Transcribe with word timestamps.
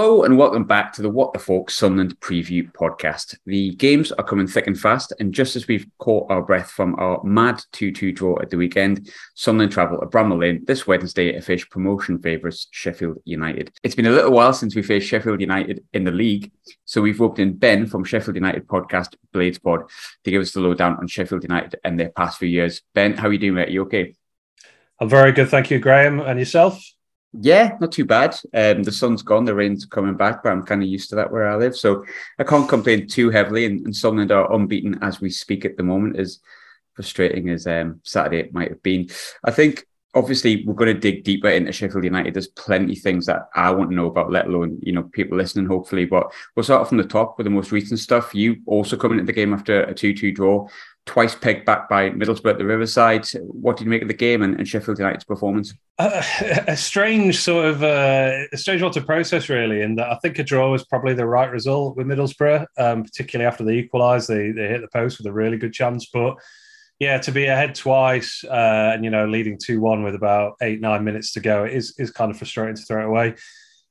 Hello 0.00 0.22
and 0.22 0.38
welcome 0.38 0.64
back 0.64 0.94
to 0.94 1.02
the 1.02 1.10
What 1.10 1.34
the 1.34 1.38
Folk 1.38 1.70
Sunderland 1.70 2.18
Preview 2.20 2.72
podcast. 2.72 3.36
The 3.44 3.74
games 3.74 4.10
are 4.12 4.24
coming 4.24 4.46
thick 4.46 4.66
and 4.66 4.80
fast, 4.80 5.12
and 5.20 5.30
just 5.30 5.56
as 5.56 5.68
we've 5.68 5.86
caught 5.98 6.30
our 6.30 6.40
breath 6.40 6.70
from 6.70 6.94
our 6.98 7.22
mad 7.22 7.62
2 7.72 7.92
2 7.92 8.10
draw 8.10 8.40
at 8.40 8.48
the 8.48 8.56
weekend, 8.56 9.12
Sunderland 9.34 9.72
travel 9.72 10.00
to 10.00 10.06
Bramall 10.06 10.40
Lane 10.40 10.64
this 10.64 10.86
Wednesday 10.86 11.32
to 11.32 11.42
face 11.42 11.66
promotion 11.66 12.18
favourites 12.18 12.68
Sheffield 12.70 13.18
United. 13.26 13.72
It's 13.82 13.94
been 13.94 14.06
a 14.06 14.10
little 14.10 14.30
while 14.30 14.54
since 14.54 14.74
we 14.74 14.80
faced 14.80 15.06
Sheffield 15.06 15.38
United 15.38 15.84
in 15.92 16.04
the 16.04 16.12
league, 16.12 16.50
so 16.86 17.02
we've 17.02 17.20
roped 17.20 17.38
in 17.38 17.58
Ben 17.58 17.86
from 17.86 18.02
Sheffield 18.02 18.36
United 18.36 18.66
podcast 18.66 19.16
Blades 19.34 19.58
Pod 19.58 19.82
to 20.24 20.30
give 20.30 20.40
us 20.40 20.52
the 20.52 20.60
lowdown 20.60 20.96
on 20.96 21.08
Sheffield 21.08 21.42
United 21.42 21.78
and 21.84 22.00
their 22.00 22.08
past 22.08 22.38
few 22.38 22.48
years. 22.48 22.80
Ben, 22.94 23.18
how 23.18 23.28
are 23.28 23.32
you 23.34 23.38
doing, 23.38 23.52
mate? 23.52 23.68
Are 23.68 23.72
you 23.72 23.82
okay? 23.82 24.14
I'm 24.98 25.10
very 25.10 25.32
good, 25.32 25.50
thank 25.50 25.70
you, 25.70 25.78
Graham. 25.78 26.20
And 26.20 26.38
yourself? 26.38 26.82
Yeah, 27.32 27.76
not 27.80 27.92
too 27.92 28.04
bad. 28.04 28.36
Um, 28.52 28.82
the 28.82 28.90
sun's 28.90 29.22
gone, 29.22 29.44
the 29.44 29.54
rain's 29.54 29.86
coming 29.86 30.16
back, 30.16 30.42
but 30.42 30.50
I'm 30.50 30.64
kind 30.64 30.82
of 30.82 30.88
used 30.88 31.10
to 31.10 31.16
that 31.16 31.30
where 31.30 31.48
I 31.48 31.54
live. 31.54 31.76
So 31.76 32.04
I 32.38 32.44
can't 32.44 32.68
complain 32.68 33.06
too 33.06 33.30
heavily. 33.30 33.66
And, 33.66 33.84
and 33.86 33.94
Sunderland 33.94 34.32
are 34.32 34.52
unbeaten 34.52 34.98
as 35.02 35.20
we 35.20 35.30
speak 35.30 35.64
at 35.64 35.76
the 35.76 35.84
moment, 35.84 36.18
as 36.18 36.40
frustrating 36.94 37.48
as 37.50 37.66
um, 37.66 38.00
Saturday 38.02 38.40
it 38.40 38.52
might 38.52 38.70
have 38.70 38.82
been. 38.82 39.08
I 39.44 39.52
think 39.52 39.86
obviously 40.14 40.64
we're 40.66 40.74
going 40.74 40.92
to 40.92 41.00
dig 41.00 41.22
deeper 41.22 41.48
into 41.48 41.70
Sheffield 41.70 42.02
United. 42.02 42.34
There's 42.34 42.48
plenty 42.48 42.94
of 42.94 42.98
things 42.98 43.26
that 43.26 43.48
I 43.54 43.70
want 43.70 43.90
to 43.90 43.96
know 43.96 44.06
about, 44.06 44.32
let 44.32 44.48
alone 44.48 44.80
you 44.82 44.92
know 44.92 45.04
people 45.04 45.38
listening. 45.38 45.66
Hopefully, 45.66 46.06
but 46.06 46.32
we'll 46.54 46.64
start 46.64 46.88
from 46.88 46.98
the 46.98 47.04
top 47.04 47.38
with 47.38 47.44
the 47.44 47.50
most 47.50 47.70
recent 47.70 48.00
stuff. 48.00 48.34
You 48.34 48.56
also 48.66 48.96
coming 48.96 49.20
into 49.20 49.32
the 49.32 49.36
game 49.36 49.54
after 49.54 49.84
a 49.84 49.94
two-two 49.94 50.32
draw 50.32 50.66
twice 51.06 51.34
pegged 51.34 51.64
back 51.64 51.88
by 51.88 52.10
Middlesbrough 52.10 52.52
at 52.52 52.58
the 52.58 52.64
Riverside. 52.64 53.26
What 53.40 53.76
did 53.76 53.84
you 53.84 53.90
make 53.90 54.02
of 54.02 54.08
the 54.08 54.14
game 54.14 54.42
and, 54.42 54.56
and 54.56 54.68
Sheffield 54.68 54.98
United's 54.98 55.24
performance? 55.24 55.74
Uh, 55.98 56.22
a 56.68 56.76
strange 56.76 57.40
sort 57.40 57.66
of 57.66 57.82
uh, 57.82 58.44
a 58.52 58.56
strange 58.56 58.82
one 58.82 58.92
to 58.92 59.00
process, 59.00 59.48
really. 59.48 59.82
And 59.82 60.00
I 60.00 60.16
think 60.22 60.38
a 60.38 60.44
draw 60.44 60.70
was 60.70 60.84
probably 60.84 61.14
the 61.14 61.26
right 61.26 61.50
result 61.50 61.96
with 61.96 62.06
Middlesbrough, 62.06 62.66
um, 62.78 63.02
particularly 63.02 63.46
after 63.46 63.64
they 63.64 63.74
equalised. 63.74 64.28
They 64.28 64.52
they 64.52 64.68
hit 64.68 64.82
the 64.82 64.88
post 64.88 65.18
with 65.18 65.26
a 65.26 65.32
really 65.32 65.56
good 65.56 65.72
chance, 65.72 66.06
but. 66.12 66.36
Yeah, 66.98 67.16
to 67.16 67.32
be 67.32 67.46
ahead 67.46 67.74
twice 67.74 68.44
uh, 68.44 68.90
and 68.92 69.02
you 69.04 69.10
know 69.10 69.26
leading 69.26 69.56
two 69.56 69.80
one 69.80 70.02
with 70.02 70.14
about 70.14 70.56
eight 70.60 70.82
nine 70.82 71.02
minutes 71.02 71.32
to 71.32 71.40
go 71.40 71.64
is 71.64 71.94
is 71.98 72.10
kind 72.10 72.30
of 72.30 72.36
frustrating 72.36 72.76
to 72.76 72.82
throw 72.82 73.00
it 73.00 73.06
away. 73.06 73.34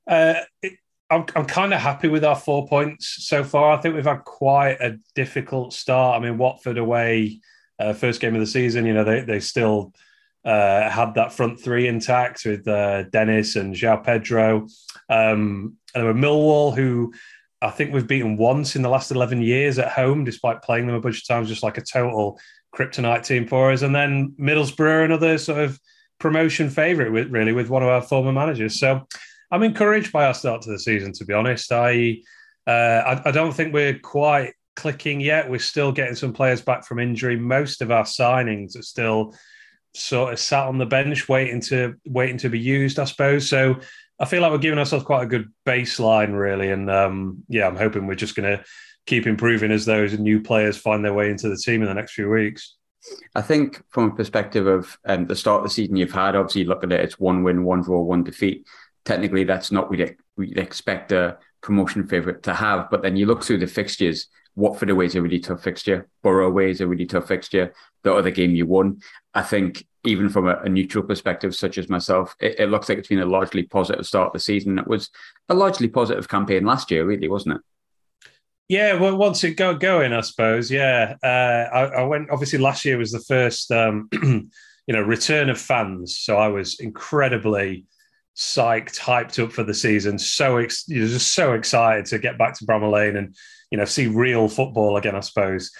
Uh, 0.07 0.41
it, 0.61 0.73
I'm, 1.09 1.25
I'm 1.35 1.45
kind 1.45 1.73
of 1.73 1.79
happy 1.79 2.07
with 2.07 2.23
our 2.23 2.35
four 2.35 2.67
points 2.67 3.25
so 3.27 3.43
far. 3.43 3.75
I 3.75 3.81
think 3.81 3.95
we've 3.95 4.05
had 4.05 4.23
quite 4.25 4.79
a 4.79 4.97
difficult 5.15 5.73
start. 5.73 6.19
I 6.19 6.23
mean, 6.23 6.37
Watford 6.37 6.77
away, 6.77 7.39
uh, 7.79 7.93
first 7.93 8.21
game 8.21 8.35
of 8.35 8.41
the 8.41 8.47
season, 8.47 8.85
you 8.85 8.93
know, 8.93 9.03
they, 9.03 9.21
they 9.21 9.39
still 9.39 9.93
uh, 10.45 10.89
had 10.89 11.15
that 11.15 11.33
front 11.33 11.59
three 11.59 11.87
intact 11.87 12.45
with 12.45 12.67
uh, 12.67 13.03
Dennis 13.03 13.55
and 13.55 13.73
João 13.73 14.03
Pedro. 14.03 14.67
Um, 15.09 15.77
and 15.95 16.03
there 16.03 16.05
were 16.05 16.13
Millwall, 16.13 16.75
who 16.75 17.11
I 17.61 17.71
think 17.71 17.91
we've 17.91 18.07
beaten 18.07 18.37
once 18.37 18.75
in 18.75 18.83
the 18.83 18.89
last 18.89 19.09
11 19.09 19.41
years 19.41 19.79
at 19.79 19.91
home, 19.91 20.23
despite 20.23 20.61
playing 20.61 20.85
them 20.85 20.95
a 20.95 21.01
bunch 21.01 21.21
of 21.21 21.27
times, 21.27 21.49
just 21.49 21.63
like 21.63 21.79
a 21.79 21.81
total 21.81 22.39
kryptonite 22.75 23.25
team 23.25 23.47
for 23.47 23.71
us. 23.71 23.81
And 23.81 23.95
then 23.95 24.35
Middlesbrough, 24.39 25.05
another 25.05 25.39
sort 25.39 25.59
of 25.59 25.79
promotion 26.19 26.69
favourite, 26.69 27.11
with, 27.11 27.31
really, 27.31 27.51
with 27.51 27.69
one 27.69 27.81
of 27.81 27.89
our 27.89 28.01
former 28.03 28.31
managers. 28.31 28.79
So 28.79 29.07
I'm 29.51 29.63
encouraged 29.63 30.11
by 30.11 30.25
our 30.25 30.33
start 30.33 30.61
to 30.63 30.71
the 30.71 30.79
season. 30.79 31.11
To 31.13 31.25
be 31.25 31.33
honest, 31.33 31.71
I 31.71 32.19
uh, 32.67 32.71
I, 33.25 33.29
I 33.29 33.31
don't 33.31 33.53
think 33.53 33.73
we're 33.73 33.97
quite 33.97 34.53
clicking 34.75 35.19
yet. 35.19 35.49
We're 35.49 35.59
still 35.59 35.91
getting 35.91 36.15
some 36.15 36.33
players 36.33 36.61
back 36.61 36.85
from 36.85 36.99
injury. 36.99 37.35
Most 37.35 37.81
of 37.81 37.91
our 37.91 38.03
signings 38.03 38.77
are 38.77 38.83
still 38.83 39.35
sort 39.95 40.33
of 40.33 40.39
sat 40.39 40.67
on 40.67 40.77
the 40.77 40.85
bench, 40.85 41.27
waiting 41.27 41.61
to 41.61 41.95
waiting 42.05 42.37
to 42.37 42.49
be 42.49 42.59
used, 42.59 42.99
I 42.99 43.05
suppose. 43.05 43.49
So 43.49 43.79
I 44.19 44.25
feel 44.25 44.41
like 44.41 44.51
we're 44.51 44.59
giving 44.59 44.79
ourselves 44.79 45.05
quite 45.05 45.23
a 45.23 45.27
good 45.27 45.51
baseline, 45.65 46.37
really. 46.37 46.71
And 46.71 46.89
um, 46.89 47.43
yeah, 47.47 47.67
I'm 47.67 47.75
hoping 47.75 48.05
we're 48.05 48.15
just 48.15 48.35
going 48.35 48.57
to 48.57 48.63
keep 49.05 49.25
improving 49.25 49.71
as 49.71 49.85
those 49.85 50.17
new 50.19 50.41
players 50.41 50.77
find 50.77 51.03
their 51.03 51.13
way 51.13 51.29
into 51.29 51.49
the 51.49 51.57
team 51.57 51.81
in 51.81 51.87
the 51.87 51.93
next 51.93 52.13
few 52.13 52.29
weeks. 52.29 52.75
I 53.33 53.41
think 53.41 53.81
from 53.89 54.11
a 54.11 54.15
perspective 54.15 54.67
of 54.67 54.97
um, 55.05 55.25
the 55.25 55.35
start 55.35 55.59
of 55.59 55.63
the 55.63 55.73
season 55.73 55.95
you've 55.95 56.11
had, 56.11 56.35
obviously 56.35 56.65
look 56.65 56.83
at 56.83 56.91
it, 56.91 56.99
it's 56.99 57.17
one 57.17 57.43
win, 57.43 57.63
one 57.63 57.81
draw, 57.81 58.01
one 58.01 58.23
defeat 58.23 58.67
technically 59.09 59.43
that's 59.43 59.71
not 59.71 59.89
what 59.89 60.15
we'd 60.37 60.57
expect 60.59 61.11
a 61.11 61.35
promotion 61.61 62.07
favourite 62.07 62.43
to 62.43 62.53
have. 62.53 62.91
But 62.91 63.01
then 63.01 63.17
you 63.17 63.25
look 63.25 63.43
through 63.43 63.57
the 63.57 63.65
fixtures, 63.65 64.27
Watford 64.55 64.91
away 64.91 65.05
is 65.05 65.15
a 65.15 65.21
really 65.21 65.39
tough 65.39 65.63
fixture, 65.63 66.07
Borough 66.21 66.47
away 66.47 66.69
is 66.69 66.79
a 66.79 66.87
really 66.87 67.07
tough 67.07 67.27
fixture. 67.27 67.73
The 68.03 68.13
other 68.13 68.29
game 68.29 68.53
you 68.53 68.67
won, 68.67 69.01
I 69.33 69.41
think, 69.41 69.83
even 70.03 70.29
from 70.29 70.47
a, 70.47 70.57
a 70.57 70.69
neutral 70.69 71.03
perspective, 71.03 71.55
such 71.55 71.79
as 71.79 71.89
myself, 71.89 72.35
it, 72.39 72.59
it, 72.59 72.67
looks 72.67 72.87
like 72.87 72.99
it's 72.99 73.07
been 73.07 73.19
a 73.19 73.25
largely 73.25 73.63
positive 73.63 74.05
start 74.05 74.27
of 74.27 74.33
the 74.33 74.39
season. 74.39 74.77
It 74.77 74.87
was 74.87 75.09
a 75.49 75.55
largely 75.55 75.87
positive 75.87 76.29
campaign 76.29 76.63
last 76.63 76.91
year, 76.91 77.03
really, 77.03 77.27
wasn't 77.27 77.55
it? 77.55 77.61
Yeah, 78.67 78.93
well, 78.93 79.17
once 79.17 79.43
it 79.43 79.55
got 79.57 79.79
going, 79.79 80.13
I 80.13 80.21
suppose. 80.21 80.69
Yeah, 80.69 81.15
uh, 81.23 81.75
I, 81.75 81.81
I, 82.01 82.03
went. 82.03 82.29
Obviously, 82.29 82.59
last 82.59 82.85
year 82.85 82.99
was 82.99 83.11
the 83.11 83.21
first, 83.21 83.71
um, 83.71 84.07
you 84.13 84.49
know, 84.87 85.01
return 85.01 85.49
of 85.49 85.59
fans. 85.59 86.19
So 86.19 86.37
I 86.37 86.49
was 86.49 86.79
incredibly 86.79 87.85
psyched, 88.39 88.97
hyped 88.97 89.43
up 89.43 89.51
for 89.51 89.63
the 89.63 89.73
season. 89.73 90.17
So 90.17 90.57
ex- 90.57 90.85
you're 90.87 91.07
just 91.07 91.33
so 91.33 91.53
excited 91.53 92.05
to 92.05 92.19
get 92.19 92.37
back 92.37 92.57
to 92.57 92.65
Bramall 92.65 92.93
Lane 92.93 93.17
and 93.17 93.35
you 93.69 93.77
know 93.77 93.85
see 93.85 94.07
real 94.07 94.47
football 94.47 94.95
again, 94.95 95.15
I 95.15 95.19
suppose. 95.19 95.71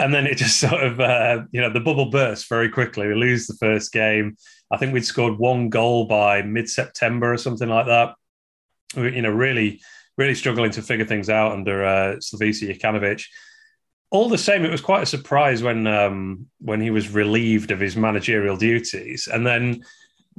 And 0.00 0.12
then 0.12 0.26
it 0.26 0.36
just 0.36 0.58
sort 0.68 0.82
of 0.82 0.98
uh, 1.00 1.44
you 1.52 1.60
know 1.60 1.72
the 1.72 1.80
bubble 1.80 2.10
burst 2.10 2.48
very 2.48 2.68
quickly. 2.68 3.06
We 3.06 3.14
lose 3.14 3.46
the 3.46 3.54
first 3.54 3.92
game. 3.92 4.36
I 4.70 4.78
think 4.78 4.92
we'd 4.92 5.06
scored 5.06 5.38
one 5.38 5.68
goal 5.68 6.06
by 6.06 6.42
mid-September 6.42 7.32
or 7.32 7.36
something 7.36 7.68
like 7.68 7.86
that. 7.86 8.14
We, 8.96 9.14
you 9.14 9.22
know, 9.22 9.30
really, 9.30 9.80
really 10.16 10.34
struggling 10.34 10.70
to 10.72 10.82
figure 10.82 11.04
things 11.04 11.28
out 11.28 11.52
under 11.52 11.84
uh, 11.84 12.16
Slavisa 12.16 12.74
Jokanovic. 12.74 13.24
All 14.10 14.28
the 14.28 14.38
same, 14.38 14.64
it 14.64 14.70
was 14.70 14.80
quite 14.80 15.02
a 15.02 15.06
surprise 15.06 15.62
when 15.62 15.86
um, 15.86 16.46
when 16.58 16.80
he 16.80 16.90
was 16.90 17.10
relieved 17.10 17.70
of 17.70 17.78
his 17.78 17.96
managerial 17.96 18.56
duties, 18.56 19.28
and 19.32 19.46
then 19.46 19.82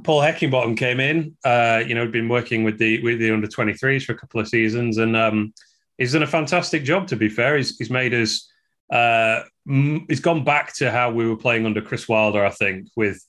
Paul 0.02 0.20
Heckingbottom 0.20 0.76
came 0.76 1.00
in. 1.00 1.36
Uh, 1.44 1.82
you 1.86 1.94
know, 1.94 2.02
had 2.02 2.12
been 2.12 2.28
working 2.28 2.64
with 2.64 2.78
the 2.78 3.02
with 3.02 3.18
the 3.18 3.30
under 3.30 3.46
23s 3.46 4.04
for 4.04 4.12
a 4.12 4.18
couple 4.18 4.40
of 4.40 4.48
seasons, 4.48 4.98
and 4.98 5.16
um, 5.16 5.54
he's 5.98 6.12
done 6.12 6.22
a 6.22 6.26
fantastic 6.26 6.84
job. 6.84 7.06
To 7.08 7.16
be 7.16 7.28
fair, 7.28 7.56
he's, 7.56 7.76
he's 7.76 7.90
made 7.90 8.14
us. 8.14 8.50
Uh, 8.90 9.42
he's 10.08 10.20
gone 10.20 10.44
back 10.44 10.74
to 10.74 10.90
how 10.90 11.10
we 11.10 11.28
were 11.28 11.36
playing 11.36 11.64
under 11.64 11.80
Chris 11.80 12.08
Wilder, 12.08 12.44
I 12.44 12.50
think, 12.50 12.88
with 12.96 13.24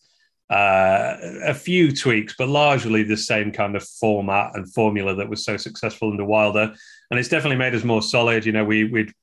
uh, 0.49 1.15
a 1.43 1.53
few 1.53 1.95
tweaks, 1.95 2.35
but 2.37 2.49
largely 2.49 3.03
the 3.03 3.17
same 3.17 3.51
kind 3.51 3.75
of 3.75 3.83
format 3.83 4.51
and 4.55 4.71
formula 4.73 5.15
that 5.15 5.29
was 5.29 5.43
so 5.45 5.57
successful 5.57 6.11
under 6.11 6.25
Wilder. 6.25 6.73
And 7.09 7.19
it's 7.19 7.29
definitely 7.29 7.57
made 7.57 7.73
us 7.73 7.83
more 7.83 8.01
solid. 8.01 8.45
You 8.45 8.51
know, 8.51 8.65
we 8.65 8.85
we'd 8.85 9.13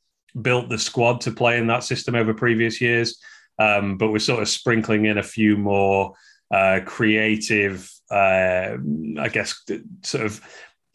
built 0.40 0.68
the 0.68 0.78
squad 0.78 1.20
to 1.22 1.30
play 1.30 1.58
in 1.58 1.66
that 1.66 1.84
system 1.84 2.14
over 2.14 2.32
previous 2.32 2.80
years, 2.80 3.20
um, 3.58 3.98
but 3.98 4.10
we're 4.10 4.18
sort 4.18 4.42
of 4.42 4.48
sprinkling 4.48 5.04
in 5.04 5.18
a 5.18 5.22
few 5.22 5.56
more 5.56 6.14
uh, 6.52 6.80
creative, 6.84 7.90
uh, 8.10 8.76
I 9.18 9.28
guess, 9.32 9.64
sort 10.02 10.26
of 10.26 10.40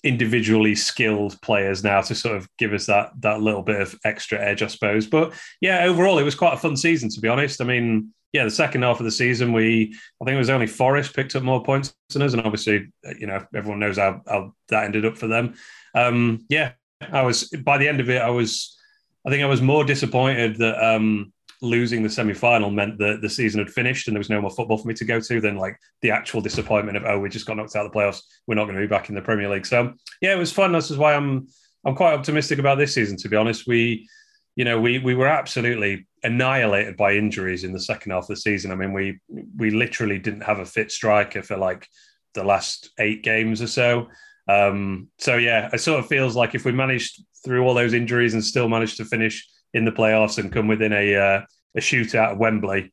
individually 0.03 0.75
skilled 0.75 1.41
players 1.41 1.83
now 1.83 1.99
to 2.01 2.13
sort 2.13 2.37
of 2.37 2.47
give 2.57 2.71
us 2.71 2.85
that 2.85 3.11
that 3.19 3.41
little 3.41 3.63
bit 3.63 3.81
of 3.81 3.95
extra 4.05 4.39
edge, 4.39 4.61
I 4.61 4.67
suppose. 4.67 5.07
But 5.07 5.33
yeah, 5.59 5.83
overall, 5.83 6.19
it 6.19 6.23
was 6.23 6.35
quite 6.35 6.53
a 6.53 6.57
fun 6.57 6.77
season 6.77 7.09
to 7.09 7.19
be 7.19 7.27
honest. 7.27 7.59
I 7.59 7.65
mean, 7.65 8.13
yeah, 8.33 8.43
the 8.43 8.51
second 8.51 8.83
half 8.83 8.99
of 8.99 9.05
the 9.05 9.11
season, 9.11 9.53
we 9.53 9.95
I 10.21 10.25
think 10.25 10.35
it 10.35 10.39
was 10.39 10.51
only 10.51 10.67
Forest 10.67 11.15
picked 11.15 11.35
up 11.35 11.43
more 11.43 11.63
points 11.63 11.95
than 12.13 12.21
us, 12.21 12.33
and 12.33 12.41
obviously, 12.43 12.91
you 13.19 13.25
know, 13.25 13.45
everyone 13.55 13.79
knows 13.79 13.97
how, 13.97 14.21
how 14.27 14.53
that 14.69 14.83
ended 14.83 15.05
up 15.05 15.17
for 15.17 15.27
them. 15.27 15.55
Um, 15.95 16.45
yeah, 16.49 16.73
I 17.01 17.23
was 17.23 17.45
by 17.45 17.79
the 17.79 17.87
end 17.87 17.99
of 17.99 18.09
it, 18.09 18.21
I 18.21 18.29
was, 18.29 18.77
I 19.25 19.31
think 19.31 19.43
I 19.43 19.47
was 19.47 19.61
more 19.61 19.83
disappointed 19.83 20.57
that 20.57 20.95
um, 20.95 21.33
losing 21.61 22.03
the 22.03 22.09
semi 22.09 22.33
final 22.33 22.69
meant 22.69 22.99
that 22.99 23.19
the 23.21 23.29
season 23.29 23.59
had 23.59 23.69
finished 23.69 24.07
and 24.07 24.15
there 24.15 24.19
was 24.19 24.29
no 24.29 24.41
more 24.41 24.51
football 24.51 24.77
for 24.77 24.87
me 24.87 24.93
to 24.93 25.05
go 25.05 25.19
to 25.19 25.41
than 25.41 25.57
like 25.57 25.79
the 26.01 26.11
actual 26.11 26.39
disappointment 26.39 26.97
of 26.97 27.03
oh 27.05 27.19
we 27.19 27.29
just 27.29 27.47
got 27.47 27.57
knocked 27.57 27.75
out 27.75 27.85
of 27.85 27.91
the 27.91 27.97
playoffs 27.97 28.21
we're 28.45 28.55
not 28.55 28.65
going 28.65 28.75
to 28.75 28.81
be 28.81 28.87
back 28.87 29.09
in 29.09 29.15
the 29.15 29.21
Premier 29.21 29.49
League. 29.49 29.65
So 29.65 29.93
yeah, 30.21 30.33
it 30.33 30.37
was 30.37 30.51
fun. 30.51 30.71
This 30.71 30.91
is 30.91 30.97
why 30.97 31.15
I'm 31.15 31.47
I'm 31.85 31.95
quite 31.95 32.13
optimistic 32.13 32.59
about 32.59 32.77
this 32.77 32.93
season. 32.93 33.17
To 33.17 33.29
be 33.29 33.37
honest, 33.37 33.67
we 33.67 34.07
you 34.55 34.65
know 34.65 34.79
we 34.79 34.99
we 34.99 35.15
were 35.15 35.27
absolutely 35.27 36.07
annihilated 36.23 36.97
by 36.97 37.13
injuries 37.13 37.63
in 37.63 37.73
the 37.73 37.79
second 37.79 38.11
half 38.11 38.23
of 38.23 38.27
the 38.27 38.35
season. 38.35 38.71
I 38.71 38.75
mean 38.75 38.93
we 38.93 39.19
we 39.55 39.71
literally 39.71 40.19
didn't 40.19 40.41
have 40.41 40.59
a 40.59 40.65
fit 40.65 40.91
striker 40.91 41.41
for 41.41 41.57
like 41.57 41.87
the 42.33 42.43
last 42.43 42.91
eight 42.99 43.23
games 43.23 43.61
or 43.61 43.67
so. 43.67 44.07
Um, 44.47 45.09
so 45.17 45.35
yeah, 45.37 45.69
it 45.73 45.79
sort 45.79 45.99
of 45.99 46.07
feels 46.07 46.35
like 46.35 46.55
if 46.55 46.65
we 46.65 46.71
managed 46.71 47.23
through 47.43 47.63
all 47.63 47.73
those 47.73 47.93
injuries 47.93 48.33
and 48.33 48.43
still 48.43 48.69
managed 48.69 48.97
to 48.97 49.05
finish 49.05 49.47
in 49.77 49.85
the 49.85 49.91
playoffs 49.91 50.37
and 50.37 50.51
come 50.51 50.67
within 50.67 50.91
a 50.91 51.15
uh, 51.15 51.41
a 51.75 51.79
shootout 51.79 52.31
at 52.31 52.37
Wembley, 52.37 52.91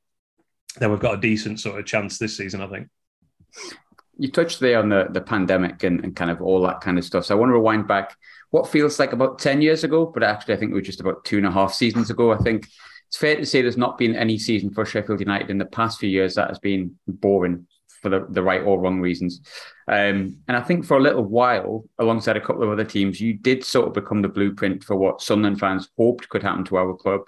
then 0.78 0.90
we've 0.90 1.00
got 1.00 1.14
a 1.14 1.20
decent 1.20 1.58
sort 1.60 1.78
of 1.78 1.86
chance 1.86 2.19
this 2.19 2.36
season, 2.36 2.60
I 2.60 2.69
think. 2.69 2.88
You 4.16 4.31
touched 4.31 4.60
there 4.60 4.78
on 4.78 4.90
the, 4.90 5.08
the 5.10 5.20
pandemic 5.20 5.82
and, 5.82 6.04
and 6.04 6.14
kind 6.14 6.31
of 6.31 6.40
all 6.40 6.62
that 6.62 6.81
kind 6.81 6.98
of 6.98 7.04
stuff. 7.04 7.25
So 7.25 7.34
I 7.34 7.38
want 7.38 7.50
to 7.50 7.54
rewind 7.54 7.88
back 7.88 8.14
what 8.50 8.69
feels 8.69 8.98
like 8.98 9.12
about 9.12 9.38
10 9.38 9.62
years 9.62 9.82
ago, 9.82 10.06
but 10.06 10.22
actually 10.22 10.54
I 10.54 10.56
think 10.58 10.70
it 10.70 10.75
was 10.75 10.86
just 10.86 11.00
about 11.00 11.25
two 11.25 11.38
and 11.38 11.46
a 11.46 11.50
half 11.50 11.72
seasons 11.72 12.10
ago. 12.10 12.32
I 12.32 12.36
think 12.38 12.69
it's 13.08 13.16
fair 13.16 13.36
to 13.36 13.46
say 13.46 13.62
there's 13.62 13.76
not 13.76 13.98
been 13.98 14.14
any 14.14 14.38
season 14.38 14.72
for 14.72 14.84
Sheffield 14.84 15.20
United 15.20 15.50
in 15.50 15.58
the 15.58 15.64
past 15.64 15.98
few 15.98 16.08
years 16.08 16.34
that 16.34 16.48
has 16.48 16.58
been 16.58 16.96
boring 17.08 17.66
for 18.02 18.08
the, 18.10 18.26
the 18.28 18.42
right 18.42 18.62
or 18.62 18.78
wrong 18.78 19.00
reasons. 19.00 19.40
Um, 19.86 20.38
and 20.48 20.56
I 20.56 20.60
think 20.60 20.84
for 20.84 20.96
a 20.96 21.02
little 21.02 21.25
while, 21.25 21.84
alongside 21.98 22.36
a 22.36 22.40
couple 22.40 22.62
of 22.62 22.70
other 22.70 22.84
teams, 22.84 23.20
you 23.20 23.34
did 23.34 23.64
sort 23.64 23.86
of 23.86 23.92
become 23.92 24.22
the 24.22 24.28
blueprint 24.28 24.82
for 24.84 24.96
what 24.96 25.20
Sunderland 25.20 25.60
fans 25.60 25.90
hoped 25.98 26.28
could 26.28 26.42
happen 26.42 26.64
to 26.64 26.76
our 26.76 26.94
club, 26.94 27.22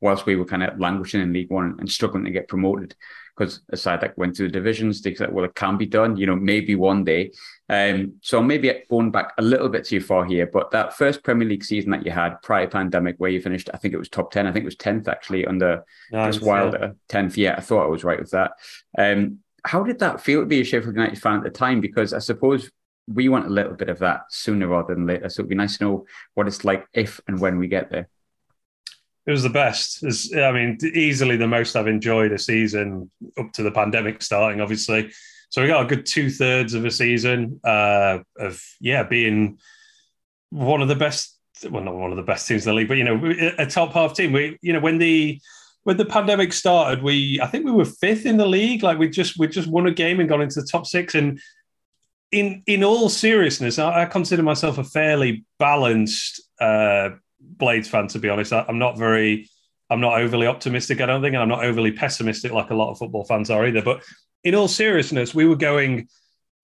whilst 0.00 0.26
we 0.26 0.36
were 0.36 0.44
kind 0.44 0.62
of 0.62 0.78
languishing 0.80 1.20
in 1.20 1.32
League 1.32 1.50
One 1.50 1.76
and 1.78 1.90
struggling 1.90 2.24
to 2.24 2.30
get 2.30 2.48
promoted. 2.48 2.94
Because 3.36 3.60
a 3.70 3.76
side 3.76 4.00
that 4.00 4.18
went 4.18 4.36
through 4.36 4.48
the 4.48 4.52
divisions, 4.52 5.00
they 5.00 5.14
said, 5.14 5.32
well, 5.32 5.44
it 5.44 5.54
can 5.54 5.76
be 5.76 5.86
done, 5.86 6.16
you 6.16 6.26
know, 6.26 6.34
maybe 6.34 6.74
one 6.74 7.04
day. 7.04 7.30
Um, 7.68 8.14
so 8.20 8.42
maybe 8.42 8.82
going 8.90 9.12
back 9.12 9.32
a 9.38 9.42
little 9.42 9.68
bit 9.68 9.84
too 9.84 10.00
far 10.00 10.24
here, 10.24 10.44
but 10.46 10.72
that 10.72 10.96
first 10.96 11.22
Premier 11.22 11.46
League 11.46 11.62
season 11.62 11.92
that 11.92 12.04
you 12.04 12.10
had 12.10 12.42
prior 12.42 12.66
pandemic, 12.66 13.14
where 13.18 13.30
you 13.30 13.40
finished, 13.40 13.70
I 13.72 13.76
think 13.76 13.94
it 13.94 13.98
was 13.98 14.08
top 14.08 14.32
ten. 14.32 14.48
I 14.48 14.52
think 14.52 14.64
it 14.64 14.66
was 14.66 14.74
tenth 14.74 15.06
actually 15.06 15.46
under 15.46 15.84
nice, 16.10 16.38
Chris 16.38 16.44
Wilder. 16.44 16.96
Yeah. 17.12 17.28
yeah, 17.36 17.54
I 17.56 17.60
thought 17.60 17.84
I 17.84 17.88
was 17.88 18.02
right 18.02 18.18
with 18.18 18.32
that. 18.32 18.52
Um, 18.98 19.38
how 19.68 19.82
did 19.82 19.98
that 19.98 20.22
feel 20.22 20.40
to 20.40 20.46
be 20.46 20.62
a 20.62 20.64
Sheffield 20.64 20.94
United 20.94 21.20
fan 21.20 21.36
at 21.36 21.44
the 21.44 21.50
time? 21.50 21.82
Because 21.82 22.14
I 22.14 22.20
suppose 22.20 22.70
we 23.06 23.28
want 23.28 23.44
a 23.44 23.50
little 23.50 23.74
bit 23.74 23.90
of 23.90 23.98
that 23.98 24.22
sooner 24.30 24.66
rather 24.66 24.94
than 24.94 25.06
later. 25.06 25.28
So 25.28 25.40
it'd 25.40 25.50
be 25.50 25.54
nice 25.54 25.76
to 25.76 25.84
know 25.84 26.06
what 26.32 26.46
it's 26.46 26.64
like 26.64 26.86
if 26.94 27.20
and 27.28 27.38
when 27.38 27.58
we 27.58 27.68
get 27.68 27.90
there. 27.90 28.08
It 29.26 29.30
was 29.30 29.42
the 29.42 29.50
best. 29.50 30.02
It's, 30.02 30.34
I 30.34 30.52
mean, 30.52 30.78
easily 30.82 31.36
the 31.36 31.46
most 31.46 31.76
I've 31.76 31.86
enjoyed 31.86 32.32
a 32.32 32.38
season 32.38 33.10
up 33.38 33.52
to 33.52 33.62
the 33.62 33.70
pandemic 33.70 34.22
starting, 34.22 34.62
obviously. 34.62 35.12
So 35.50 35.60
we 35.60 35.68
got 35.68 35.84
a 35.84 35.88
good 35.88 36.06
two 36.06 36.30
thirds 36.30 36.72
of 36.72 36.86
a 36.86 36.90
season 36.90 37.60
uh, 37.62 38.20
of 38.38 38.62
yeah 38.80 39.02
being 39.02 39.58
one 40.48 40.80
of 40.80 40.88
the 40.88 40.96
best. 40.96 41.38
Well, 41.68 41.84
not 41.84 41.94
one 41.94 42.10
of 42.10 42.16
the 42.16 42.22
best 42.22 42.48
teams 42.48 42.66
in 42.66 42.70
the 42.70 42.74
league, 42.74 42.88
but 42.88 42.96
you 42.96 43.04
know, 43.04 43.52
a 43.58 43.66
top 43.66 43.92
half 43.92 44.14
team. 44.14 44.32
We, 44.32 44.58
you 44.62 44.72
know, 44.72 44.80
when 44.80 44.96
the 44.96 45.40
when 45.88 45.96
the 45.96 46.04
pandemic 46.04 46.52
started, 46.52 47.02
we 47.02 47.40
I 47.40 47.46
think 47.46 47.64
we 47.64 47.72
were 47.72 47.86
fifth 47.86 48.26
in 48.26 48.36
the 48.36 48.44
league. 48.44 48.82
Like 48.82 48.98
we 48.98 49.08
just 49.08 49.38
we 49.38 49.48
just 49.48 49.68
won 49.68 49.86
a 49.86 49.90
game 49.90 50.20
and 50.20 50.28
got 50.28 50.42
into 50.42 50.60
the 50.60 50.66
top 50.66 50.86
six. 50.86 51.14
And 51.14 51.40
in 52.30 52.62
in 52.66 52.84
all 52.84 53.08
seriousness, 53.08 53.78
I, 53.78 54.02
I 54.02 54.04
consider 54.04 54.42
myself 54.42 54.76
a 54.76 54.84
fairly 54.84 55.46
balanced 55.58 56.42
uh, 56.60 57.08
Blades 57.40 57.88
fan. 57.88 58.06
To 58.08 58.18
be 58.18 58.28
honest, 58.28 58.52
I, 58.52 58.66
I'm 58.68 58.78
not 58.78 58.98
very. 58.98 59.48
I'm 59.88 60.02
not 60.02 60.20
overly 60.20 60.46
optimistic, 60.46 61.00
I 61.00 61.06
don't 61.06 61.22
think, 61.22 61.32
and 61.32 61.42
I'm 61.42 61.48
not 61.48 61.64
overly 61.64 61.92
pessimistic 61.92 62.52
like 62.52 62.68
a 62.68 62.74
lot 62.74 62.90
of 62.90 62.98
football 62.98 63.24
fans 63.24 63.48
are 63.48 63.66
either. 63.66 63.80
But 63.80 64.04
in 64.44 64.54
all 64.54 64.68
seriousness, 64.68 65.34
we 65.34 65.46
were 65.46 65.56
going, 65.56 66.08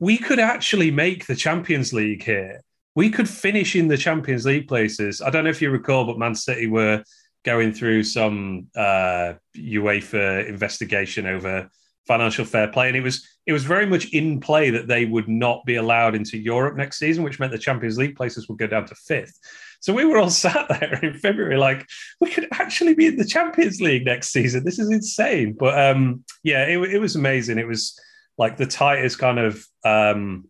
we 0.00 0.19
could 0.19 0.38
actually 0.38 0.91
make 0.91 1.27
the 1.27 1.35
Champions 1.35 1.94
League 1.94 2.23
here. 2.23 2.61
We 2.94 3.09
could 3.09 3.31
finish 3.31 3.75
in 3.75 3.88
the 3.88 3.97
Champions 3.97 4.44
League 4.44 4.69
places. 4.69 5.23
I 5.23 5.31
don't 5.31 5.44
know 5.44 5.50
if 5.50 5.62
you 5.62 5.70
recall, 5.70 6.05
but 6.05 6.19
Man 6.19 6.35
City 6.35 6.67
were 6.67 7.03
going 7.44 7.73
through 7.73 8.02
some 8.05 8.69
uh, 8.75 9.35
UEFA 9.56 10.49
investigation 10.49 11.26
over 11.26 11.70
financial 12.06 12.44
fair 12.44 12.69
play, 12.69 12.88
and 12.88 12.96
it 12.96 13.02
was 13.02 13.26
it 13.46 13.52
was 13.52 13.64
very 13.64 13.87
much 13.87 14.06
in 14.12 14.41
play 14.41 14.70
that 14.70 14.88
they 14.88 15.05
would 15.05 15.29
not 15.29 15.64
be 15.64 15.76
allowed 15.76 16.14
into 16.14 16.38
Europe 16.38 16.76
next 16.76 16.99
season, 16.99 17.25
which 17.25 17.38
meant 17.38 17.52
the 17.52 17.58
Champions 17.58 17.99
League 17.99 18.17
places 18.17 18.49
would 18.49 18.58
go 18.58 18.67
down 18.67 18.87
to 18.87 18.94
fifth. 18.94 19.38
So 19.81 19.93
we 19.93 20.06
were 20.06 20.19
all 20.19 20.31
sat 20.44 20.67
there 20.69 20.99
in 21.02 21.19
February, 21.19 21.58
like 21.58 21.87
we 22.20 22.31
could 22.31 22.49
actually 22.52 22.94
be 22.94 23.06
in 23.06 23.17
the 23.17 23.25
Champions 23.25 23.81
League 23.81 24.06
next 24.06 24.31
season. 24.31 24.64
This 24.64 24.79
is 24.79 24.91
insane. 24.91 25.55
But 25.58 25.79
um, 25.79 26.25
yeah, 26.43 26.64
it, 26.64 26.79
it 26.94 26.99
was 26.99 27.17
amazing. 27.17 27.58
It 27.58 27.69
was 27.69 27.99
like 28.38 28.56
the 28.56 28.67
tightest 28.67 29.19
kind 29.19 29.38
of 29.38 29.64
um, 29.85 30.49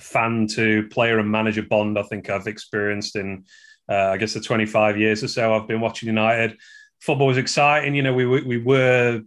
fan 0.00 0.46
to 0.48 0.88
player 0.88 1.18
and 1.18 1.30
manager 1.30 1.62
bond 1.62 1.98
I 1.98 2.02
think 2.02 2.30
I've 2.30 2.46
experienced 2.46 3.16
in, 3.16 3.44
uh, 3.88 4.10
I 4.10 4.16
guess, 4.16 4.34
the 4.34 4.40
25 4.40 4.98
years 4.98 5.22
or 5.22 5.28
so 5.28 5.54
I've 5.54 5.68
been 5.68 5.80
watching 5.80 6.06
United. 6.06 6.58
Football 7.00 7.26
was 7.26 7.38
exciting. 7.38 7.94
You 7.94 8.02
know, 8.02 8.14
we, 8.14 8.24
we 8.24 8.58
were 8.58 9.22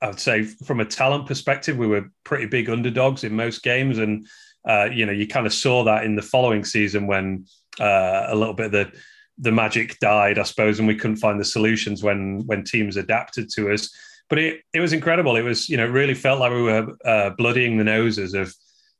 I'd 0.00 0.20
say 0.20 0.44
from 0.44 0.80
a 0.80 0.84
talent 0.84 1.26
perspective, 1.26 1.76
we 1.76 1.86
were 1.86 2.10
pretty 2.24 2.46
big 2.46 2.70
underdogs 2.70 3.24
in 3.24 3.34
most 3.34 3.62
games, 3.62 3.98
and 3.98 4.26
uh, 4.68 4.88
you 4.92 5.06
know 5.06 5.12
you 5.12 5.26
kind 5.26 5.46
of 5.46 5.52
saw 5.52 5.84
that 5.84 6.04
in 6.04 6.14
the 6.14 6.22
following 6.22 6.64
season 6.64 7.06
when 7.06 7.46
uh, 7.80 8.26
a 8.28 8.34
little 8.34 8.54
bit 8.54 8.66
of 8.66 8.72
the 8.72 8.92
the 9.40 9.52
magic 9.52 9.98
died, 10.00 10.38
I 10.38 10.42
suppose, 10.42 10.78
and 10.78 10.88
we 10.88 10.96
couldn't 10.96 11.16
find 11.16 11.40
the 11.40 11.44
solutions 11.44 12.02
when 12.02 12.44
when 12.46 12.64
teams 12.64 12.96
adapted 12.96 13.48
to 13.54 13.72
us. 13.72 13.90
But 14.28 14.38
it 14.38 14.60
it 14.72 14.80
was 14.80 14.92
incredible. 14.92 15.36
It 15.36 15.42
was 15.42 15.68
you 15.68 15.76
know 15.76 15.86
it 15.86 15.90
really 15.90 16.14
felt 16.14 16.40
like 16.40 16.52
we 16.52 16.62
were 16.62 16.96
uh, 17.04 17.30
bloodying 17.30 17.76
the 17.76 17.84
noses 17.84 18.34
of 18.34 18.54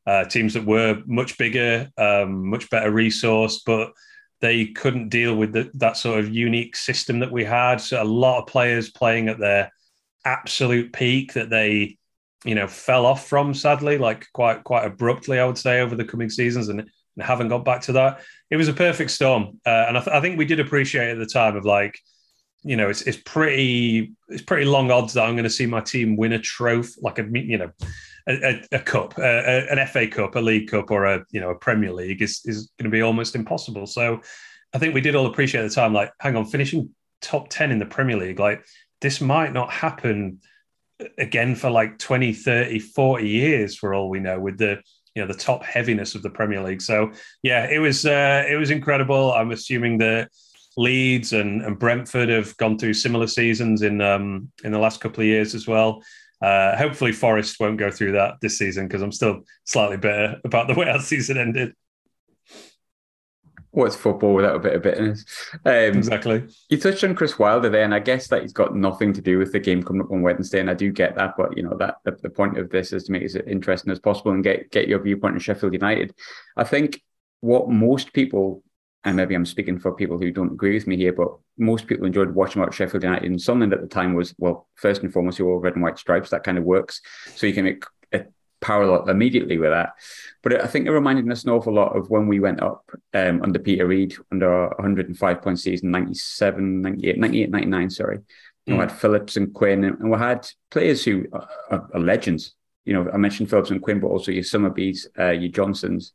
uh, 0.06 0.24
teams 0.24 0.54
that 0.54 0.64
were 0.64 1.00
much 1.06 1.38
bigger, 1.38 1.90
um, 1.96 2.48
much 2.48 2.70
better 2.70 2.90
resource, 2.90 3.62
but 3.64 3.92
they 4.40 4.66
couldn't 4.66 5.08
deal 5.08 5.34
with 5.34 5.52
the, 5.52 5.70
that 5.74 5.96
sort 5.96 6.20
of 6.20 6.34
unique 6.34 6.76
system 6.76 7.18
that 7.20 7.32
we 7.32 7.44
had. 7.44 7.80
So 7.80 8.02
a 8.02 8.04
lot 8.04 8.40
of 8.40 8.46
players 8.46 8.90
playing 8.90 9.28
at 9.28 9.38
their 9.38 9.72
absolute 10.24 10.92
peak 10.92 11.32
that 11.34 11.50
they 11.50 11.96
you 12.44 12.54
know 12.54 12.68
fell 12.68 13.06
off 13.06 13.26
from 13.26 13.52
sadly 13.52 13.98
like 13.98 14.26
quite 14.32 14.62
quite 14.62 14.84
abruptly 14.84 15.40
i 15.40 15.44
would 15.44 15.58
say 15.58 15.80
over 15.80 15.96
the 15.96 16.04
coming 16.04 16.28
seasons 16.28 16.68
and 16.68 16.88
and 17.18 17.26
haven't 17.26 17.48
got 17.48 17.64
back 17.64 17.82
to 17.82 17.92
that. 17.92 18.20
It 18.48 18.56
was 18.56 18.68
a 18.68 18.72
perfect 18.72 19.10
storm, 19.10 19.60
uh, 19.66 19.86
and 19.88 19.98
I, 19.98 20.00
th- 20.00 20.16
I, 20.16 20.20
think 20.20 20.38
we 20.38 20.44
did 20.44 20.60
appreciate 20.60 21.10
at 21.10 21.18
the 21.18 21.26
time 21.26 21.56
of 21.56 21.64
like, 21.64 21.98
you 22.62 22.76
know, 22.76 22.88
it's 22.88 23.02
it's 23.02 23.18
pretty 23.18 24.12
it's 24.28 24.42
pretty 24.42 24.64
long 24.64 24.90
odds 24.90 25.14
that 25.14 25.24
I'm 25.24 25.34
going 25.34 25.44
to 25.44 25.50
see 25.50 25.66
my 25.66 25.80
team 25.80 26.16
win 26.16 26.32
a 26.32 26.38
trophy, 26.38 27.00
like 27.02 27.18
a 27.18 27.26
you 27.32 27.58
know, 27.58 27.70
a, 28.28 28.62
a, 28.72 28.78
cup, 28.78 29.18
a, 29.18 29.70
an 29.70 29.86
FA 29.86 30.06
Cup, 30.06 30.34
a 30.36 30.40
League 30.40 30.70
Cup, 30.70 30.90
or 30.90 31.04
a 31.06 31.24
you 31.30 31.40
know 31.40 31.50
a 31.50 31.54
Premier 31.54 31.92
League 31.92 32.22
is 32.22 32.40
is 32.44 32.70
going 32.78 32.90
to 32.90 32.94
be 32.94 33.02
almost 33.02 33.34
impossible. 33.34 33.86
So, 33.86 34.20
I 34.74 34.78
think 34.78 34.94
we 34.94 35.00
did 35.00 35.14
all 35.14 35.26
appreciate 35.26 35.62
at 35.62 35.68
the 35.68 35.74
time, 35.74 35.94
like, 35.94 36.12
hang 36.20 36.36
on, 36.36 36.44
finishing 36.44 36.90
top 37.20 37.48
ten 37.48 37.70
in 37.70 37.78
the 37.78 37.86
Premier 37.86 38.16
League, 38.16 38.38
like 38.38 38.64
this 39.00 39.20
might 39.20 39.52
not 39.52 39.70
happen 39.70 40.40
again 41.16 41.54
for 41.54 41.70
like 41.70 41.96
20 41.98 42.32
30 42.32 42.80
40 42.80 43.28
years 43.28 43.76
for 43.76 43.94
all 43.94 44.10
we 44.10 44.18
know 44.18 44.40
with 44.40 44.58
the 44.58 44.80
you 45.14 45.22
know 45.22 45.32
the 45.32 45.38
top 45.38 45.64
heaviness 45.64 46.14
of 46.14 46.22
the 46.22 46.30
Premier 46.30 46.62
League. 46.62 46.82
So 46.82 47.10
yeah, 47.42 47.68
it 47.68 47.78
was 47.78 48.06
uh, 48.06 48.44
it 48.48 48.56
was 48.56 48.70
incredible. 48.70 49.32
I'm 49.32 49.50
assuming 49.50 49.98
that 49.98 50.30
Leeds 50.76 51.32
and, 51.32 51.62
and 51.62 51.78
Brentford 51.78 52.28
have 52.28 52.56
gone 52.56 52.78
through 52.78 52.94
similar 52.94 53.26
seasons 53.26 53.82
in 53.82 54.00
um, 54.00 54.50
in 54.62 54.70
the 54.70 54.78
last 54.78 55.00
couple 55.00 55.22
of 55.22 55.26
years 55.26 55.54
as 55.54 55.66
well. 55.66 56.02
Uh, 56.40 56.76
hopefully, 56.76 57.12
Forest 57.12 57.58
won't 57.58 57.78
go 57.78 57.90
through 57.90 58.12
that 58.12 58.34
this 58.40 58.58
season 58.58 58.86
because 58.86 59.02
I'm 59.02 59.12
still 59.12 59.40
slightly 59.64 59.96
bitter 59.96 60.40
about 60.44 60.68
the 60.68 60.74
way 60.74 60.88
our 60.88 61.00
season 61.00 61.38
ended 61.38 61.74
what's 63.78 63.96
football 63.96 64.34
without 64.34 64.56
a 64.56 64.58
bit 64.58 64.74
of 64.74 64.82
bitterness? 64.82 65.24
Um, 65.64 65.72
exactly. 65.72 66.44
You 66.68 66.78
touched 66.78 67.04
on 67.04 67.14
Chris 67.14 67.38
Wilder 67.38 67.68
there, 67.68 67.84
and 67.84 67.94
I 67.94 68.00
guess 68.00 68.28
that 68.28 68.42
he's 68.42 68.52
got 68.52 68.74
nothing 68.74 69.12
to 69.12 69.20
do 69.20 69.38
with 69.38 69.52
the 69.52 69.60
game 69.60 69.82
coming 69.82 70.02
up 70.02 70.10
on 70.10 70.22
Wednesday, 70.22 70.60
and 70.60 70.70
I 70.70 70.74
do 70.74 70.90
get 70.90 71.14
that. 71.16 71.34
But 71.36 71.56
you 71.56 71.62
know 71.62 71.76
that 71.78 71.96
the, 72.04 72.12
the 72.22 72.30
point 72.30 72.58
of 72.58 72.70
this 72.70 72.92
is 72.92 73.04
to 73.04 73.12
make 73.12 73.22
it 73.22 73.26
as 73.26 73.36
interesting 73.36 73.92
as 73.92 74.00
possible 74.00 74.32
and 74.32 74.42
get 74.42 74.70
get 74.70 74.88
your 74.88 75.00
viewpoint 75.00 75.34
on 75.34 75.40
Sheffield 75.40 75.72
United. 75.72 76.12
I 76.56 76.64
think 76.64 77.02
what 77.40 77.68
most 77.68 78.12
people, 78.12 78.62
and 79.04 79.16
maybe 79.16 79.34
I'm 79.34 79.46
speaking 79.46 79.78
for 79.78 79.94
people 79.94 80.18
who 80.18 80.30
don't 80.30 80.52
agree 80.52 80.74
with 80.74 80.86
me 80.86 80.96
here, 80.96 81.12
but 81.12 81.28
most 81.56 81.86
people 81.86 82.06
enjoyed 82.06 82.34
watching 82.34 82.60
about 82.60 82.74
Sheffield 82.74 83.04
United, 83.04 83.30
and 83.30 83.40
something 83.40 83.72
at 83.72 83.80
the 83.80 83.86
time 83.86 84.14
was 84.14 84.34
well, 84.38 84.68
first 84.74 85.02
and 85.02 85.12
foremost, 85.12 85.38
you 85.38 85.46
wore 85.46 85.60
red 85.60 85.74
and 85.74 85.82
white 85.82 85.98
stripes. 85.98 86.30
That 86.30 86.44
kind 86.44 86.58
of 86.58 86.64
works, 86.64 87.00
so 87.34 87.46
you 87.46 87.52
can 87.52 87.64
make 87.64 87.84
a 88.12 88.24
parallel 88.60 89.08
immediately 89.08 89.58
with 89.58 89.70
that. 89.70 89.94
But 90.42 90.62
I 90.62 90.66
think 90.66 90.86
it 90.86 90.90
reminded 90.90 91.30
us 91.30 91.44
an 91.44 91.50
awful 91.50 91.72
lot 91.72 91.96
of 91.96 92.10
when 92.10 92.26
we 92.26 92.40
went 92.40 92.62
up 92.62 92.84
um, 93.14 93.42
under 93.42 93.58
Peter 93.58 93.86
Reid 93.86 94.16
under 94.32 94.52
our 94.52 94.68
105 94.70 95.42
point 95.42 95.60
season, 95.60 95.90
97, 95.90 96.82
98, 96.82 97.18
98, 97.18 97.50
99, 97.50 97.90
sorry. 97.90 98.18
Mm. 98.68 98.74
we 98.74 98.78
had 98.78 98.92
Phillips 98.92 99.36
and 99.36 99.52
Quinn, 99.54 99.84
and 99.84 100.10
we 100.10 100.18
had 100.18 100.46
players 100.70 101.04
who 101.04 101.26
are, 101.32 101.88
are, 101.92 102.00
legends. 102.00 102.54
You 102.84 102.94
know, 102.94 103.10
I 103.12 103.16
mentioned 103.16 103.48
Phillips 103.50 103.70
and 103.70 103.82
Quinn, 103.82 104.00
but 104.00 104.08
also 104.08 104.30
your 104.30 104.44
Summerbees, 104.44 105.06
uh, 105.18 105.30
your 105.30 105.50
Johnsons. 105.50 106.12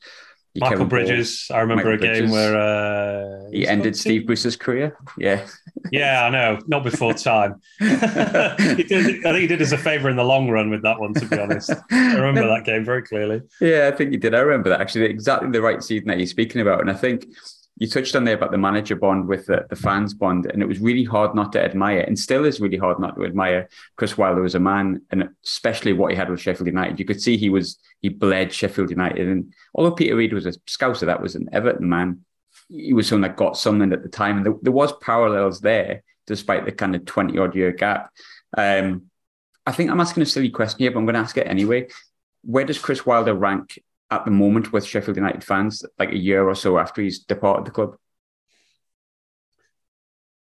Michael 0.55 0.77
Kevin 0.77 0.89
Bridges. 0.89 1.45
Ball, 1.50 1.57
I 1.57 1.62
remember 1.62 1.86
Michael 1.86 1.93
a 1.93 1.98
game 1.98 2.29
Bridges. 2.29 2.31
where 2.31 3.45
uh, 3.45 3.50
he 3.51 3.67
ended 3.67 3.95
Steve 3.95 4.27
Bruce's 4.27 4.55
career. 4.55 4.95
Yeah. 5.17 5.48
yeah, 5.91 6.25
I 6.25 6.29
know. 6.29 6.60
Not 6.67 6.83
before 6.83 7.13
time. 7.13 7.60
did, 7.79 7.91
I 7.91 8.55
think 8.57 9.36
he 9.36 9.48
did 9.48 9.62
us 9.62 9.72
a 9.72 9.77
favour 9.77 10.10
in 10.10 10.15
the 10.15 10.24
long 10.24 10.50
run 10.50 10.69
with 10.69 10.83
that 10.83 11.00
one, 11.00 11.13
to 11.15 11.25
be 11.25 11.39
honest. 11.39 11.72
I 11.91 12.13
remember 12.15 12.48
that 12.48 12.65
game 12.65 12.86
very 12.86 13.01
clearly. 13.01 13.41
Yeah, 13.60 13.89
I 13.91 13.95
think 13.95 14.12
he 14.12 14.17
did. 14.17 14.36
I 14.36 14.39
remember 14.39 14.69
that 14.69 14.81
actually. 14.81 15.05
Exactly 15.05 15.50
the 15.50 15.62
right 15.62 15.81
season 15.83 16.07
that 16.10 16.17
you're 16.17 16.27
speaking 16.27 16.62
about. 16.62 16.81
And 16.81 16.91
I 16.91 16.93
think 16.93 17.25
you 17.77 17.88
touched 17.88 18.15
on 18.15 18.24
there 18.24 18.36
about 18.36 18.51
the 18.51 18.58
manager 18.58 18.96
bond 18.96 19.27
with 19.27 19.48
the, 19.48 19.65
the 19.70 19.75
fans 19.75 20.13
bond, 20.13 20.46
and 20.46 20.62
it 20.62 20.68
was 20.68 20.80
really 20.80 21.03
hard 21.03 21.34
not 21.34 21.51
to 21.53 21.63
admire, 21.63 22.01
and 22.01 22.18
still 22.18 22.46
is 22.46 22.62
really 22.62 22.77
hard 22.77 23.00
not 23.00 23.15
to 23.15 23.25
admire 23.25 23.68
Chris 23.96 24.18
Wilder 24.18 24.46
as 24.46 24.56
a 24.56 24.60
man, 24.60 25.01
and 25.10 25.30
especially 25.44 25.94
what 25.94 26.12
he 26.12 26.18
had 26.18 26.30
with 26.30 26.39
Sheffield 26.39 26.68
United. 26.68 27.00
You 27.00 27.06
could 27.06 27.22
see 27.22 27.36
he 27.36 27.50
was 27.50 27.80
he 28.01 28.10
bled 28.10 28.53
Sheffield 28.53 28.92
United, 28.92 29.27
and 29.27 29.53
although 29.74 29.96
Peter 29.96 30.15
Reid 30.15 30.34
was 30.34 30.46
a 30.46 30.51
scouser, 30.68 31.08
that 31.08 31.22
was 31.22 31.36
an 31.36 31.50
Everton 31.51 31.89
man. 31.89 32.25
He 32.70 32.94
was 32.94 33.08
someone 33.08 33.27
that 33.30 33.38
got 33.38 33.58
something 33.58 33.92
at 33.92 34.03
the 34.03 34.10
time, 34.10 34.38
and 34.38 34.46
there, 34.46 34.56
there 34.62 34.72
was 34.72 34.94
parallels 35.01 35.60
there, 35.60 36.03
despite 36.27 36.65
the 36.65 36.72
kind 36.72 36.96
of 36.96 37.06
twenty 37.06 37.39
odd 37.39 37.56
year 37.56 37.72
gap. 37.72 38.12
Um, 38.56 39.10
I 39.65 39.72
think 39.72 39.89
I'm 39.89 40.00
asking 40.00 40.24
a 40.24 40.27
silly 40.27 40.50
question 40.50 40.80
here, 40.80 40.92
but 40.92 41.00
I'm 41.00 41.06
going 41.06 41.15
to 41.15 41.22
ask 41.22 41.38
it 41.38 41.48
anyway. 41.48 41.88
Where 42.44 42.65
does 42.65 42.77
Chris 42.77 43.06
Wilder 43.06 43.34
rank 43.34 43.80
at 44.13 44.25
the 44.25 44.32
moment 44.32 44.72
with 44.72 44.86
Sheffield 44.86 45.17
United 45.17 45.43
fans, 45.43 45.84
like 46.00 46.12
a 46.12 46.17
year 46.17 46.48
or 46.48 46.55
so 46.55 46.77
after 46.77 47.01
he's 47.01 47.20
departed 47.20 47.65
the 47.65 47.72
club? 47.72 47.96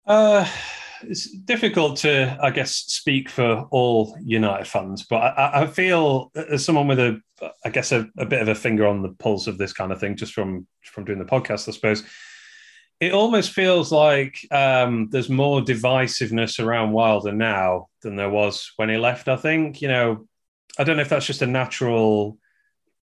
Uh, 0.06 0.48
it's 1.02 1.30
difficult 1.30 1.98
to, 1.98 2.38
I 2.40 2.50
guess, 2.50 2.72
speak 2.72 3.28
for 3.28 3.66
all 3.70 4.16
United 4.22 4.66
fans, 4.66 5.04
but 5.08 5.16
I, 5.16 5.62
I 5.62 5.66
feel 5.66 6.30
as 6.34 6.64
someone 6.64 6.88
with 6.88 7.00
a, 7.00 7.20
I 7.64 7.70
guess, 7.70 7.92
a, 7.92 8.08
a, 8.16 8.24
bit 8.24 8.42
of 8.42 8.48
a 8.48 8.54
finger 8.54 8.86
on 8.86 9.02
the 9.02 9.10
pulse 9.10 9.46
of 9.46 9.58
this 9.58 9.72
kind 9.72 9.92
of 9.92 10.00
thing, 10.00 10.16
just 10.16 10.32
from 10.32 10.66
from 10.84 11.04
doing 11.04 11.18
the 11.18 11.24
podcast, 11.24 11.68
I 11.68 11.72
suppose. 11.72 12.04
It 12.98 13.12
almost 13.12 13.50
feels 13.50 13.92
like 13.92 14.38
um, 14.50 15.08
there's 15.10 15.28
more 15.28 15.60
divisiveness 15.60 16.64
around 16.64 16.92
Wilder 16.92 17.32
now 17.32 17.88
than 18.00 18.16
there 18.16 18.30
was 18.30 18.72
when 18.76 18.88
he 18.88 18.96
left. 18.96 19.28
I 19.28 19.36
think, 19.36 19.82
you 19.82 19.88
know, 19.88 20.26
I 20.78 20.84
don't 20.84 20.96
know 20.96 21.02
if 21.02 21.10
that's 21.10 21.26
just 21.26 21.42
a 21.42 21.46
natural 21.46 22.38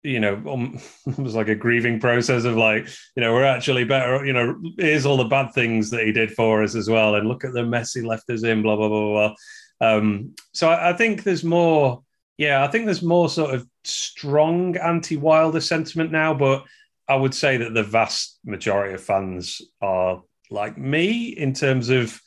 you 0.03 0.19
know, 0.19 0.35
um, 0.47 0.79
it 1.07 1.17
was 1.17 1.35
like 1.35 1.47
a 1.47 1.55
grieving 1.55 1.99
process 1.99 2.43
of 2.43 2.55
like, 2.57 2.87
you 3.15 3.21
know, 3.21 3.33
we're 3.33 3.45
actually 3.45 3.85
better. 3.85 4.23
You 4.25 4.33
know, 4.33 4.61
here's 4.77 5.05
all 5.05 5.17
the 5.17 5.23
bad 5.23 5.53
things 5.53 5.89
that 5.89 6.05
he 6.05 6.11
did 6.11 6.31
for 6.31 6.63
us 6.63 6.75
as 6.75 6.89
well, 6.89 7.15
and 7.15 7.27
look 7.27 7.43
at 7.43 7.53
the 7.53 7.63
mess 7.63 7.93
he 7.93 8.01
left 8.01 8.29
us 8.29 8.43
in. 8.43 8.61
Blah 8.61 8.75
blah 8.75 8.89
blah 8.89 9.11
blah. 9.11 9.35
Um, 9.81 10.35
so 10.53 10.69
I, 10.69 10.91
I, 10.91 10.93
think 10.93 11.23
there's 11.23 11.43
more. 11.43 12.03
Yeah, 12.37 12.63
I 12.63 12.67
think 12.67 12.85
there's 12.85 13.03
more 13.03 13.29
sort 13.29 13.53
of 13.53 13.67
strong 13.83 14.77
anti-Wilder 14.77 15.61
sentiment 15.61 16.11
now, 16.11 16.33
but 16.33 16.63
I 17.07 17.15
would 17.15 17.33
say 17.33 17.57
that 17.57 17.73
the 17.73 17.83
vast 17.83 18.39
majority 18.43 18.93
of 18.93 19.03
fans 19.03 19.61
are 19.81 20.23
like 20.49 20.77
me 20.77 21.25
in 21.25 21.53
terms 21.53 21.89
of 21.89 22.19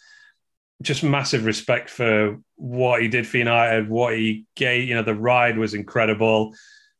just 0.82 1.02
massive 1.02 1.44
respect 1.44 1.88
for 1.88 2.38
what 2.56 3.00
he 3.00 3.08
did 3.08 3.26
for 3.26 3.38
United, 3.38 3.88
what 3.88 4.14
he 4.14 4.44
gave. 4.54 4.88
You 4.88 4.96
know, 4.96 5.02
the 5.02 5.14
ride 5.14 5.58
was 5.58 5.74
incredible. 5.74 6.54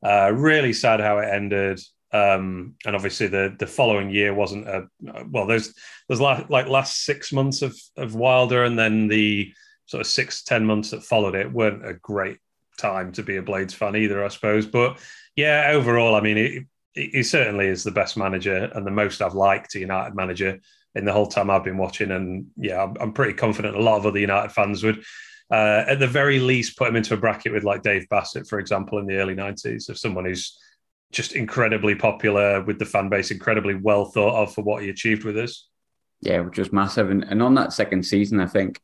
Uh, 0.04 0.30
really 0.34 0.72
sad 0.72 1.00
how 1.00 1.18
it 1.18 1.28
ended. 1.32 1.80
Um, 2.12 2.74
and 2.86 2.94
obviously 2.94 3.26
the 3.26 3.54
the 3.58 3.66
following 3.66 4.10
year 4.10 4.32
wasn't 4.32 4.68
a 4.68 4.88
well. 5.28 5.46
There's 5.46 5.74
there's 6.08 6.20
like 6.20 6.48
like 6.48 6.66
last 6.68 7.04
six 7.04 7.32
months 7.32 7.62
of 7.62 7.76
of 7.96 8.14
Wilder, 8.14 8.64
and 8.64 8.78
then 8.78 9.08
the 9.08 9.52
sort 9.86 10.00
of 10.00 10.06
six 10.06 10.42
ten 10.42 10.64
months 10.64 10.90
that 10.90 11.02
followed 11.02 11.34
it 11.34 11.52
weren't 11.52 11.86
a 11.86 11.94
great 11.94 12.38
time 12.78 13.12
to 13.12 13.22
be 13.22 13.36
a 13.36 13.42
Blades 13.42 13.74
fan 13.74 13.96
either, 13.96 14.24
I 14.24 14.28
suppose. 14.28 14.66
But 14.66 14.98
yeah, 15.34 15.68
overall, 15.72 16.14
I 16.14 16.20
mean, 16.20 16.68
he 16.94 17.22
certainly 17.22 17.66
is 17.66 17.84
the 17.84 17.90
best 17.90 18.16
manager 18.16 18.70
and 18.74 18.86
the 18.86 18.90
most 18.90 19.20
I've 19.20 19.34
liked 19.34 19.74
a 19.74 19.80
United 19.80 20.14
manager 20.14 20.58
in 20.94 21.04
the 21.04 21.12
whole 21.12 21.26
time 21.26 21.50
I've 21.50 21.64
been 21.64 21.76
watching. 21.76 22.10
And 22.10 22.46
yeah, 22.56 22.82
I'm, 22.82 22.94
I'm 22.98 23.12
pretty 23.12 23.34
confident 23.34 23.76
a 23.76 23.82
lot 23.82 23.98
of 23.98 24.06
other 24.06 24.18
United 24.18 24.52
fans 24.52 24.82
would 24.82 25.04
uh, 25.50 25.84
at 25.86 25.98
the 25.98 26.06
very 26.06 26.40
least, 26.40 26.76
put 26.76 26.88
him 26.88 26.96
into 26.96 27.14
a 27.14 27.16
bracket 27.16 27.52
with 27.52 27.64
like 27.64 27.82
Dave 27.82 28.08
Bassett, 28.08 28.46
for 28.46 28.58
example, 28.58 28.98
in 28.98 29.06
the 29.06 29.16
early 29.16 29.34
90s, 29.34 29.88
of 29.88 29.98
someone 29.98 30.24
who's 30.24 30.58
just 31.12 31.36
incredibly 31.36 31.94
popular 31.94 32.62
with 32.62 32.78
the 32.78 32.84
fan 32.84 33.08
base, 33.08 33.30
incredibly 33.30 33.74
well 33.74 34.06
thought 34.06 34.42
of 34.42 34.54
for 34.54 34.62
what 34.62 34.82
he 34.82 34.90
achieved 34.90 35.24
with 35.24 35.38
us. 35.38 35.68
Yeah, 36.20 36.40
which 36.40 36.58
was 36.58 36.72
massive. 36.72 37.10
And, 37.10 37.24
and 37.24 37.42
on 37.42 37.54
that 37.54 37.72
second 37.72 38.04
season, 38.04 38.40
I 38.40 38.46
think 38.46 38.80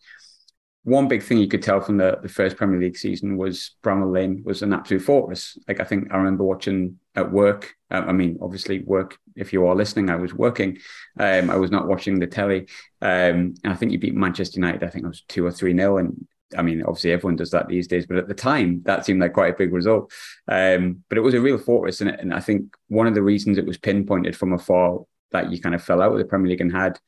one 0.85 1.07
big 1.07 1.23
thing 1.23 1.39
you 1.39 1.47
could 1.47 1.63
tell 1.63 1.81
from 1.81 1.97
the, 1.97 2.19
the 2.23 2.29
first 2.29 2.57
Premier 2.57 2.81
League 2.81 2.97
season 2.97 3.37
was 3.37 3.77
Bramall 3.85 4.13
Lane 4.13 4.43
was 4.45 4.63
an 4.63 4.73
absolute 4.73 5.03
fortress. 5.03 5.57
Like 5.69 5.81
I 5.81 5.85
think 5.85 6.13
I 6.13 6.17
remember 6.17 6.45
watching 6.45 6.99
at 7.15 7.31
work. 7.31 7.75
Uh, 7.91 8.05
I 8.07 8.13
mean, 8.13 8.39
obviously, 8.41 8.81
work. 8.81 9.19
If 9.37 9.53
you 9.53 9.67
are 9.67 9.77
listening, 9.77 10.11
I 10.11 10.17
was 10.17 10.35
working. 10.35 10.79
Um, 11.19 11.51
I 11.51 11.57
was 11.57 11.71
not 11.71 11.87
watching 11.87 12.19
the 12.19 12.27
telly. 12.27 12.69
Um, 13.01 13.55
and 13.63 13.73
I 13.73 13.75
think 13.75 13.93
you 13.93 13.99
beat 13.99 14.15
Manchester 14.15 14.59
United. 14.59 14.83
I 14.83 14.89
think 14.89 15.05
it 15.05 15.09
was 15.09 15.23
two 15.29 15.47
or 15.47 15.53
three 15.53 15.73
nil, 15.73 15.99
and 15.99 16.27
I 16.57 16.63
mean, 16.63 16.83
obviously 16.83 17.13
everyone 17.13 17.37
does 17.37 17.51
that 17.51 17.69
these 17.69 17.87
days, 17.87 18.07
but 18.07 18.17
at 18.17 18.29
the 18.29 18.35
time 18.35 18.83
that 18.85 19.05
seemed 19.05 19.21
like 19.21 19.33
quite 19.33 19.55
a 19.55 19.59
big 19.59 19.73
result. 19.73 20.13
Um, 20.49 21.05
but 21.09 21.19
it 21.19 21.23
was 21.23 21.35
a 21.35 21.41
real 21.41 21.59
fortress, 21.59 22.01
and, 22.01 22.11
and 22.11 22.33
I 22.33 22.41
think 22.41 22.75
one 22.89 23.07
of 23.07 23.15
the 23.15 23.23
reasons 23.23 23.59
it 23.59 23.67
was 23.67 23.79
pinpointed 23.79 24.37
from 24.37 24.53
afar 24.53 25.01
that 25.33 25.51
you 25.51 25.61
kind 25.61 25.75
of 25.75 25.83
fell 25.83 26.03
out 26.03 26.13
with 26.13 26.21
the 26.21 26.29
Premier 26.29 26.51
League 26.51 26.61
and 26.61 26.73
had 26.73 26.99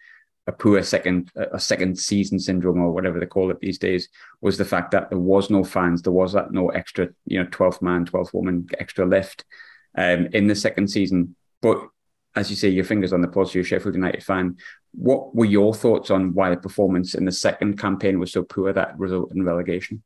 a 0.46 0.52
poor 0.52 0.82
second 0.82 1.30
a 1.36 1.58
second 1.58 1.98
season 1.98 2.38
syndrome 2.38 2.80
or 2.80 2.92
whatever 2.92 3.18
they 3.18 3.26
call 3.26 3.50
it 3.50 3.60
these 3.60 3.78
days 3.78 4.08
was 4.42 4.58
the 4.58 4.64
fact 4.64 4.90
that 4.90 5.08
there 5.08 5.18
was 5.18 5.48
no 5.48 5.64
fans, 5.64 6.02
there 6.02 6.12
was 6.12 6.32
that 6.34 6.52
no 6.52 6.68
extra, 6.68 7.08
you 7.24 7.38
know, 7.38 7.48
12th 7.48 7.80
man, 7.80 8.04
12th 8.04 8.34
woman 8.34 8.66
extra 8.78 9.06
lift 9.06 9.44
um, 9.96 10.26
in 10.32 10.46
the 10.46 10.54
second 10.54 10.88
season. 10.88 11.34
But 11.62 11.88
as 12.36 12.50
you 12.50 12.56
say, 12.56 12.68
your 12.68 12.84
fingers 12.84 13.12
on 13.12 13.20
the 13.20 13.28
pulse, 13.28 13.54
you're 13.54 13.62
a 13.62 13.66
Sheffield 13.66 13.94
United 13.94 14.22
fan. 14.22 14.56
What 14.92 15.34
were 15.34 15.44
your 15.44 15.74
thoughts 15.74 16.10
on 16.10 16.34
why 16.34 16.50
the 16.50 16.56
performance 16.56 17.14
in 17.14 17.24
the 17.24 17.32
second 17.32 17.78
campaign 17.78 18.18
was 18.18 18.32
so 18.32 18.42
poor 18.42 18.72
that 18.72 18.98
resulted 18.98 19.36
in 19.36 19.44
relegation? 19.44 20.02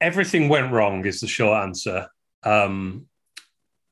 Everything 0.00 0.48
went 0.48 0.72
wrong, 0.72 1.06
is 1.06 1.20
the 1.20 1.26
short 1.26 1.62
answer. 1.62 2.08
Um, 2.42 3.06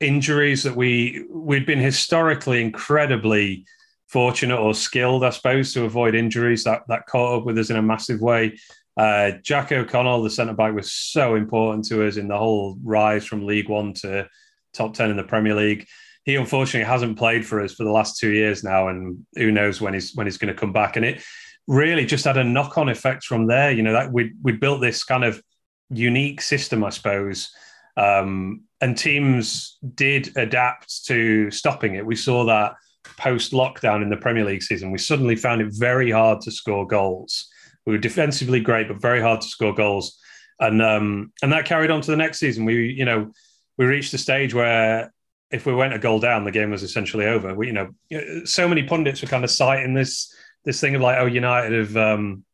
injuries 0.01 0.65
that 0.65 0.77
we 0.77 1.25
we'd 1.31 1.67
been 1.67 1.79
historically 1.79 2.61
incredibly 2.61 3.65
fortunate 4.09 4.59
or 4.59 4.75
skilled, 4.75 5.25
I 5.25 5.31
suppose, 5.31 5.73
to 5.73 5.85
avoid 5.85 6.15
injuries 6.15 6.65
that 6.65 6.83
that 6.89 7.07
caught 7.07 7.39
up 7.39 7.47
with 7.47 7.59
us 7.59 7.71
in 7.71 7.77
a 7.77 7.83
massive 7.83 8.21
way. 8.21 8.59
Uh, 8.97 9.33
Jack 9.43 9.73
O'Connell, 9.73 10.23
the 10.23 10.31
centre 10.31 10.53
back, 10.53 10.75
was 10.75 10.93
so 10.93 11.35
important 11.35 11.87
to 11.87 12.07
us 12.07 12.17
in 12.17 12.29
the 12.29 12.39
whole 12.39 12.77
rise 12.85 13.25
from 13.25 13.47
League 13.47 13.69
One 13.69 13.95
to 13.95 14.29
top 14.75 14.95
ten 14.95 15.11
in 15.11 15.17
the 15.17 15.25
Premier 15.25 15.55
League 15.55 15.87
he 16.25 16.37
unfortunately 16.37 16.89
hasn't 16.89 17.19
played 17.19 17.47
for 17.47 17.63
us 17.63 17.75
for 17.75 17.85
the 17.85 17.91
last 17.91 18.19
two 18.19 18.31
years 18.31 18.65
now, 18.65 18.89
and 18.89 19.25
who 19.37 19.51
knows 19.53 19.81
when 19.81 19.95
he's 19.95 20.15
when 20.15 20.27
he's 20.27 20.39
going 20.39 20.53
to 20.53 20.59
come 20.59 20.73
back. 20.73 20.97
And 20.97 21.05
it 21.05 21.23
really 21.67 22.07
just 22.07 22.25
had 22.25 22.37
a 22.37 22.45
knock 22.45 22.79
on 22.79 22.89
effect 22.89 23.25
from 23.25 23.47
there. 23.47 23.71
You 23.71 23.83
know 23.83 23.93
that 23.93 24.13
we 24.13 24.33
we 24.43 24.53
built 24.53 24.81
this 24.81 25.05
kind 25.05 25.25
of 25.25 25.43
unique 25.91 26.41
system, 26.41 26.83
I 26.83 26.91
suppose, 26.91 27.51
um, 27.97 28.63
and 28.81 28.97
teams 28.97 29.79
did 29.95 30.37
adapt 30.37 31.05
to 31.07 31.51
stopping 31.51 31.95
it. 31.95 32.07
We 32.07 32.17
saw 32.17 32.45
that 32.47 32.75
post 33.19 33.53
lockdown 33.53 34.03
in 34.03 34.09
the 34.09 34.17
Premier 34.17 34.45
League 34.45 34.63
season. 34.63 34.91
We 34.91 34.99
suddenly 34.99 35.37
found 35.37 35.61
it 35.61 35.69
very 35.71 36.11
hard 36.11 36.41
to 36.43 36.51
score 36.51 36.87
goals. 36.87 37.49
We 37.87 37.93
were 37.93 37.99
defensively 37.99 38.61
great, 38.61 38.89
but 38.89 39.01
very 39.01 39.21
hard 39.21 39.43
to 39.43 39.47
score 39.49 39.75
goals. 39.75 40.19
And 40.59 40.81
um, 40.81 41.33
and 41.43 41.53
that 41.53 41.67
carried 41.67 41.91
on 41.91 42.01
to 42.01 42.11
the 42.11 42.17
next 42.17 42.39
season. 42.39 42.65
We, 42.65 42.93
you 42.93 43.05
know, 43.05 43.33
we 43.77 43.85
reached 43.85 44.15
a 44.15 44.19
stage 44.19 44.55
where 44.55 45.13
if 45.51 45.67
we 45.67 45.75
went 45.75 45.95
a 45.95 45.99
goal 45.99 46.19
down, 46.19 46.45
the 46.45 46.51
game 46.51 46.71
was 46.71 46.83
essentially 46.83 47.27
over. 47.27 47.55
We, 47.55 47.69
you 47.69 47.73
know, 47.73 48.45
so 48.45 48.69
many 48.69 48.83
pundits 48.83 49.23
were 49.23 49.29
kind 49.29 49.45
of 49.45 49.51
citing 49.51 49.95
this 49.95 50.35
this 50.65 50.81
thing 50.81 50.95
of 50.95 51.03
like, 51.03 51.19
oh, 51.19 51.27
United 51.27 51.73
have, 51.73 51.97
um, 51.97 52.45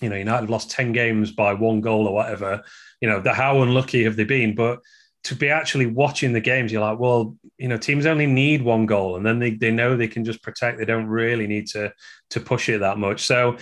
you 0.00 0.08
know, 0.10 0.16
United 0.16 0.42
have 0.42 0.50
lost 0.50 0.70
ten 0.70 0.92
games 0.92 1.32
by 1.32 1.54
one 1.54 1.80
goal 1.80 2.06
or 2.06 2.14
whatever. 2.14 2.62
You 3.00 3.08
know, 3.08 3.20
the 3.20 3.32
how 3.32 3.62
unlucky 3.62 4.04
have 4.04 4.16
they 4.16 4.24
been? 4.24 4.54
But 4.54 4.80
to 5.24 5.34
be 5.34 5.48
actually 5.48 5.86
watching 5.86 6.32
the 6.32 6.40
games, 6.40 6.70
you're 6.70 6.82
like, 6.82 6.98
well, 6.98 7.36
you 7.58 7.68
know, 7.68 7.78
teams 7.78 8.06
only 8.06 8.26
need 8.26 8.62
one 8.62 8.86
goal, 8.86 9.16
and 9.16 9.26
then 9.26 9.38
they, 9.38 9.50
they 9.50 9.70
know 9.70 9.96
they 9.96 10.08
can 10.08 10.24
just 10.24 10.42
protect. 10.42 10.78
They 10.78 10.84
don't 10.84 11.06
really 11.06 11.46
need 11.46 11.66
to 11.68 11.92
to 12.30 12.40
push 12.40 12.68
it 12.68 12.78
that 12.78 12.98
much. 12.98 13.24
So, 13.24 13.56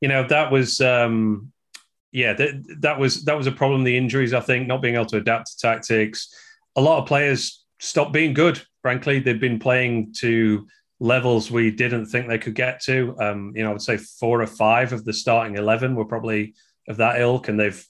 you 0.00 0.08
know, 0.08 0.26
that 0.28 0.50
was. 0.50 0.80
Um, 0.80 1.52
yeah, 2.12 2.32
that, 2.32 2.80
that 2.80 2.98
was 2.98 3.24
that 3.24 3.36
was 3.36 3.46
a 3.46 3.52
problem. 3.52 3.84
The 3.84 3.96
injuries, 3.96 4.34
I 4.34 4.40
think, 4.40 4.66
not 4.66 4.82
being 4.82 4.96
able 4.96 5.06
to 5.06 5.18
adapt 5.18 5.52
to 5.52 5.58
tactics. 5.58 6.34
A 6.74 6.80
lot 6.80 7.00
of 7.00 7.06
players 7.06 7.59
stopped 7.80 8.12
being 8.12 8.34
good. 8.34 8.62
Frankly, 8.82 9.18
they've 9.18 9.40
been 9.40 9.58
playing 9.58 10.14
to 10.18 10.66
levels 11.00 11.50
we 11.50 11.70
didn't 11.70 12.06
think 12.06 12.28
they 12.28 12.38
could 12.38 12.54
get 12.54 12.80
to. 12.82 13.16
Um, 13.18 13.52
you 13.56 13.62
know, 13.62 13.70
I 13.70 13.72
would 13.72 13.82
say 13.82 13.96
four 13.96 14.42
or 14.42 14.46
five 14.46 14.92
of 14.92 15.04
the 15.04 15.12
starting 15.12 15.56
eleven 15.56 15.94
were 15.94 16.04
probably 16.04 16.54
of 16.88 16.98
that 16.98 17.20
ilk, 17.20 17.48
and 17.48 17.58
they've, 17.58 17.84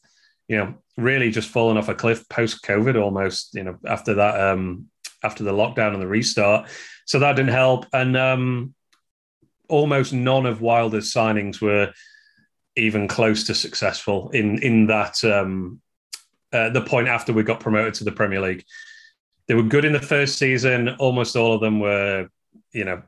you 0.49 0.57
know, 0.57 0.75
really 0.97 1.31
just 1.31 1.49
fallen 1.49 1.77
off 1.77 1.89
a 1.89 1.95
cliff 1.95 2.29
post 2.29 2.63
COVID 2.63 3.01
almost. 3.01 3.55
You 3.55 3.65
know, 3.65 3.79
after 3.87 4.15
that, 4.15 4.41
um, 4.41 4.87
after 5.23 5.45
the 5.45 5.53
lockdown 5.53 5.93
and 5.93 6.03
the 6.03 6.07
restart, 6.07 6.69
so 7.05 7.19
that 7.19 7.37
didn't 7.37 7.53
help, 7.53 7.87
and 7.93 8.17
um, 8.17 8.75
almost 9.69 10.13
none 10.13 10.47
of 10.47 10.61
Wilder's 10.61 11.13
signings 11.13 11.61
were 11.61 11.93
even 12.77 13.09
close 13.09 13.45
to 13.45 13.55
successful 13.55 14.31
in 14.31 14.63
in 14.63 14.87
that 14.87 15.23
um, 15.25 15.81
uh, 16.53 16.71
the 16.71 16.81
point 16.81 17.09
after 17.09 17.33
we 17.33 17.43
got 17.43 17.61
promoted 17.61 17.95
to 17.95 18.05
the 18.05 18.13
Premier 18.13 18.41
League 18.41 18.65
they 19.51 19.57
were 19.57 19.65
good 19.65 19.85
in 19.85 19.93
the 19.93 19.99
first 19.99 20.39
season. 20.39 20.91
Almost 21.01 21.35
all 21.35 21.53
of 21.53 21.61
them 21.61 21.81
were, 21.81 22.29
you 22.73 22.85
know, 22.85 23.03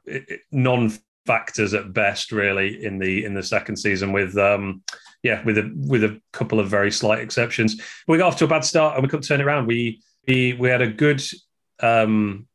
non-factors 0.50 1.72
at 1.72 1.92
best, 1.92 2.32
really, 2.32 2.84
in 2.84 2.98
the 2.98 3.24
in 3.24 3.32
the 3.32 3.44
second 3.44 3.76
season. 3.76 4.12
With 4.12 4.36
um, 4.36 4.82
yeah, 5.22 5.44
with 5.44 5.56
a 5.56 5.72
with 5.86 6.02
a 6.02 6.20
couple 6.32 6.58
of 6.58 6.68
very 6.68 6.90
slight 6.90 7.20
exceptions. 7.20 7.80
We 8.08 8.18
got 8.18 8.26
off 8.26 8.38
to 8.38 8.44
a 8.46 8.48
bad 8.48 8.64
start 8.64 8.96
and 8.96 9.04
we 9.04 9.08
couldn't 9.08 9.22
turn 9.22 9.40
it 9.40 9.44
around. 9.44 9.68
We 9.68 10.02
we 10.26 10.54
we 10.54 10.68
had 10.68 10.82
a 10.82 10.88
good 10.88 11.22
um, 11.78 12.48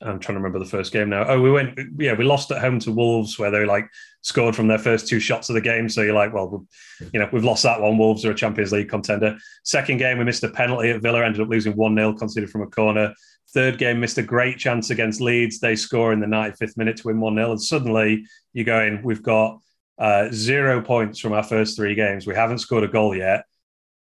I'm 0.00 0.18
trying 0.18 0.34
to 0.34 0.40
remember 0.40 0.58
the 0.58 0.70
first 0.70 0.92
game 0.92 1.08
now. 1.08 1.24
Oh, 1.26 1.40
we 1.40 1.50
went, 1.50 1.78
yeah, 1.98 2.14
we 2.14 2.24
lost 2.24 2.50
at 2.50 2.60
home 2.60 2.78
to 2.80 2.92
Wolves 2.92 3.38
where 3.38 3.50
they 3.50 3.64
like 3.64 3.88
scored 4.22 4.54
from 4.54 4.68
their 4.68 4.78
first 4.78 5.08
two 5.08 5.20
shots 5.20 5.48
of 5.48 5.54
the 5.54 5.60
game. 5.60 5.88
So 5.88 6.02
you're 6.02 6.14
like, 6.14 6.34
well, 6.34 6.66
you 7.12 7.20
know, 7.20 7.28
we've 7.32 7.44
lost 7.44 7.62
that 7.62 7.80
one. 7.80 7.96
Wolves 7.96 8.24
are 8.24 8.32
a 8.32 8.34
Champions 8.34 8.72
League 8.72 8.88
contender. 8.88 9.38
Second 9.62 9.98
game, 9.98 10.18
we 10.18 10.24
missed 10.24 10.42
a 10.44 10.48
penalty 10.48 10.90
at 10.90 11.00
Villa, 11.00 11.24
ended 11.24 11.40
up 11.40 11.48
losing 11.48 11.74
1 11.74 11.96
0, 11.96 12.12
conceded 12.14 12.50
from 12.50 12.62
a 12.62 12.66
corner. 12.66 13.14
Third 13.54 13.78
game, 13.78 14.00
missed 14.00 14.18
a 14.18 14.22
great 14.22 14.58
chance 14.58 14.90
against 14.90 15.20
Leeds. 15.20 15.60
They 15.60 15.76
score 15.76 16.12
in 16.12 16.20
the 16.20 16.26
95th 16.26 16.76
minute 16.76 16.96
to 16.98 17.08
win 17.08 17.20
1 17.20 17.36
0. 17.36 17.50
And 17.52 17.62
suddenly 17.62 18.24
you're 18.52 18.64
going, 18.64 19.02
we've 19.02 19.22
got 19.22 19.60
uh, 19.98 20.28
zero 20.32 20.80
points 20.82 21.18
from 21.20 21.32
our 21.32 21.42
first 21.42 21.76
three 21.76 21.94
games. 21.94 22.26
We 22.26 22.34
haven't 22.34 22.58
scored 22.58 22.84
a 22.84 22.88
goal 22.88 23.16
yet. 23.16 23.44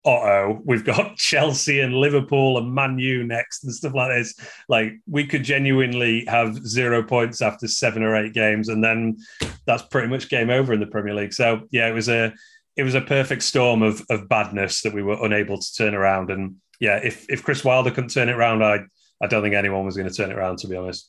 Oh, 0.04 0.60
we've 0.64 0.84
got 0.84 1.16
Chelsea 1.16 1.80
and 1.80 1.94
Liverpool 1.94 2.58
and 2.58 2.74
Man 2.74 2.98
U 2.98 3.24
next 3.24 3.64
and 3.64 3.74
stuff 3.74 3.94
like 3.94 4.10
this. 4.10 4.34
Like 4.68 4.94
we 5.06 5.26
could 5.26 5.44
genuinely 5.44 6.24
have 6.26 6.66
zero 6.66 7.02
points 7.02 7.42
after 7.42 7.68
seven 7.68 8.02
or 8.02 8.16
eight 8.16 8.32
games, 8.32 8.68
and 8.68 8.82
then 8.82 9.18
that's 9.66 9.82
pretty 9.82 10.08
much 10.08 10.28
game 10.28 10.50
over 10.50 10.72
in 10.72 10.80
the 10.80 10.86
Premier 10.86 11.14
League. 11.14 11.32
So 11.32 11.62
yeah, 11.70 11.88
it 11.88 11.94
was 11.94 12.08
a 12.08 12.32
it 12.76 12.82
was 12.82 12.94
a 12.94 13.00
perfect 13.00 13.42
storm 13.42 13.82
of 13.82 14.04
of 14.10 14.28
badness 14.28 14.82
that 14.82 14.94
we 14.94 15.02
were 15.02 15.24
unable 15.24 15.58
to 15.58 15.74
turn 15.74 15.94
around. 15.94 16.30
And 16.30 16.56
yeah, 16.80 16.96
if 17.02 17.26
if 17.28 17.42
Chris 17.42 17.64
Wilder 17.64 17.90
couldn't 17.90 18.10
turn 18.10 18.28
it 18.28 18.36
around, 18.36 18.64
I 18.64 18.80
I 19.20 19.26
don't 19.28 19.42
think 19.42 19.54
anyone 19.54 19.84
was 19.84 19.96
going 19.96 20.08
to 20.08 20.14
turn 20.14 20.30
it 20.30 20.38
around. 20.38 20.58
To 20.58 20.68
be 20.68 20.76
honest. 20.76 21.08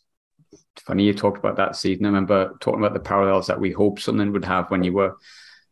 Funny 0.85 1.03
you 1.03 1.13
talked 1.13 1.37
about 1.37 1.55
that 1.57 1.75
season. 1.75 2.05
I 2.05 2.09
remember 2.09 2.55
talking 2.59 2.79
about 2.79 2.93
the 2.93 2.99
parallels 2.99 3.47
that 3.47 3.59
we 3.59 3.71
hoped 3.71 4.01
Sunderland 4.01 4.33
would 4.33 4.45
have 4.45 4.69
when 4.69 4.83
you 4.83 4.93
were 4.93 5.15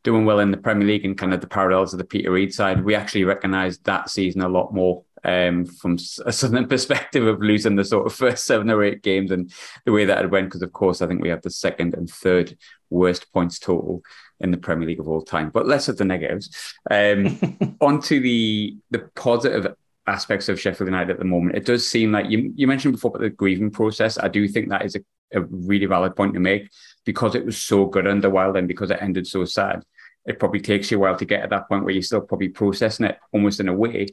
doing 0.04 0.26
well 0.26 0.40
in 0.40 0.52
the 0.52 0.58
Premier 0.58 0.88
League 0.88 1.06
and 1.06 1.18
kind 1.18 1.34
of 1.34 1.42
the 1.42 1.48
parallels 1.48 1.94
of 1.94 2.00
the 2.00 2.06
Peter 2.06 2.32
Reid 2.32 2.54
side. 2.54 2.84
We 2.84 2.96
actually 2.96 3.24
recognised 3.24 3.84
that 3.86 4.10
season 4.10 4.42
a 4.42 4.50
lot 4.50 4.74
more 4.74 5.04
um, 5.24 5.66
from 5.66 5.98
a 6.26 6.32
Southern 6.32 6.68
perspective 6.70 7.26
of 7.26 7.42
losing 7.42 7.76
the 7.76 7.86
sort 7.86 8.06
of 8.06 8.14
first 8.14 8.46
seven 8.46 8.70
or 8.70 8.84
eight 8.84 9.04
games 9.04 9.32
and 9.32 9.52
the 9.86 9.92
way 9.92 10.06
that 10.06 10.24
it 10.24 10.32
went. 10.32 10.48
Because 10.48 10.62
of 10.62 10.74
course, 10.74 11.02
I 11.02 11.08
think 11.08 11.22
we 11.22 11.30
have 11.30 11.42
the 11.42 11.50
second 11.50 11.94
and 11.94 12.10
third 12.10 12.58
worst 12.90 13.32
points 13.32 13.60
total 13.60 14.02
in 14.40 14.52
the 14.52 14.58
Premier 14.58 14.88
League 14.88 15.00
of 15.00 15.08
all 15.08 15.22
time. 15.22 15.50
But 15.50 15.68
less 15.68 15.88
of 15.88 15.98
the 15.98 16.06
negatives. 16.06 16.76
Um, 16.90 17.78
onto 17.82 18.20
the 18.20 18.78
the 18.90 19.10
positive 19.16 19.76
aspects 20.08 20.50
of 20.50 20.60
Sheffield 20.60 20.88
United 20.88 21.12
at 21.12 21.20
the 21.20 21.26
moment. 21.26 21.56
It 21.56 21.66
does 21.66 21.88
seem 21.88 22.12
like 22.12 22.30
you 22.30 22.52
you 22.56 22.68
mentioned 22.68 22.94
before 22.94 23.10
about 23.10 23.22
the 23.22 23.30
grieving 23.30 23.72
process. 23.72 24.18
I 24.18 24.28
do 24.28 24.48
think 24.48 24.70
that 24.70 24.86
is 24.86 24.96
a, 24.96 25.02
a 25.34 25.42
really 25.42 25.86
valid 25.86 26.16
point 26.16 26.34
to 26.34 26.40
make 26.40 26.70
because 27.06 27.36
it 27.36 27.46
was 27.46 27.58
so 27.58 27.86
good 27.86 28.08
under 28.08 28.30
Wild 28.30 28.58
and 28.58 28.68
because 28.68 28.92
it 28.92 29.02
ended 29.02 29.28
so 29.28 29.46
sad 29.46 29.84
it 30.26 30.40
probably 30.40 30.60
takes 30.60 30.92
you 30.92 30.98
a 30.98 31.00
while 31.00 31.18
to 31.18 31.26
get 31.26 31.42
to 31.42 31.48
that 31.50 31.68
point 31.68 31.84
where 31.84 31.94
you're 31.94 32.04
still 32.04 32.22
probably 32.22 32.50
processing 32.50 33.08
it 33.08 33.18
almost 33.32 33.60
in 33.60 33.68
a 33.68 33.74
way. 33.74 34.08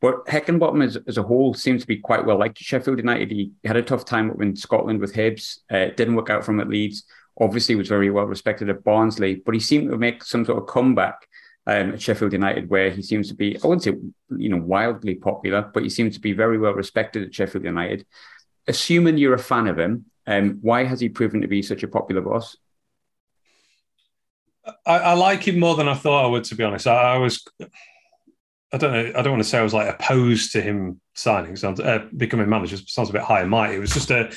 But 0.00 0.26
Heckingbottom 0.26 0.84
as, 0.84 0.98
as 1.06 1.16
a 1.16 1.22
whole 1.22 1.54
seems 1.54 1.80
to 1.82 1.86
be 1.86 1.96
quite 1.96 2.26
well 2.26 2.38
liked 2.38 2.58
Sheffield 2.58 2.98
United. 2.98 3.30
He 3.30 3.52
had 3.64 3.76
a 3.76 3.82
tough 3.82 4.04
time 4.04 4.30
up 4.30 4.42
in 4.42 4.54
Scotland 4.54 5.00
with 5.00 5.14
Hibs. 5.14 5.60
Uh, 5.70 5.94
didn't 5.96 6.16
work 6.16 6.30
out 6.30 6.44
from 6.44 6.60
at 6.60 6.68
Leeds. 6.68 7.04
Obviously, 7.40 7.74
was 7.74 7.88
very 7.88 8.10
well 8.10 8.26
respected 8.26 8.68
at 8.68 8.84
Barnsley, 8.84 9.36
but 9.36 9.54
he 9.54 9.60
seemed 9.60 9.90
to 9.90 9.96
make 9.96 10.22
some 10.22 10.44
sort 10.44 10.58
of 10.58 10.68
comeback 10.68 11.26
um, 11.66 11.94
at 11.94 12.02
Sheffield 12.02 12.32
United, 12.32 12.68
where 12.68 12.90
he 12.90 13.02
seems 13.02 13.28
to 13.28 13.34
be, 13.34 13.56
I 13.56 13.66
wouldn't 13.66 13.82
say, 13.82 13.94
you 14.36 14.50
know, 14.50 14.58
wildly 14.58 15.14
popular, 15.14 15.70
but 15.72 15.82
he 15.82 15.88
seems 15.88 16.14
to 16.14 16.20
be 16.20 16.32
very 16.32 16.58
well 16.58 16.74
respected 16.74 17.24
at 17.24 17.34
Sheffield 17.34 17.64
United. 17.64 18.06
Assuming 18.68 19.18
you're 19.18 19.34
a 19.34 19.38
fan 19.38 19.66
of 19.66 19.78
him, 19.78 20.04
um, 20.26 20.58
why 20.60 20.84
has 20.84 21.00
he 21.00 21.08
proven 21.08 21.40
to 21.40 21.48
be 21.48 21.62
such 21.62 21.82
a 21.82 21.88
popular 21.88 22.20
boss? 22.20 22.56
I, 24.86 24.98
I, 24.98 25.12
like 25.14 25.46
him 25.46 25.58
more 25.58 25.76
than 25.76 25.88
I 25.88 25.94
thought 25.94 26.24
I 26.24 26.28
would, 26.28 26.44
to 26.44 26.54
be 26.54 26.64
honest. 26.64 26.86
I, 26.86 27.14
I, 27.14 27.18
was, 27.18 27.44
I 28.72 28.78
don't 28.78 28.92
know, 28.92 29.12
I 29.18 29.22
don't 29.22 29.32
want 29.32 29.42
to 29.42 29.48
say 29.48 29.58
I 29.58 29.62
was 29.62 29.74
like 29.74 29.88
opposed 29.88 30.52
to 30.52 30.62
him 30.62 31.00
signing, 31.14 31.56
sounds, 31.56 31.80
uh, 31.80 32.06
becoming 32.16 32.48
manager. 32.48 32.76
Sounds 32.76 33.10
a 33.10 33.12
bit 33.12 33.22
high 33.22 33.40
and 33.40 33.50
mighty. 33.50 33.76
It 33.76 33.80
was 33.80 33.92
just 33.92 34.10
a, 34.10 34.32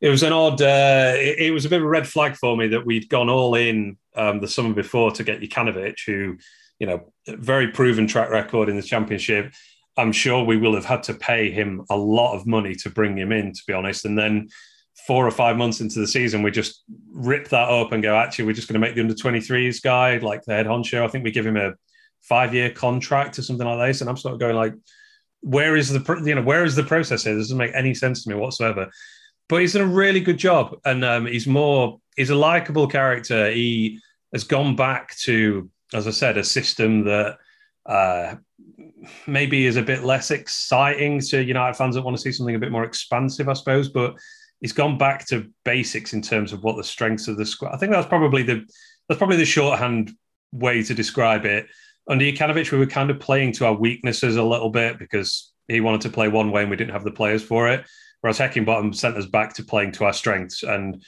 it 0.00 0.08
was 0.08 0.22
an 0.22 0.32
odd, 0.32 0.60
uh, 0.62 1.12
it, 1.16 1.38
it, 1.38 1.50
was 1.50 1.64
a 1.64 1.68
bit 1.68 1.80
of 1.80 1.86
a 1.86 1.88
red 1.88 2.06
flag 2.06 2.36
for 2.36 2.56
me 2.56 2.68
that 2.68 2.86
we'd 2.86 3.08
gone 3.08 3.28
all 3.28 3.54
in 3.54 3.96
um, 4.14 4.40
the 4.40 4.48
summer 4.48 4.74
before 4.74 5.10
to 5.12 5.24
get 5.24 5.40
Jokanovic, 5.40 5.98
who, 6.06 6.36
you 6.78 6.86
know, 6.86 7.12
very 7.26 7.68
proven 7.68 8.06
track 8.06 8.30
record 8.30 8.68
in 8.68 8.76
the 8.76 8.82
championship. 8.82 9.52
I'm 9.96 10.12
sure 10.12 10.44
we 10.44 10.58
will 10.58 10.74
have 10.74 10.84
had 10.84 11.02
to 11.04 11.14
pay 11.14 11.50
him 11.50 11.84
a 11.88 11.96
lot 11.96 12.34
of 12.34 12.46
money 12.46 12.74
to 12.76 12.90
bring 12.90 13.16
him 13.16 13.32
in, 13.32 13.52
to 13.52 13.62
be 13.66 13.72
honest. 13.72 14.04
And 14.04 14.18
then 14.18 14.48
four 15.06 15.26
or 15.26 15.30
five 15.30 15.56
months 15.56 15.80
into 15.80 16.00
the 16.00 16.06
season, 16.06 16.42
we 16.42 16.50
just 16.50 16.82
rip 17.12 17.48
that 17.48 17.68
up 17.68 17.92
and 17.92 18.02
go, 18.02 18.16
actually, 18.16 18.44
we're 18.44 18.52
just 18.52 18.66
going 18.66 18.80
to 18.80 18.84
make 18.84 18.94
the 18.94 19.00
under 19.00 19.14
23s 19.14 19.80
guy 19.80 20.18
like 20.18 20.42
the 20.44 20.54
head 20.54 20.66
honcho. 20.66 21.04
I 21.04 21.08
think 21.08 21.22
we 21.22 21.30
give 21.30 21.46
him 21.46 21.56
a 21.56 21.74
five 22.22 22.52
year 22.52 22.70
contract 22.70 23.38
or 23.38 23.42
something 23.42 23.66
like 23.66 23.88
this. 23.88 24.00
And 24.00 24.10
I'm 24.10 24.16
sort 24.16 24.34
of 24.34 24.40
going 24.40 24.56
like, 24.56 24.74
where 25.42 25.76
is 25.76 25.90
the, 25.90 26.22
you 26.24 26.34
know, 26.34 26.42
where 26.42 26.64
is 26.64 26.74
the 26.74 26.82
process 26.82 27.22
here? 27.22 27.36
This 27.36 27.44
doesn't 27.44 27.58
make 27.58 27.74
any 27.74 27.94
sense 27.94 28.24
to 28.24 28.30
me 28.30 28.36
whatsoever. 28.36 28.90
But 29.48 29.60
he's 29.60 29.74
done 29.74 29.82
a 29.82 29.86
really 29.86 30.20
good 30.20 30.38
job. 30.38 30.76
And 30.84 31.04
um, 31.04 31.26
he's 31.26 31.46
more, 31.46 32.00
he's 32.16 32.30
a 32.30 32.34
likable 32.34 32.88
character. 32.88 33.50
He 33.50 34.00
has 34.32 34.42
gone 34.42 34.74
back 34.74 35.16
to, 35.18 35.70
as 35.94 36.08
I 36.08 36.10
said, 36.10 36.36
a 36.36 36.42
system 36.42 37.04
that 37.04 37.38
uh, 37.86 38.34
maybe 39.28 39.66
is 39.66 39.76
a 39.76 39.82
bit 39.82 40.02
less 40.02 40.32
exciting 40.32 41.20
to 41.20 41.44
United 41.44 41.76
fans 41.76 41.94
that 41.94 42.02
want 42.02 42.16
to 42.16 42.20
see 42.20 42.32
something 42.32 42.56
a 42.56 42.58
bit 42.58 42.72
more 42.72 42.84
expansive, 42.84 43.48
I 43.48 43.52
suppose. 43.52 43.88
But 43.88 44.16
he's 44.60 44.72
gone 44.72 44.98
back 44.98 45.26
to 45.26 45.50
basics 45.64 46.12
in 46.12 46.22
terms 46.22 46.52
of 46.52 46.62
what 46.62 46.76
the 46.76 46.84
strengths 46.84 47.28
of 47.28 47.36
the 47.36 47.46
squad. 47.46 47.74
I 47.74 47.78
think 47.78 47.92
that's 47.92 48.08
probably 48.08 48.42
the 48.42 48.64
that's 49.08 49.18
probably 49.18 49.36
the 49.36 49.44
shorthand 49.44 50.12
way 50.52 50.82
to 50.82 50.94
describe 50.94 51.44
it. 51.44 51.66
Under 52.08 52.24
Jokanovic, 52.24 52.72
we 52.72 52.78
were 52.78 52.86
kind 52.86 53.10
of 53.10 53.20
playing 53.20 53.52
to 53.54 53.66
our 53.66 53.74
weaknesses 53.74 54.36
a 54.36 54.42
little 54.42 54.70
bit 54.70 54.98
because 54.98 55.52
he 55.68 55.80
wanted 55.80 56.02
to 56.02 56.10
play 56.10 56.28
one 56.28 56.50
way 56.50 56.62
and 56.62 56.70
we 56.70 56.76
didn't 56.76 56.92
have 56.92 57.04
the 57.04 57.10
players 57.10 57.42
for 57.42 57.68
it. 57.68 57.84
Whereas 58.20 58.38
Heckingbottom 58.38 58.94
sent 58.94 59.16
us 59.16 59.26
back 59.26 59.54
to 59.54 59.64
playing 59.64 59.92
to 59.92 60.04
our 60.04 60.12
strengths 60.12 60.62
and 60.62 61.02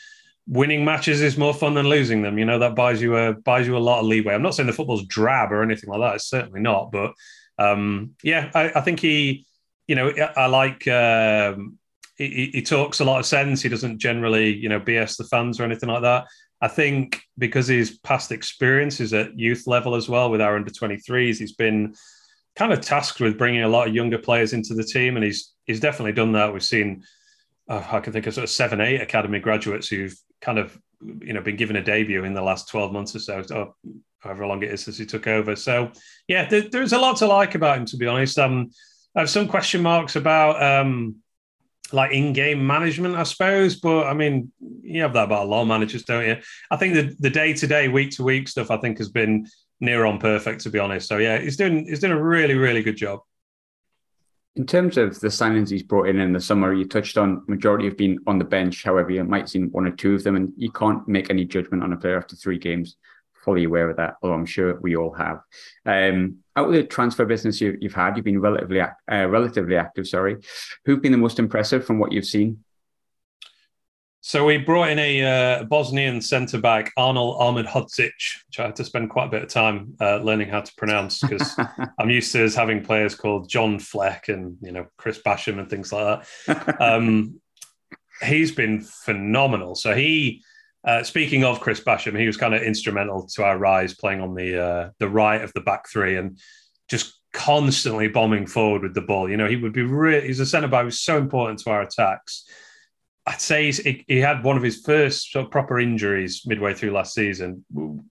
winning 0.49 0.85
matches 0.85 1.21
is 1.21 1.37
more 1.37 1.55
fun 1.55 1.75
than 1.75 1.89
losing 1.89 2.23
them. 2.23 2.39
You 2.39 2.45
know 2.45 2.59
that 2.59 2.75
buys 2.75 3.01
you 3.01 3.17
a 3.17 3.35
buys 3.35 3.67
you 3.67 3.77
a 3.77 3.79
lot 3.79 4.01
of 4.01 4.07
leeway. 4.07 4.35
I'm 4.35 4.43
not 4.43 4.55
saying 4.55 4.67
the 4.67 4.73
football's 4.73 5.07
drab 5.07 5.53
or 5.53 5.63
anything 5.63 5.91
like 5.91 6.01
that. 6.01 6.17
It's 6.17 6.29
certainly 6.29 6.61
not. 6.61 6.91
But 6.91 7.13
um, 7.59 8.15
yeah, 8.23 8.51
I, 8.55 8.73
I, 8.77 8.81
think 8.81 9.01
he, 9.01 9.45
you 9.87 9.97
know, 9.97 10.13
I 10.37 10.47
like 10.47 10.87
um, 10.89 11.79
he, 12.19 12.51
he, 12.53 12.63
talks 12.63 12.99
a 12.99 13.05
lot 13.05 13.21
of 13.21 13.27
sense. 13.27 13.63
He 13.63 13.69
doesn't 13.69 13.99
generally, 13.99 14.53
you 14.53 14.69
know, 14.69 14.81
BS 14.81 15.17
the 15.17 15.25
fans 15.25 15.61
or 15.61 15.65
anything 15.65 15.89
like 15.89 16.03
that. 16.03 16.27
I 16.61 16.67
think 16.67 17.23
because 17.39 17.69
his 17.69 17.99
past 17.99 18.33
experiences 18.33 19.15
at 19.15 19.39
youth 19.39 19.69
level 19.69 19.95
as 19.95 20.09
well 20.09 20.29
with 20.29 20.41
our 20.41 20.57
under 20.57 20.71
23s, 20.71 21.39
he's 21.39 21.53
been 21.53 21.95
kind 22.57 22.73
of 22.73 22.81
tasked 22.81 23.21
with 23.21 23.39
bringing 23.39 23.63
a 23.63 23.69
lot 23.69 23.87
of 23.87 23.95
younger 23.95 24.19
players 24.19 24.53
into 24.53 24.75
the 24.75 24.83
team, 24.83 25.17
and 25.17 25.25
he's 25.25 25.55
he's 25.65 25.79
definitely 25.79 26.13
done 26.13 26.33
that. 26.33 26.53
We've 26.53 26.63
seen, 26.63 27.05
uh, 27.69 27.85
I 27.89 28.01
can 28.01 28.13
think 28.13 28.27
of 28.27 28.35
sort 28.35 28.45
of 28.45 28.51
seven, 28.51 28.81
eight 28.81 29.01
academy 29.01 29.39
graduates 29.39 29.87
who've 29.87 30.17
kind 30.41 30.59
of, 30.59 30.77
you 31.21 31.33
know, 31.33 31.41
been 31.41 31.57
given 31.57 31.77
a 31.77 31.83
debut 31.83 32.25
in 32.25 32.35
the 32.35 32.43
last 32.43 32.69
12 32.69 32.93
months 32.93 33.15
or 33.15 33.21
so, 33.21 33.45
or 33.55 33.75
however 34.19 34.47
long 34.47 34.63
it 34.65 34.73
is 34.73 34.83
since 34.83 34.99
he 34.99 35.07
took 35.07 35.29
over. 35.29 35.55
So, 35.55 35.93
yeah, 36.27 36.49
there, 36.49 36.63
there's 36.63 36.93
a 36.93 36.99
lot 36.99 37.19
to 37.19 37.27
like 37.27 37.55
about 37.55 37.79
him, 37.79 37.87
to 37.87 37.97
be 37.97 38.09
honest. 38.09 38.37
Um, 38.39 38.71
I 39.15 39.21
have 39.21 39.31
some 39.31 39.47
question 39.47 39.83
marks 39.83 40.17
about. 40.17 40.61
Um, 40.61 41.23
like 41.93 42.13
in-game 42.13 42.67
management, 42.67 43.17
I 43.17 43.23
suppose. 43.23 43.77
But 43.77 44.07
I 44.07 44.15
mean, 44.15 44.53
you 44.83 45.03
have 45.03 45.13
that 45.15 45.25
about 45.25 45.47
a 45.47 45.49
lot 45.49 45.63
of 45.63 45.69
managers, 45.69 46.05
don't 46.05 46.27
you? 46.27 46.37
I 46.71 46.77
think 46.77 46.95
the 46.95 47.17
the 47.19 47.31
day-to-day, 47.31 47.89
week-to-week 47.89 48.49
stuff, 48.49 48.71
I 48.71 48.77
think, 48.79 48.99
has 48.99 49.09
been 49.09 49.47
near 49.81 50.05
on 50.05 50.19
perfect, 50.19 50.63
to 50.63 50.71
be 50.71 50.79
honest. 50.79 51.09
So 51.09 51.19
yeah, 51.19 51.39
he's 51.39 51.57
doing 51.57 51.87
he's 51.87 52.01
doing 52.01 52.13
a 52.13 52.23
really, 52.23 52.55
really 52.55 52.83
good 52.83 52.97
job. 52.97 53.21
In 54.57 54.67
terms 54.67 54.97
of 54.97 55.21
the 55.21 55.29
signings 55.29 55.71
he's 55.71 55.85
brought 55.85 56.09
in 56.09 56.19
in 56.19 56.33
the 56.33 56.41
summer, 56.41 56.73
you 56.75 56.85
touched 56.85 57.17
on 57.17 57.45
majority 57.47 57.85
have 57.85 57.97
been 57.97 58.19
on 58.27 58.39
the 58.39 58.45
bench. 58.45 58.83
However, 58.83 59.11
you 59.11 59.23
might 59.23 59.49
see 59.49 59.61
one 59.61 59.87
or 59.87 59.93
two 59.93 60.15
of 60.15 60.25
them, 60.25 60.37
and 60.37 60.53
you 60.57 60.73
can't 60.73 61.07
make 61.07 61.31
any 61.31 61.45
judgment 61.45 61.83
on 61.83 61.93
a 61.93 61.97
player 61.97 62.17
after 62.17 62.35
three 62.35 62.59
games 62.59 62.97
fully 63.45 63.65
aware 63.65 63.89
of 63.89 63.97
that, 63.97 64.17
although 64.21 64.35
I'm 64.35 64.47
sure 64.47 64.81
we 64.81 64.97
all 64.97 65.13
have. 65.13 65.41
Um, 65.87 66.39
out 66.59 66.69
of 66.69 66.73
the 66.73 66.83
transfer 66.83 67.25
business 67.25 67.61
you, 67.61 67.79
have 67.83 67.95
had, 67.95 68.17
you've 68.17 68.25
been 68.25 68.41
relatively 68.41 68.81
uh, 68.81 68.91
relatively 69.09 69.77
active. 69.77 70.07
Sorry, 70.09 70.37
who've 70.85 71.01
been 71.01 71.13
the 71.13 71.19
most 71.19 71.39
impressive 71.39 71.87
from 71.87 71.99
what 71.99 72.13
you've 72.13 72.25
seen? 72.27 72.65
So 74.21 74.45
we 74.45 74.59
brought 74.59 74.91
in 74.91 74.99
a 74.99 75.23
uh, 75.23 75.65
Bosnian 75.65 76.21
centre 76.21 76.61
back, 76.61 76.93
Armin 76.97 77.23
Ahmedhodzic, 77.23 78.11
which 78.49 78.59
I 78.59 78.65
had 78.65 78.77
to 78.77 78.85
spend 78.85 79.11
quite 79.11 79.27
a 79.27 79.31
bit 79.31 79.45
of 79.45 79.49
time 79.49 79.97
uh, 80.01 80.17
learning 80.19 80.49
how 80.49 80.61
to 80.61 80.75
pronounce 80.77 81.21
because 81.21 81.59
I'm 81.99 82.11
used 82.11 82.33
to 82.33 82.49
having 82.51 82.85
players 82.85 83.15
called 83.15 83.49
John 83.49 83.79
Fleck 83.79 84.29
and 84.29 84.59
you 84.61 84.73
know 84.73 84.87
Chris 84.97 85.21
Basham 85.25 85.61
and 85.61 85.71
things 85.71 85.93
like 85.93 86.25
that. 86.47 86.77
Um, 86.81 87.41
he's 88.23 88.51
been 88.53 88.81
phenomenal. 88.81 89.77
So 89.77 89.95
he 89.95 90.43
uh, 90.85 91.03
speaking 91.03 91.45
of 91.45 91.61
Chris 91.61 91.81
Basham, 91.81 92.19
he 92.19 92.27
was 92.27 92.37
kind 92.37 92.55
of 92.55 92.63
instrumental 92.63 93.27
to 93.35 93.45
our 93.45 93.59
rise, 93.59 93.95
playing 93.95 94.21
on 94.21 94.35
the 94.35 94.63
uh, 94.63 94.91
the 94.99 95.09
right 95.09 95.43
of 95.43 95.53
the 95.53 95.61
back 95.61 95.89
three 95.89 96.17
and 96.17 96.39
just 96.89 97.19
constantly 97.33 98.09
bombing 98.09 98.47
forward 98.47 98.83
with 98.83 98.95
the 98.95 99.03
ball. 99.03 99.29
You 99.29 99.37
know, 99.37 99.49
he 99.49 99.57
would 99.57 99.73
be 99.73 99.83
really, 99.83 100.27
he's 100.27 100.41
a 100.41 100.47
centre 100.47 100.69
back 100.69 100.85
who's 100.85 101.01
so 101.01 101.19
important 101.19 101.59
to 101.61 101.71
our 101.71 101.83
attacks. 101.83 102.49
I'd 103.27 103.41
say 103.43 103.71
he, 103.71 104.21
had 104.21 104.43
one 104.43 104.57
of 104.57 104.63
his 104.63 104.81
first 104.81 105.31
sort 105.33 105.45
of 105.45 105.51
proper 105.51 105.79
injuries 105.79 106.43
midway 106.47 106.73
through 106.73 106.93
last 106.93 107.13
season. 107.13 107.63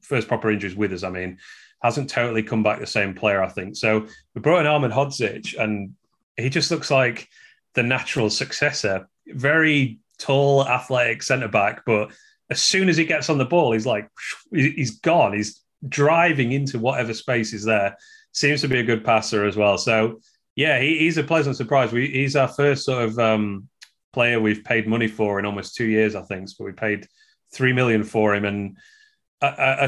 First 0.02 0.28
proper 0.28 0.52
injuries 0.52 0.76
with 0.76 0.94
us, 0.94 1.02
I 1.02 1.10
mean, 1.10 1.40
hasn't 1.82 2.12
totally 2.12 2.44
come 2.44 2.62
back 2.62 2.80
the 2.80 2.86
same 2.86 3.16
player, 3.16 3.42
I 3.42 3.50
think. 3.50 3.76
So 3.76 4.06
we 4.36 4.42
brought 4.42 4.62
in 4.62 4.68
Armin 4.68 4.92
Ahmedhodzic, 4.92 5.60
and 5.60 5.94
he 6.36 6.50
just 6.50 6.70
looks 6.70 6.92
like 6.92 7.28
the 7.74 7.82
natural 7.82 8.30
successor. 8.30 9.10
Very 9.26 10.00
tall, 10.20 10.68
athletic 10.68 11.24
centre 11.24 11.48
back, 11.48 11.84
but 11.84 12.12
as 12.50 12.62
soon 12.62 12.90
as 12.90 12.98
he 12.98 13.06
gets 13.06 13.30
on 13.30 13.38
the 13.38 13.46
ball, 13.46 13.74
he's 13.74 13.86
like, 13.86 14.10
he's 14.52 15.00
gone. 15.00 15.34
He's 15.34 15.62
driving 15.88 16.52
into 16.54 16.80
whatever 16.80 17.14
space 17.14 17.54
is 17.54 17.66
there. 17.66 17.98
Seems 18.32 18.62
to 18.62 18.68
be 18.68 18.80
a 18.80 18.84
good 18.84 19.04
passer 19.04 19.46
as 19.46 19.58
well. 19.58 19.78
So, 19.78 20.22
yeah, 20.56 20.80
he, 20.80 21.00
he's 21.00 21.18
a 21.18 21.24
pleasant 21.24 21.58
surprise. 21.58 21.92
We, 21.92 22.08
he's 22.10 22.36
our 22.36 22.48
first 22.48 22.86
sort 22.86 23.04
of 23.04 23.20
um, 23.20 23.68
player 24.14 24.40
we've 24.40 24.64
paid 24.64 24.88
money 24.88 25.08
for 25.08 25.40
in 25.40 25.46
almost 25.46 25.76
two 25.76 25.86
years, 25.86 26.16
I 26.16 26.22
think. 26.22 26.50
So 26.50 26.64
we 26.64 26.72
paid 26.72 27.08
three 27.54 27.74
million 27.74 28.04
for 28.04 28.34
him, 28.34 28.46
and 28.46 28.78
I, 29.40 29.88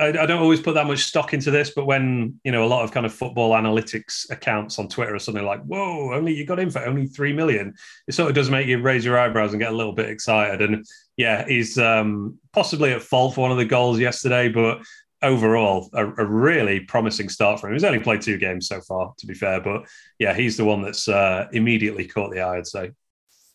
I, 0.00 0.08
I, 0.08 0.26
don't 0.26 0.42
always 0.42 0.60
put 0.60 0.74
that 0.74 0.86
much 0.86 1.04
stock 1.04 1.34
into 1.34 1.52
this, 1.52 1.70
but 1.70 1.86
when 1.86 2.40
you 2.42 2.50
know 2.50 2.64
a 2.64 2.66
lot 2.66 2.82
of 2.82 2.90
kind 2.90 3.06
of 3.06 3.14
football 3.14 3.52
analytics 3.52 4.28
accounts 4.30 4.76
on 4.80 4.88
Twitter 4.88 5.14
or 5.14 5.20
something 5.20 5.44
like, 5.44 5.62
"Whoa, 5.62 6.12
only 6.12 6.34
you 6.34 6.44
got 6.44 6.58
in 6.58 6.68
for 6.68 6.84
only 6.84 7.06
three 7.06 7.32
million, 7.32 7.74
it 8.08 8.14
sort 8.14 8.28
of 8.28 8.34
does 8.34 8.50
make 8.50 8.66
you 8.66 8.80
raise 8.80 9.04
your 9.04 9.18
eyebrows 9.18 9.52
and 9.52 9.60
get 9.60 9.72
a 9.72 9.76
little 9.76 9.92
bit 9.92 10.10
excited. 10.10 10.62
And 10.62 10.84
yeah, 11.16 11.46
he's 11.46 11.78
um, 11.78 12.38
possibly 12.52 12.92
at 12.92 13.02
fault 13.02 13.36
for 13.36 13.42
one 13.42 13.52
of 13.52 13.58
the 13.58 13.64
goals 13.64 14.00
yesterday, 14.00 14.48
but 14.48 14.82
overall, 15.22 15.88
a, 15.94 16.04
a, 16.04 16.26
really 16.26 16.80
promising 16.80 17.28
start 17.28 17.60
for 17.60 17.68
him. 17.68 17.74
He's 17.74 17.84
only 17.84 18.00
played 18.00 18.22
two 18.22 18.38
games 18.38 18.66
so 18.66 18.80
far, 18.80 19.14
to 19.16 19.26
be 19.26 19.34
fair, 19.34 19.60
but 19.60 19.86
yeah, 20.18 20.34
he's 20.34 20.56
the 20.56 20.64
one 20.64 20.82
that's 20.82 21.06
uh, 21.06 21.46
immediately 21.52 22.08
caught 22.08 22.32
the 22.32 22.40
eye. 22.40 22.58
I'd 22.58 22.66
say 22.66 22.90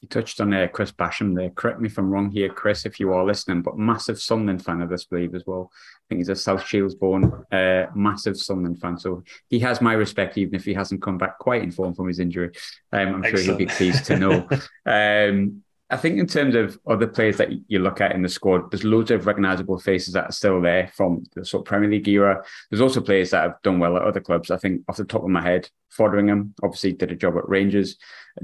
you 0.02 0.08
touched 0.08 0.40
on 0.40 0.54
uh, 0.54 0.68
Chris 0.68 0.92
Basham 0.92 1.36
there. 1.36 1.50
Correct 1.50 1.80
me 1.80 1.88
if 1.88 1.98
I'm 1.98 2.10
wrong 2.12 2.30
here, 2.30 2.50
Chris, 2.50 2.86
if 2.86 3.00
you 3.00 3.14
are 3.14 3.26
listening, 3.26 3.64
but 3.64 3.78
massive 3.78 4.20
Sunderland 4.20 4.64
fan, 4.64 4.82
I 4.82 4.86
believe, 4.86 5.34
as 5.34 5.44
well. 5.48 5.72
I 5.74 6.04
think 6.08 6.20
he's 6.20 6.30
a 6.30 6.36
South 6.36 6.66
Shields 6.66 6.94
born, 6.94 7.46
uh, 7.52 7.88
massive 7.96 8.38
Sunderland 8.38 8.80
fan. 8.80 9.00
So 9.00 9.24
he 9.50 9.60
has 9.60 9.82
my 9.82 9.94
respect, 9.94 10.38
even 10.38 10.54
if 10.54 10.66
he 10.66 10.74
hasn't 10.74 11.02
come 11.02 11.18
back 11.18 11.40
quite 11.40 11.64
in 11.64 11.72
form 11.72 11.96
from 11.96 12.08
his 12.08 12.20
injury. 12.20 12.52
Um, 12.94 13.16
I'm 13.16 13.26
Excellent. 13.26 13.46
sure 13.46 13.58
he'll 13.58 13.58
be 13.58 13.66
pleased 13.66 14.06
to 14.06 14.20
know. 14.20 14.48
um, 14.86 15.64
I 15.90 15.96
think 15.96 16.20
in 16.20 16.28
terms 16.28 16.54
of 16.54 16.78
other 16.86 17.08
players 17.08 17.38
that 17.38 17.50
you 17.68 17.80
look 17.80 18.02
at 18.02 18.12
in 18.12 18.22
the 18.22 18.28
squad, 18.28 18.70
there's 18.72 18.84
loads 18.84 19.10
of 19.10 19.26
recognisable 19.26 19.80
faces 19.80 20.14
that 20.14 20.26
are 20.26 20.32
still 20.34 20.62
there 20.62 20.92
from 20.94 21.24
the 21.34 21.46
sort 21.46 21.62
of 21.62 21.66
Premier 21.66 21.90
League 21.90 22.10
era. 22.10 22.44
There's 22.70 22.82
also 22.82 23.00
players 23.00 23.30
that 23.30 23.44
have 23.44 23.62
done 23.64 23.80
well 23.80 23.96
at 23.96 24.04
other 24.04 24.20
clubs. 24.20 24.52
I 24.52 24.58
think 24.58 24.82
off 24.90 24.98
the 24.98 25.06
top 25.06 25.24
of 25.24 25.30
my 25.30 25.42
head, 25.42 25.70
Foderingham 25.98 26.52
obviously 26.62 26.92
did 26.92 27.14
a 27.14 27.16
job 27.16 27.38
at 27.38 27.48
Rangers. 27.48 27.96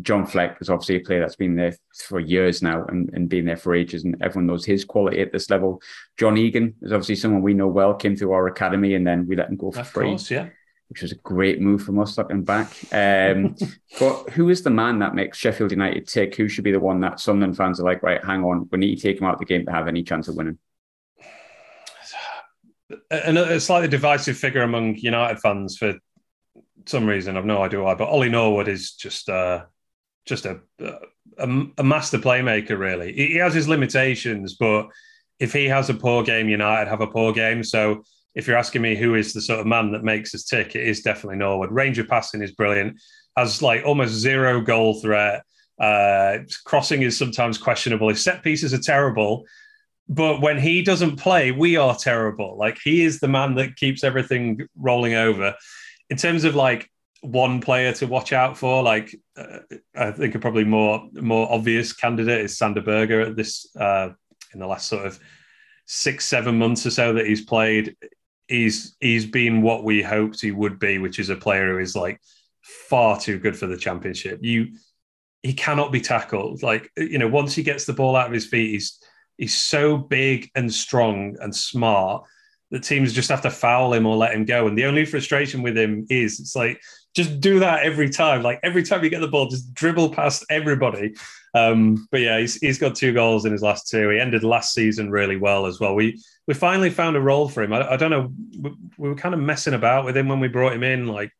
John 0.01 0.25
Fleck 0.25 0.57
is 0.61 0.69
obviously 0.69 0.95
a 0.95 0.99
player 1.01 1.19
that's 1.19 1.35
been 1.35 1.55
there 1.55 1.75
for 2.07 2.21
years 2.21 2.61
now 2.61 2.85
and, 2.85 3.09
and 3.13 3.27
been 3.27 3.45
there 3.45 3.57
for 3.57 3.75
ages, 3.75 4.05
and 4.05 4.15
everyone 4.21 4.47
knows 4.47 4.65
his 4.65 4.85
quality 4.85 5.19
at 5.19 5.33
this 5.33 5.49
level. 5.49 5.81
John 6.17 6.37
Egan 6.37 6.75
is 6.81 6.93
obviously 6.93 7.15
someone 7.15 7.41
we 7.41 7.53
know 7.53 7.67
well, 7.67 7.93
came 7.93 8.15
through 8.15 8.31
our 8.31 8.47
academy, 8.47 8.95
and 8.95 9.05
then 9.05 9.27
we 9.27 9.35
let 9.35 9.49
him 9.49 9.57
go 9.57 9.71
for 9.71 9.81
of 9.81 9.89
free. 9.89 10.09
Course, 10.11 10.31
yeah 10.31 10.49
which 10.93 11.01
was 11.01 11.11
a 11.11 11.15
great 11.15 11.59
move 11.59 11.81
from 11.81 11.97
us 11.97 12.19
looking 12.19 12.43
back. 12.43 12.71
Um, 12.91 13.55
but 13.99 14.29
who 14.29 14.49
is 14.49 14.61
the 14.61 14.69
man 14.69 14.99
that 14.99 15.15
makes 15.15 15.39
Sheffield 15.39 15.71
United 15.71 16.07
tick? 16.07 16.35
Who 16.35 16.47
should 16.47 16.63
be 16.63 16.71
the 16.71 16.79
one 16.79 16.99
that 16.99 17.19
Sunderland 17.19 17.57
fans 17.57 17.79
are 17.79 17.83
like, 17.83 18.03
right, 18.03 18.23
hang 18.23 18.43
on, 18.43 18.69
we 18.71 18.77
need 18.77 18.97
to 18.97 19.01
take 19.01 19.19
him 19.19 19.25
out 19.25 19.33
of 19.33 19.39
the 19.39 19.45
game 19.45 19.65
to 19.65 19.71
have 19.71 19.87
any 19.87 20.03
chance 20.03 20.27
of 20.27 20.35
winning? 20.35 20.59
And 23.09 23.39
a 23.39 23.59
slightly 23.59 23.87
divisive 23.87 24.37
figure 24.37 24.61
among 24.61 24.97
United 24.97 25.39
fans 25.39 25.77
for 25.79 25.95
some 26.85 27.07
reason. 27.07 27.37
I've 27.37 27.45
no 27.45 27.63
idea 27.63 27.81
why, 27.81 27.95
but 27.95 28.09
Ollie 28.09 28.29
Norwood 28.29 28.67
is 28.67 28.91
just 28.91 29.29
uh, 29.29 29.65
just 30.27 30.45
a, 30.45 30.59
a, 31.39 31.63
a 31.79 31.83
master 31.83 32.19
playmaker. 32.19 32.77
Really, 32.77 33.13
he 33.13 33.37
has 33.37 33.55
his 33.55 33.67
limitations, 33.67 34.57
but 34.59 34.89
if 35.39 35.53
he 35.53 35.65
has 35.65 35.89
a 35.89 35.95
poor 35.95 36.21
game, 36.21 36.49
United 36.49 36.87
have 36.87 37.01
a 37.01 37.07
poor 37.07 37.33
game. 37.33 37.63
So 37.63 38.03
if 38.35 38.47
you're 38.47 38.57
asking 38.57 38.81
me 38.81 38.95
who 38.95 39.15
is 39.15 39.33
the 39.33 39.41
sort 39.41 39.59
of 39.59 39.67
man 39.67 39.91
that 39.91 40.03
makes 40.03 40.33
us 40.33 40.43
tick, 40.43 40.75
it 40.75 40.87
is 40.87 41.01
definitely 41.01 41.37
Norwood. 41.37 41.71
Range 41.71 41.99
of 41.99 42.07
passing 42.07 42.41
is 42.41 42.51
brilliant. 42.51 42.99
Has 43.37 43.61
like 43.61 43.85
almost 43.85 44.13
zero 44.13 44.61
goal 44.61 44.99
threat. 45.01 45.43
Uh, 45.79 46.39
crossing 46.65 47.01
is 47.01 47.17
sometimes 47.17 47.57
questionable. 47.57 48.09
His 48.09 48.23
set 48.23 48.43
pieces 48.43 48.73
are 48.73 48.79
terrible, 48.79 49.45
but 50.07 50.41
when 50.41 50.59
he 50.59 50.81
doesn't 50.81 51.17
play, 51.17 51.51
we 51.51 51.77
are 51.77 51.95
terrible. 51.95 52.57
Like 52.57 52.79
he 52.83 53.03
is 53.03 53.19
the 53.19 53.27
man 53.27 53.55
that 53.55 53.75
keeps 53.75 54.03
everything 54.03 54.67
rolling 54.77 55.15
over. 55.15 55.55
In 56.09 56.17
terms 56.17 56.43
of 56.43 56.55
like 56.55 56.89
one 57.21 57.61
player 57.61 57.93
to 57.93 58.07
watch 58.07 58.33
out 58.33 58.57
for, 58.57 58.83
like 58.83 59.15
uh, 59.37 59.59
I 59.95 60.11
think 60.11 60.35
a 60.35 60.39
probably 60.39 60.65
more 60.65 61.07
more 61.13 61.51
obvious 61.51 61.93
candidate 61.93 62.41
is 62.41 62.57
Sander 62.57 62.81
Berge 62.81 63.29
at 63.29 63.35
this 63.35 63.67
uh, 63.75 64.09
in 64.53 64.59
the 64.59 64.67
last 64.67 64.87
sort 64.87 65.05
of 65.05 65.19
six 65.85 66.25
seven 66.25 66.57
months 66.57 66.85
or 66.85 66.91
so 66.91 67.13
that 67.13 67.25
he's 67.25 67.41
played 67.41 67.95
he's 68.53 68.95
he's 68.99 69.25
been 69.25 69.61
what 69.61 69.83
we 69.83 70.01
hoped 70.03 70.39
he 70.39 70.51
would 70.51 70.79
be, 70.79 70.99
which 70.99 71.17
is 71.19 71.29
a 71.29 71.35
player 71.35 71.73
who 71.73 71.79
is 71.79 71.95
like 71.95 72.21
far 72.61 73.19
too 73.19 73.39
good 73.39 73.57
for 73.57 73.67
the 73.67 73.77
championship. 73.77 74.39
You 74.41 74.67
he 75.41 75.53
cannot 75.53 75.91
be 75.91 75.99
tackled. 75.99 76.61
Like 76.61 76.89
you 76.95 77.17
know, 77.17 77.27
once 77.27 77.55
he 77.55 77.63
gets 77.63 77.85
the 77.85 77.93
ball 77.93 78.15
out 78.15 78.27
of 78.27 78.33
his 78.33 78.45
feet, 78.45 78.71
he's 78.71 78.99
he's 79.37 79.57
so 79.57 79.97
big 79.97 80.51
and 80.55 80.71
strong 80.71 81.35
and 81.41 81.53
smart 81.53 82.25
that 82.69 82.83
teams 82.83 83.13
just 83.13 83.29
have 83.29 83.41
to 83.41 83.49
foul 83.49 83.93
him 83.93 84.05
or 84.05 84.15
let 84.15 84.33
him 84.33 84.45
go. 84.45 84.67
And 84.67 84.77
the 84.77 84.85
only 84.85 85.05
frustration 85.05 85.63
with 85.63 85.77
him 85.77 86.05
is 86.09 86.39
it's 86.39 86.55
like 86.55 86.79
just 87.13 87.39
do 87.39 87.59
that 87.59 87.83
every 87.83 88.09
time. 88.09 88.41
Like 88.41 88.59
every 88.63 88.83
time 88.83 89.03
you 89.03 89.09
get 89.09 89.21
the 89.21 89.27
ball, 89.27 89.47
just 89.47 89.73
dribble 89.73 90.13
past 90.13 90.45
everybody. 90.49 91.15
Um, 91.53 92.07
but 92.11 92.21
yeah, 92.21 92.39
he's, 92.39 92.55
he's 92.55 92.79
got 92.79 92.95
two 92.95 93.13
goals 93.13 93.45
in 93.45 93.51
his 93.51 93.61
last 93.61 93.87
two. 93.87 94.09
He 94.09 94.19
ended 94.19 94.43
last 94.43 94.73
season 94.73 95.11
really 95.11 95.37
well 95.37 95.65
as 95.65 95.79
well. 95.79 95.93
We 95.93 96.19
we 96.47 96.53
finally 96.53 96.89
found 96.89 97.15
a 97.15 97.21
role 97.21 97.47
for 97.47 97.61
him. 97.61 97.71
I, 97.71 97.91
I 97.91 97.97
don't 97.97 98.11
know. 98.11 98.33
We, 98.59 98.71
we, 98.97 99.09
were 99.09 99.15
kind 99.15 99.35
of 99.35 99.39
messing 99.39 99.75
about 99.75 100.05
with 100.05 100.17
him 100.17 100.27
when 100.27 100.39
we 100.39 100.47
brought 100.47 100.73
him 100.73 100.83
in, 100.83 101.07
like 101.07 101.31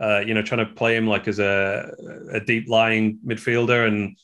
uh, 0.00 0.20
you 0.20 0.34
know, 0.34 0.42
trying 0.42 0.66
to 0.66 0.72
play 0.74 0.96
him 0.96 1.06
like 1.06 1.26
as 1.26 1.38
a 1.38 1.92
a 2.32 2.40
deep 2.40 2.68
lying 2.68 3.18
midfielder. 3.26 3.88
And 3.88 4.16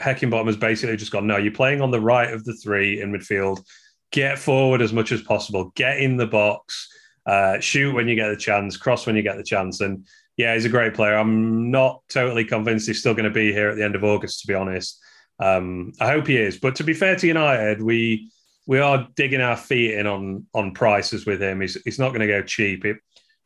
Heckingbottom 0.00 0.46
has 0.46 0.56
basically 0.56 0.96
just 0.96 1.12
gone, 1.12 1.26
no, 1.26 1.36
you're 1.36 1.52
playing 1.52 1.80
on 1.80 1.90
the 1.90 2.00
right 2.00 2.32
of 2.32 2.44
the 2.44 2.54
three 2.54 3.00
in 3.00 3.12
midfield. 3.12 3.64
Get 4.12 4.38
forward 4.38 4.80
as 4.80 4.92
much 4.92 5.12
as 5.12 5.22
possible. 5.22 5.72
Get 5.74 5.98
in 5.98 6.16
the 6.16 6.26
box. 6.26 6.88
Uh, 7.26 7.58
shoot 7.60 7.94
when 7.94 8.08
you 8.08 8.14
get 8.14 8.28
the 8.28 8.36
chance. 8.36 8.76
Cross 8.76 9.06
when 9.06 9.16
you 9.16 9.22
get 9.22 9.36
the 9.36 9.42
chance. 9.42 9.80
And 9.80 10.06
yeah, 10.36 10.54
he's 10.54 10.64
a 10.64 10.70
great 10.70 10.94
player. 10.94 11.16
I'm 11.16 11.70
not 11.70 12.02
totally 12.08 12.44
convinced 12.44 12.86
he's 12.86 13.00
still 13.00 13.14
going 13.14 13.24
to 13.24 13.30
be 13.30 13.52
here 13.52 13.70
at 13.70 13.76
the 13.76 13.84
end 13.84 13.94
of 13.94 14.04
August, 14.04 14.40
to 14.40 14.46
be 14.46 14.54
honest. 14.54 15.00
Um, 15.38 15.92
I 16.00 16.10
hope 16.10 16.26
he 16.26 16.36
is. 16.36 16.58
But 16.58 16.76
to 16.76 16.84
be 16.84 16.94
fair 16.94 17.16
to 17.16 17.26
United, 17.26 17.82
we 17.82 18.30
we 18.66 18.78
are 18.78 19.08
digging 19.14 19.40
our 19.40 19.56
feet 19.56 19.94
in 19.94 20.06
on 20.06 20.46
on 20.54 20.72
prices 20.72 21.26
with 21.26 21.42
him. 21.42 21.60
He's 21.60 21.76
he's 21.84 21.98
not 21.98 22.10
going 22.10 22.20
to 22.20 22.26
go 22.26 22.42
cheap. 22.42 22.84
It, 22.84 22.98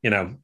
you 0.03 0.11
know, 0.11 0.37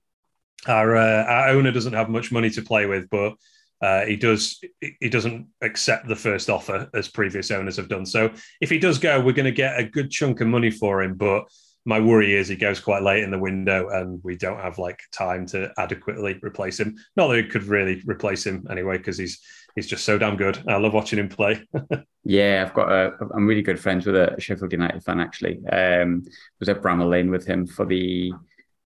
our 0.67 0.97
uh, 0.97 1.25
our 1.25 1.49
owner 1.51 1.73
doesn't 1.73 1.93
have 1.93 2.09
much 2.09 2.33
money 2.33 2.51
to 2.51 2.63
play 2.63 2.87
with, 2.87 3.09
but 3.11 3.35
uh, 3.81 4.05
he 4.05 4.17
does 4.17 4.61
he 4.81 5.09
doesn't 5.09 5.49
accept 5.61 6.09
the 6.09 6.17
first 6.17 6.49
offer 6.49 6.89
as 6.95 7.09
previous 7.09 7.51
owners 7.51 7.77
have 7.77 7.89
done. 7.89 8.07
So 8.07 8.33
if 8.61 8.71
he 8.71 8.79
does 8.79 8.99
go, 8.99 9.21
we're 9.21 9.33
going 9.33 9.45
to 9.45 9.53
get 9.53 9.79
a 9.79 9.85
good 9.85 10.11
chunk 10.11 10.41
of 10.41 10.49
money 10.49 10.71
for 10.71 11.03
him. 11.03 11.15
But 11.15 11.45
my 11.85 12.01
worry 12.01 12.35
is 12.35 12.49
he 12.49 12.57
goes 12.57 12.81
quite 12.81 13.03
late 13.03 13.23
in 13.23 13.31
the 13.31 13.39
window, 13.39 13.89
and 13.91 14.21
we 14.23 14.37
don't 14.37 14.61
have 14.61 14.79
like 14.79 15.01
time 15.13 15.47
to 15.47 15.73
adequately 15.79 16.39
replace 16.43 16.81
him. 16.81 16.97
Not 17.17 17.29
that 17.29 17.35
we 17.35 17.45
could 17.45 17.65
really 17.65 18.03
replace 18.07 18.47
him 18.47 18.67
anyway, 18.71 18.97
because 18.97 19.19
he's 19.19 19.41
he's 19.75 19.87
just 19.87 20.05
so 20.05 20.17
damn 20.19 20.37
good. 20.37 20.63
I 20.69 20.77
love 20.77 20.95
watching 20.95 21.19
him 21.19 21.29
play. 21.29 21.67
yeah, 22.25 22.65
I've 22.67 22.75
got 22.75 22.91
a. 22.91 23.13
I'm 23.35 23.47
really 23.47 23.63
good 23.63 23.81
friends 23.81 24.07
with 24.07 24.17
a 24.17 24.35
Sheffield 24.39 24.73
United 24.73 25.03
fan 25.05 25.21
actually. 25.21 25.65
Um, 25.67 26.25
was 26.59 26.69
at 26.69 26.83
Bramall 26.83 27.11
Lane 27.11 27.31
with 27.31 27.47
him 27.47 27.67
for 27.67 27.85
the 27.85 28.33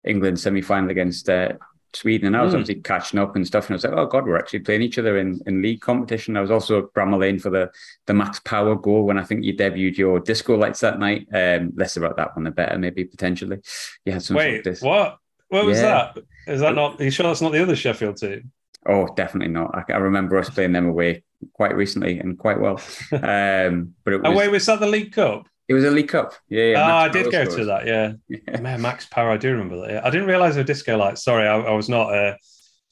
England 0.05 0.41
semi 0.41 0.63
final 0.63 0.91
against 0.91 1.29
uh, 1.29 1.53
Sweden, 1.95 2.29
and 2.29 2.37
I 2.37 2.43
was 2.43 2.53
mm. 2.53 2.61
obviously 2.61 2.83
catching 2.83 3.19
up 3.19 3.37
and 3.37 3.47
stuff. 3.47 3.67
And 3.67 3.73
I 3.73 3.77
was 3.77 3.85
like, 3.85 3.95
oh 3.95 4.07
god, 4.07 4.27
we're 4.27 4.39
actually 4.39 4.61
playing 4.61 4.83
each 4.83 4.99
other 4.99 5.19
in, 5.19 5.41
in 5.47 5.63
league 5.63 5.81
competition. 5.81 6.37
I 6.37 6.41
was 6.41 6.51
also 6.51 6.79
at 6.79 6.93
Bramall 6.93 7.21
Lane 7.21 7.39
for 7.39 7.51
the 7.51 7.71
the 8.07 8.15
Max 8.15 8.41
Power 8.41 8.75
goal 8.77 9.05
when 9.05 9.19
I 9.19 9.25
think 9.25 9.45
you 9.45 9.55
debuted 9.55 9.97
your 9.97 10.21
disco 10.21 10.57
lights 10.57 10.81
that 10.81 10.99
night. 10.99 11.27
Um, 11.33 11.73
less 11.77 11.97
about 11.97 12.17
that 12.17 12.35
one, 12.37 12.45
the 12.45 12.51
better 12.51 12.79
maybe 12.79 13.05
potentially. 13.05 13.59
You 14.05 14.13
had 14.13 14.23
some. 14.23 14.37
Wait, 14.37 14.65
sort 14.65 14.77
of 14.77 14.83
what? 14.83 15.19
What 15.49 15.65
was 15.65 15.79
yeah. 15.79 16.13
that? 16.15 16.25
Is 16.53 16.61
that 16.61 16.75
not? 16.75 17.01
Are 17.01 17.05
you 17.05 17.11
sure 17.11 17.27
that's 17.27 17.41
not 17.41 17.53
the 17.53 17.63
other 17.63 17.77
Sheffield 17.77 18.19
team? 18.19 18.53
Oh, 18.87 19.09
definitely 19.15 19.53
not. 19.53 19.75
I, 19.75 19.93
I, 19.93 19.97
remember 19.97 20.39
us 20.39 20.49
playing 20.49 20.73
them 20.73 20.89
away 20.89 21.25
quite 21.53 21.75
recently 21.75 22.19
and 22.19 22.39
quite 22.39 22.61
well. 22.61 22.81
Um, 23.13 23.95
but 24.05 24.15
it 24.15 24.23
was, 24.23 24.33
away 24.33 24.49
was 24.49 24.67
that 24.67 24.81
the 24.81 24.87
League 24.87 25.13
Cup? 25.13 25.49
It 25.69 25.75
was 25.75 25.85
a 25.85 25.91
League 25.91 26.09
Cup. 26.09 26.33
Yeah, 26.49 26.65
yeah. 26.65 26.83
Oh, 26.83 26.97
I 26.97 27.09
did 27.09 27.31
go 27.31 27.45
scores. 27.45 27.57
to 27.57 27.65
that. 27.67 27.87
Yeah. 27.87 28.13
yeah. 28.29 28.61
Man, 28.61 28.81
Max 28.81 29.05
Power. 29.07 29.31
I 29.31 29.37
do 29.37 29.51
remember 29.53 29.83
that. 29.83 29.91
Yeah. 29.91 30.01
I 30.03 30.09
didn't 30.09 30.27
realize 30.27 30.55
there 30.55 30.65
were 30.65 30.67
disco 30.67 30.97
lights. 30.97 31.23
Sorry, 31.23 31.47
I, 31.47 31.59
I 31.59 31.73
was 31.73 31.89
not. 31.91 32.13
Uh, 32.13 32.35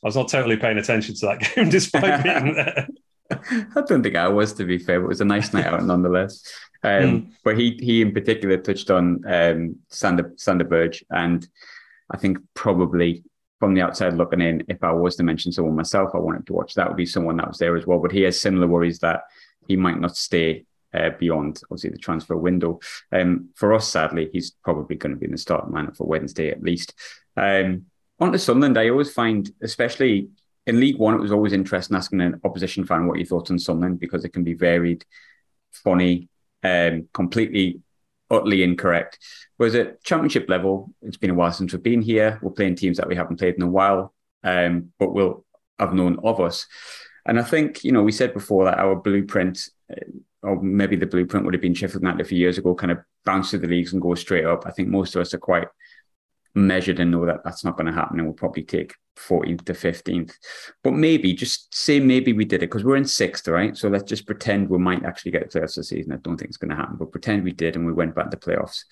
I 0.05 0.07
was 0.07 0.15
not 0.15 0.29
totally 0.29 0.59
paying 0.59 0.77
attention 0.77 1.15
to 1.17 1.27
that 1.27 1.41
game, 1.55 1.71
despite 1.71 2.23
being 2.23 2.55
there. 2.55 2.87
I 3.31 3.83
don't 3.87 4.03
think 4.03 4.15
I 4.15 4.29
was, 4.29 4.53
to 4.55 4.65
be 4.65 4.79
fair, 4.79 5.01
but 5.01 5.07
it 5.07 5.09
was 5.09 5.21
a 5.23 5.25
nice 5.25 5.53
night 5.53 5.67
out 5.67 5.83
nonetheless. 5.83 6.43
Um, 6.83 6.93
mm. 6.93 7.33
But 7.43 7.59
he 7.59 7.79
he 7.83 8.03
in 8.03 8.13
particular 8.13 8.59
touched 8.59 8.91
on 8.91 9.23
um, 9.27 9.77
Sander 9.89 10.33
Sander 10.37 10.65
Berge, 10.65 11.03
and 11.11 11.47
I 12.11 12.19
think 12.19 12.39
probably 12.55 13.25
from 13.59 13.73
the 13.73 13.81
outside 13.81 14.15
looking 14.15 14.43
in, 14.43 14.65
if 14.69 14.85
I 14.85 14.93
was 14.93 15.17
to 15.17 15.23
mention 15.23 15.51
someone 15.51 15.75
myself, 15.75 16.11
I 16.15 16.19
wanted 16.19 16.47
to 16.47 16.53
watch 16.53 16.75
that 16.75 16.89
would 16.89 16.97
be 16.99 17.07
someone 17.07 17.39
that 17.39 17.49
was 17.49 17.59
there 17.59 17.75
as 17.75 17.87
well. 17.87 18.01
But 18.01 18.13
he 18.13 18.21
has 18.23 18.39
similar 18.39 18.67
worries 18.67 18.99
that 18.99 19.23
he 19.67 19.77
might 19.77 19.99
not 19.99 20.17
stay 20.17 20.67
uh, 20.95 21.11
beyond 21.19 21.61
obviously 21.65 21.91
the 21.91 21.99
transfer 21.99 22.37
window. 22.37 22.81
Um, 23.13 23.51
for 23.55 23.75
us, 23.75 23.89
sadly, 23.89 24.31
he's 24.33 24.53
probably 24.63 24.97
going 24.97 25.15
to 25.15 25.19
be 25.19 25.27
in 25.27 25.33
the 25.33 25.39
starting 25.39 25.73
lineup 25.73 25.97
for 25.97 26.07
Wednesday 26.07 26.51
at 26.51 26.63
least. 26.63 26.95
Um, 27.37 27.87
on 28.19 28.33
to 28.33 28.39
Sunderland, 28.39 28.79
I 28.79 28.89
always 28.89 29.13
find, 29.13 29.51
especially 29.63 30.29
in 30.67 30.81
League 30.81 30.99
One, 30.99 31.15
it 31.15 31.21
was 31.21 31.33
always 31.33 31.53
interesting 31.53 31.97
asking 31.97 32.21
an 32.21 32.41
opposition 32.45 32.85
fan 32.85 33.07
what 33.07 33.19
you 33.19 33.27
thought 33.27 33.51
on 33.51 33.59
Sunderland 33.59 34.01
because 34.01 34.25
it 34.25 34.33
can 34.33 34.43
be 34.43 34.55
varied, 34.55 35.05
funny, 35.73 36.29
um, 36.63 37.09
completely 37.13 37.81
utterly 38.31 38.63
incorrect. 38.63 39.19
Whereas 39.57 39.75
at 39.75 40.03
championship 40.03 40.49
level, 40.49 40.93
it's 41.03 41.17
been 41.17 41.31
a 41.31 41.35
while 41.35 41.53
since 41.53 41.73
we've 41.73 41.83
been 41.83 42.03
here. 42.03 42.39
We're 42.43 42.51
playing 42.51 42.77
teams 42.77 42.97
that 42.97 43.09
we 43.09 43.15
haven't 43.15 43.37
played 43.37 43.55
in 43.55 43.63
a 43.63 43.69
while, 43.69 44.13
um, 44.43 44.93
but 44.99 45.15
will 45.15 45.45
have 45.79 45.95
known 45.95 46.19
of 46.25 46.41
us. 46.41 46.67
And 47.27 47.39
I 47.39 47.43
think, 47.43 47.85
you 47.85 47.93
know, 47.93 48.03
we 48.03 48.13
said 48.13 48.33
before 48.33 48.65
that 48.65 48.79
our 48.79 48.97
blueprint, 48.97 49.69
or 50.43 50.61
maybe 50.63 50.97
the 50.97 51.07
blueprint 51.07 51.45
would 51.45 51.55
have 51.55 51.63
been 51.63 51.75
Sheffield 51.75 52.03
United 52.03 52.21
a 52.21 52.29
few 52.29 52.39
years 52.39 52.59
ago, 52.59 52.75
kind 52.75 52.93
of 52.93 52.99
bounce 53.25 53.51
through 53.51 53.61
the 53.61 53.69
leagues 53.69 53.93
and 53.93 54.03
go 54.03 54.15
straight 54.15 54.45
up. 54.45 54.65
I 54.67 54.71
think 54.71 54.89
most 54.89 55.15
of 55.15 55.21
us 55.21 55.35
are 55.35 55.39
quite 55.39 55.69
measured 56.55 57.01
and 57.01 57.11
know 57.11 57.27
that 57.27 57.45
that's 57.45 57.65
not 57.65 57.77
going 57.77 57.87
to 57.87 57.93
happen 57.93 58.19
and 58.19 58.27
we'll 58.27 58.35
probably 58.35 58.63
take 58.63 58.95
14th 59.17 59.65
to 59.65 59.73
15th. 59.73 60.33
But 60.83 60.93
maybe, 60.93 61.33
just 61.33 61.75
say 61.75 62.01
maybe 62.01 62.33
we 62.33 62.45
did 62.45 62.63
it 62.63 62.71
because 62.71 62.85
we're 62.85 62.97
in 62.97 63.05
sixth, 63.05 63.49
right? 63.49 63.77
So 63.77 63.89
let's 63.89 64.05
just 64.05 64.27
pretend 64.27 64.69
we 64.69 64.79
might 64.79 65.05
actually 65.05 65.33
get 65.33 65.51
to 65.51 65.61
playoffs 65.61 65.77
this 65.77 65.89
season. 65.89 66.13
I 66.13 66.17
don't 66.17 66.37
think 66.37 66.49
it's 66.49 66.57
going 66.57 66.71
to 66.71 66.77
happen, 66.77 66.97
but 66.97 67.13
pretend 67.13 67.45
we 67.45 67.53
did 67.53 67.77
and 67.77 67.87
we 67.87 67.93
went 67.93 68.15
back 68.15 68.31
to 68.31 68.37
playoffs. 68.37 68.85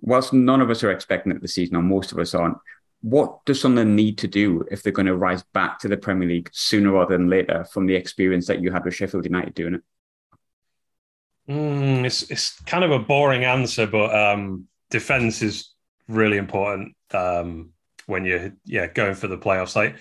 Whilst 0.00 0.32
none 0.32 0.60
of 0.60 0.70
us 0.70 0.82
are 0.82 0.90
expecting 0.90 1.32
it 1.32 1.42
this 1.42 1.54
season, 1.54 1.76
or 1.76 1.82
most 1.82 2.12
of 2.12 2.18
us 2.18 2.34
aren't, 2.34 2.56
what 3.02 3.44
does 3.46 3.60
Sunderland 3.60 3.96
need 3.96 4.18
to 4.18 4.28
do 4.28 4.64
if 4.70 4.82
they're 4.82 4.92
going 4.92 5.06
to 5.06 5.16
rise 5.16 5.42
back 5.54 5.78
to 5.80 5.88
the 5.88 5.96
Premier 5.96 6.28
League 6.28 6.50
sooner 6.52 6.92
rather 6.92 7.16
than 7.16 7.30
later 7.30 7.64
from 7.64 7.86
the 7.86 7.94
experience 7.94 8.46
that 8.46 8.60
you 8.60 8.70
had 8.70 8.84
with 8.84 8.94
Sheffield 8.94 9.24
United 9.24 9.54
doing 9.54 9.74
it? 9.74 9.82
Mm, 11.50 12.04
it's 12.04 12.30
it's 12.30 12.60
kind 12.60 12.84
of 12.84 12.92
a 12.92 12.98
boring 13.00 13.44
answer, 13.44 13.84
but 13.84 14.14
um, 14.14 14.68
defense 14.88 15.42
is 15.42 15.72
really 16.06 16.36
important 16.36 16.94
um, 17.12 17.70
when 18.06 18.24
you're 18.24 18.52
yeah 18.64 18.86
going 18.86 19.16
for 19.16 19.26
the 19.26 19.36
playoffs. 19.36 19.74
Like 19.74 19.96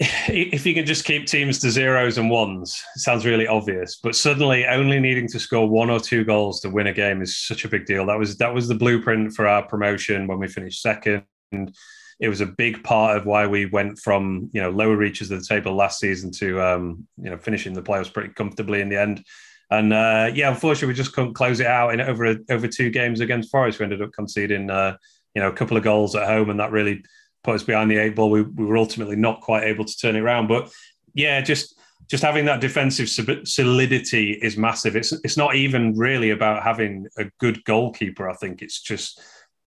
if 0.00 0.66
you 0.66 0.74
can 0.74 0.84
just 0.84 1.04
keep 1.04 1.26
teams 1.26 1.60
to 1.60 1.70
zeros 1.70 2.18
and 2.18 2.28
ones, 2.28 2.82
it 2.96 3.00
sounds 3.00 3.24
really 3.24 3.46
obvious. 3.46 4.00
But 4.02 4.16
suddenly, 4.16 4.66
only 4.66 4.98
needing 4.98 5.28
to 5.28 5.38
score 5.38 5.68
one 5.68 5.90
or 5.90 6.00
two 6.00 6.24
goals 6.24 6.60
to 6.62 6.70
win 6.70 6.88
a 6.88 6.92
game 6.92 7.22
is 7.22 7.36
such 7.36 7.64
a 7.64 7.68
big 7.68 7.86
deal. 7.86 8.04
That 8.06 8.18
was 8.18 8.36
that 8.38 8.52
was 8.52 8.66
the 8.66 8.74
blueprint 8.74 9.32
for 9.34 9.46
our 9.46 9.62
promotion 9.62 10.26
when 10.26 10.40
we 10.40 10.48
finished 10.48 10.82
second. 10.82 11.22
It 11.52 12.28
was 12.28 12.40
a 12.40 12.46
big 12.46 12.82
part 12.82 13.16
of 13.16 13.26
why 13.26 13.46
we 13.46 13.66
went 13.66 14.00
from 14.00 14.50
you 14.52 14.60
know 14.60 14.70
lower 14.70 14.96
reaches 14.96 15.30
of 15.30 15.38
the 15.38 15.46
table 15.46 15.76
last 15.76 16.00
season 16.00 16.32
to 16.32 16.60
um, 16.60 17.06
you 17.16 17.30
know 17.30 17.38
finishing 17.38 17.74
the 17.74 17.82
playoffs 17.82 18.12
pretty 18.12 18.34
comfortably 18.34 18.80
in 18.80 18.88
the 18.88 19.00
end. 19.00 19.24
And 19.70 19.92
uh, 19.92 20.30
yeah, 20.34 20.48
unfortunately, 20.48 20.88
we 20.88 20.94
just 20.94 21.12
couldn't 21.12 21.34
close 21.34 21.60
it 21.60 21.66
out 21.66 21.92
in 21.92 22.00
over 22.00 22.36
over 22.50 22.68
two 22.68 22.90
games 22.90 23.20
against 23.20 23.50
Forest. 23.50 23.78
We 23.78 23.84
ended 23.84 24.02
up 24.02 24.12
conceding, 24.12 24.70
uh, 24.70 24.96
you 25.34 25.42
know, 25.42 25.48
a 25.48 25.52
couple 25.52 25.76
of 25.76 25.84
goals 25.84 26.14
at 26.14 26.26
home, 26.26 26.50
and 26.50 26.58
that 26.60 26.72
really 26.72 27.04
put 27.44 27.54
us 27.54 27.62
behind 27.62 27.90
the 27.90 27.98
eight 27.98 28.16
ball. 28.16 28.30
We, 28.30 28.42
we 28.42 28.64
were 28.64 28.78
ultimately 28.78 29.16
not 29.16 29.40
quite 29.40 29.64
able 29.64 29.84
to 29.84 29.96
turn 29.96 30.16
it 30.16 30.20
around. 30.20 30.48
But 30.48 30.72
yeah, 31.14 31.40
just 31.42 31.78
just 32.08 32.22
having 32.22 32.46
that 32.46 32.62
defensive 32.62 33.08
solidity 33.46 34.32
is 34.32 34.56
massive. 34.56 34.96
It's 34.96 35.12
it's 35.12 35.36
not 35.36 35.54
even 35.54 35.94
really 35.94 36.30
about 36.30 36.62
having 36.62 37.06
a 37.18 37.24
good 37.38 37.62
goalkeeper. 37.64 38.28
I 38.28 38.34
think 38.34 38.62
it's 38.62 38.80
just 38.80 39.20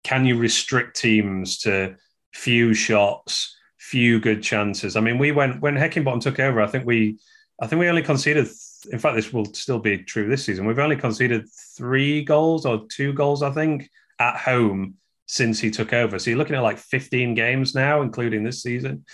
can 0.05 0.27
you 0.27 0.37
restrict 0.37 0.97
teams 0.97 1.59
to 1.61 1.97
few 2.35 2.75
shots, 2.75 3.57
few 3.79 4.21
good 4.21 4.43
chances. 4.43 4.95
I 4.95 5.01
mean, 5.01 5.19
we 5.19 5.33
went 5.33 5.63
when 5.63 5.75
Heckingbottom 5.75 6.21
took 6.21 6.39
over. 6.39 6.61
I 6.61 6.67
think 6.67 6.85
we 6.85 7.19
I 7.63 7.67
think 7.67 7.81
we 7.81 7.89
only 7.89 8.03
conceded 8.03 8.49
in 8.87 8.99
fact, 8.99 9.17
this 9.17 9.33
will 9.33 9.47
still 9.47 9.79
be 9.79 9.99
true 9.99 10.29
this 10.29 10.45
season. 10.45 10.67
We've 10.67 10.79
only 10.79 10.97
conceded 10.97 11.47
three 11.77 12.23
goals 12.23 12.67
or 12.67 12.87
two 12.91 13.13
goals, 13.13 13.43
I 13.43 13.51
think, 13.51 13.89
at 14.19 14.37
home 14.37 14.95
since 15.27 15.59
he 15.59 15.71
took 15.71 15.93
over. 15.93 16.19
So 16.19 16.31
you're 16.31 16.39
looking 16.39 16.57
at 16.57 16.63
like 16.63 16.79
15 16.79 17.35
games 17.35 17.75
now, 17.75 18.03
including 18.03 18.45
this 18.45 18.63
season. 18.63 19.05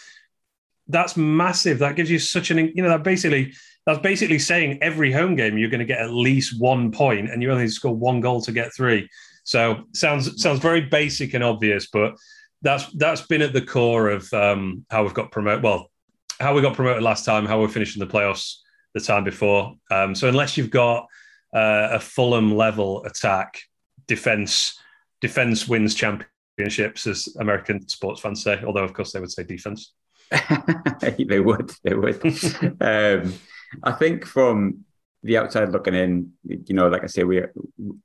That's 0.88 1.16
massive. 1.16 1.78
That 1.78 1.96
gives 1.96 2.10
you 2.10 2.18
such 2.18 2.50
an, 2.50 2.58
you 2.74 2.82
know, 2.82 2.90
that 2.90 3.02
basically 3.02 3.54
that's 3.86 3.98
basically 3.98 4.38
saying 4.38 4.78
every 4.80 5.10
home 5.10 5.34
game 5.34 5.58
you're 5.58 5.70
going 5.70 5.80
to 5.80 5.84
get 5.84 6.00
at 6.00 6.10
least 6.10 6.60
one 6.60 6.92
point, 6.92 7.30
and 7.30 7.42
you 7.42 7.50
only 7.50 7.68
score 7.68 7.94
one 7.94 8.20
goal 8.20 8.40
to 8.42 8.52
get 8.52 8.74
three. 8.74 9.08
So 9.44 9.84
sounds 9.92 10.40
sounds 10.40 10.60
very 10.60 10.82
basic 10.82 11.34
and 11.34 11.42
obvious, 11.42 11.88
but 11.88 12.14
that's 12.62 12.86
that's 12.92 13.22
been 13.22 13.42
at 13.42 13.52
the 13.52 13.62
core 13.62 14.08
of 14.10 14.32
um, 14.32 14.86
how 14.90 15.02
we've 15.02 15.14
got 15.14 15.32
promoted. 15.32 15.64
Well, 15.64 15.90
how 16.38 16.54
we 16.54 16.62
got 16.62 16.74
promoted 16.74 17.02
last 17.02 17.24
time, 17.24 17.46
how 17.46 17.60
we're 17.60 17.68
finishing 17.68 18.00
the 18.00 18.12
playoffs 18.12 18.56
the 18.94 19.00
time 19.00 19.24
before. 19.24 19.74
Um, 19.90 20.14
so 20.14 20.28
unless 20.28 20.56
you've 20.56 20.70
got 20.70 21.06
uh, 21.54 21.88
a 21.92 22.00
Fulham 22.00 22.56
level 22.56 23.04
attack, 23.04 23.60
defense 24.06 24.78
defense 25.20 25.68
wins 25.68 25.94
championships, 25.94 27.06
as 27.06 27.28
American 27.38 27.88
sports 27.88 28.20
fans 28.20 28.42
say. 28.42 28.60
Although 28.64 28.84
of 28.84 28.92
course 28.92 29.12
they 29.12 29.20
would 29.20 29.30
say 29.30 29.44
defense. 29.44 29.92
they 31.00 31.40
would. 31.40 31.72
They 31.84 31.94
would. 31.94 32.24
um, 32.80 33.34
I 33.82 33.92
think 33.92 34.26
from 34.26 34.84
the 35.24 35.38
outside 35.38 35.70
looking 35.70 35.94
in, 35.94 36.32
you 36.44 36.74
know, 36.74 36.88
like 36.88 37.04
I 37.04 37.06
say, 37.06 37.22
we 37.22 37.42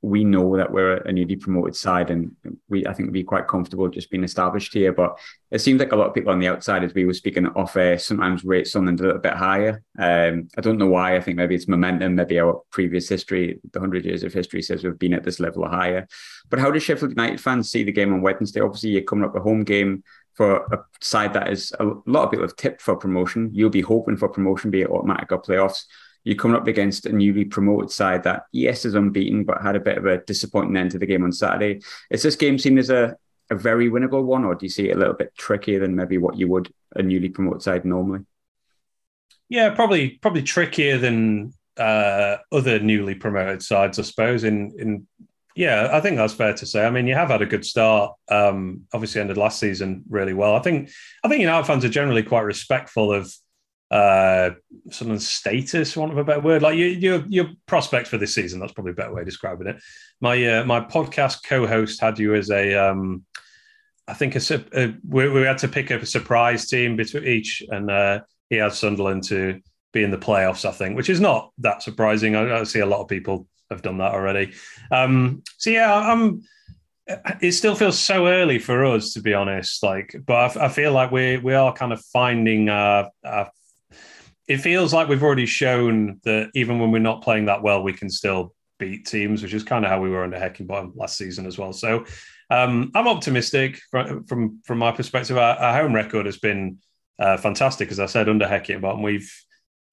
we 0.02 0.22
know 0.22 0.56
that 0.56 0.70
we're 0.70 0.98
a 0.98 1.12
newly 1.12 1.34
promoted 1.34 1.74
side, 1.74 2.10
and 2.10 2.30
we 2.68 2.86
I 2.86 2.92
think 2.92 3.08
we'd 3.08 3.12
be 3.12 3.24
quite 3.24 3.48
comfortable 3.48 3.88
just 3.88 4.10
being 4.10 4.22
established 4.22 4.72
here. 4.72 4.92
But 4.92 5.18
it 5.50 5.60
seems 5.60 5.80
like 5.80 5.90
a 5.90 5.96
lot 5.96 6.06
of 6.06 6.14
people 6.14 6.32
on 6.32 6.38
the 6.38 6.46
outside, 6.46 6.84
as 6.84 6.94
we 6.94 7.06
were 7.06 7.14
speaking 7.14 7.46
off 7.48 7.76
air, 7.76 7.98
sometimes 7.98 8.44
rate 8.44 8.68
something 8.68 8.98
a 8.98 9.02
little 9.02 9.20
bit 9.20 9.34
higher. 9.34 9.82
Um, 9.98 10.48
I 10.56 10.60
don't 10.60 10.78
know 10.78 10.86
why. 10.86 11.16
I 11.16 11.20
think 11.20 11.36
maybe 11.36 11.56
it's 11.56 11.66
momentum. 11.66 12.14
Maybe 12.14 12.38
our 12.38 12.62
previous 12.70 13.08
history, 13.08 13.58
the 13.72 13.80
hundred 13.80 14.04
years 14.04 14.22
of 14.22 14.32
history, 14.32 14.62
says 14.62 14.84
we've 14.84 14.98
been 14.98 15.14
at 15.14 15.24
this 15.24 15.40
level 15.40 15.64
or 15.64 15.70
higher. 15.70 16.06
But 16.50 16.60
how 16.60 16.70
do 16.70 16.78
Sheffield 16.78 17.10
United 17.10 17.40
fans 17.40 17.68
see 17.68 17.82
the 17.82 17.92
game 17.92 18.12
on 18.12 18.22
Wednesday? 18.22 18.60
Obviously, 18.60 18.90
you're 18.90 19.02
coming 19.02 19.24
up 19.24 19.34
a 19.34 19.40
home 19.40 19.64
game 19.64 20.04
for 20.34 20.58
a 20.66 20.78
side 21.00 21.32
that 21.32 21.50
is 21.50 21.72
a 21.80 21.84
lot 22.06 22.26
of 22.26 22.30
people 22.30 22.46
have 22.46 22.54
tipped 22.54 22.80
for 22.80 22.94
promotion. 22.94 23.50
You'll 23.52 23.70
be 23.70 23.80
hoping 23.80 24.16
for 24.16 24.28
promotion, 24.28 24.70
be 24.70 24.82
it 24.82 24.88
automatic 24.90 25.32
or 25.32 25.42
playoffs 25.42 25.82
you're 26.24 26.36
coming 26.36 26.56
up 26.56 26.66
against 26.66 27.06
a 27.06 27.12
newly 27.12 27.44
promoted 27.44 27.90
side 27.90 28.24
that, 28.24 28.44
yes, 28.52 28.84
is 28.84 28.94
unbeaten, 28.94 29.44
but 29.44 29.62
had 29.62 29.76
a 29.76 29.80
bit 29.80 29.98
of 29.98 30.06
a 30.06 30.18
disappointing 30.18 30.76
end 30.76 30.90
to 30.90 30.98
the 30.98 31.06
game 31.06 31.24
on 31.24 31.32
Saturday. 31.32 31.80
Is 32.10 32.22
this 32.22 32.36
game 32.36 32.58
seen 32.58 32.78
as 32.78 32.90
a, 32.90 33.16
a 33.50 33.54
very 33.54 33.90
winnable 33.90 34.24
one, 34.24 34.44
or 34.44 34.54
do 34.54 34.66
you 34.66 34.70
see 34.70 34.90
it 34.90 34.96
a 34.96 34.98
little 34.98 35.14
bit 35.14 35.34
trickier 35.36 35.80
than 35.80 35.96
maybe 35.96 36.18
what 36.18 36.36
you 36.36 36.48
would 36.48 36.72
a 36.94 37.02
newly 37.02 37.28
promoted 37.28 37.62
side 37.62 37.84
normally? 37.84 38.20
Yeah, 39.48 39.70
probably 39.70 40.10
probably 40.10 40.42
trickier 40.42 40.98
than 40.98 41.54
uh, 41.78 42.38
other 42.52 42.78
newly 42.80 43.14
promoted 43.14 43.62
sides, 43.62 43.98
I 43.98 44.02
suppose. 44.02 44.44
In 44.44 44.74
in 44.78 45.06
yeah, 45.58 45.88
I 45.92 46.00
think 46.00 46.16
that's 46.16 46.34
fair 46.34 46.54
to 46.54 46.66
say. 46.66 46.86
I 46.86 46.90
mean, 46.90 47.08
you 47.08 47.14
have 47.14 47.30
had 47.30 47.42
a 47.42 47.46
good 47.46 47.64
start. 47.64 48.14
Um, 48.28 48.82
obviously, 48.92 49.20
ended 49.20 49.36
last 49.36 49.58
season 49.58 50.04
really 50.08 50.34
well. 50.34 50.54
I 50.54 50.60
think 50.60 50.90
I 51.24 51.28
think 51.28 51.40
United 51.40 51.66
fans 51.66 51.84
are 51.84 51.88
generally 51.88 52.22
quite 52.22 52.42
respectful 52.42 53.12
of 53.12 53.32
uh 53.90 54.50
of 55.00 55.22
status 55.22 55.96
one 55.96 56.10
of 56.10 56.18
a 56.18 56.24
better 56.24 56.40
word. 56.40 56.62
Like 56.62 56.76
you, 56.76 56.86
your 56.86 57.24
your 57.28 57.46
prospects 57.66 58.10
for 58.10 58.18
this 58.18 58.34
season 58.34 58.60
that's 58.60 58.72
probably 58.72 58.92
a 58.92 58.96
better 58.96 59.14
way 59.14 59.22
of 59.22 59.26
describing 59.26 59.66
it. 59.66 59.80
My 60.20 60.44
uh, 60.44 60.64
my 60.64 60.80
podcast 60.80 61.44
co-host 61.44 62.00
had 62.00 62.18
you 62.18 62.34
as 62.34 62.50
a 62.50 62.74
um 62.74 63.24
i 64.06 64.14
think 64.14 64.36
a, 64.36 64.64
a 64.74 64.94
we, 65.06 65.28
we, 65.28 65.42
had 65.42 65.58
to 65.58 65.68
pick 65.68 65.90
up 65.90 66.02
a 66.02 66.06
surprise 66.06 66.66
team 66.66 66.96
between 66.96 67.24
each 67.24 67.62
and 67.68 67.90
uh 67.90 68.20
he 68.48 68.56
had 68.56 68.72
sunderland 68.72 69.22
to 69.24 69.60
be 69.92 70.02
in 70.02 70.10
the 70.10 70.18
playoffs 70.18 70.64
i 70.64 70.72
think 70.72 70.96
which 70.96 71.10
is 71.10 71.20
not 71.20 71.52
that 71.58 71.82
surprising. 71.82 72.34
I, 72.34 72.60
I 72.60 72.64
see 72.64 72.80
a 72.80 72.86
lot 72.86 73.00
of 73.00 73.08
people 73.08 73.46
have 73.70 73.82
done 73.82 73.98
that 73.98 74.12
already. 74.12 74.52
Um 74.90 75.42
so 75.58 75.70
yeah 75.70 75.94
i'm 75.94 76.42
it 77.40 77.52
still 77.52 77.74
feels 77.74 77.98
so 77.98 78.26
early 78.26 78.58
for 78.58 78.84
us 78.84 79.14
to 79.14 79.22
be 79.22 79.32
honest. 79.32 79.82
Like 79.82 80.14
but 80.26 80.56
i, 80.56 80.66
I 80.66 80.68
feel 80.68 80.92
like 80.92 81.10
we 81.10 81.38
we 81.38 81.54
are 81.54 81.72
kind 81.72 81.92
of 81.92 82.04
finding 82.04 82.68
our, 82.68 83.10
our 83.24 83.50
it 84.48 84.58
feels 84.58 84.94
like 84.94 85.08
we've 85.08 85.22
already 85.22 85.46
shown 85.46 86.20
that 86.24 86.50
even 86.54 86.78
when 86.78 86.90
we're 86.90 86.98
not 86.98 87.22
playing 87.22 87.44
that 87.46 87.62
well, 87.62 87.82
we 87.82 87.92
can 87.92 88.08
still 88.08 88.54
beat 88.78 89.06
teams, 89.06 89.42
which 89.42 89.52
is 89.52 89.62
kind 89.62 89.84
of 89.84 89.90
how 89.90 90.00
we 90.00 90.08
were 90.08 90.24
under 90.24 90.38
Heckingbottom 90.38 90.96
last 90.96 91.18
season 91.18 91.46
as 91.46 91.58
well. 91.58 91.72
So 91.72 92.06
um, 92.50 92.90
I'm 92.94 93.08
optimistic 93.08 93.80
from, 93.90 94.24
from, 94.24 94.60
from 94.64 94.78
my 94.78 94.90
perspective. 94.90 95.36
Our, 95.36 95.56
our 95.56 95.82
home 95.82 95.94
record 95.94 96.26
has 96.26 96.38
been 96.38 96.78
uh, 97.18 97.36
fantastic, 97.36 97.90
as 97.90 98.00
I 98.00 98.06
said, 98.06 98.28
under 98.28 98.46
Heckingbottom. 98.46 99.02
We've 99.02 99.30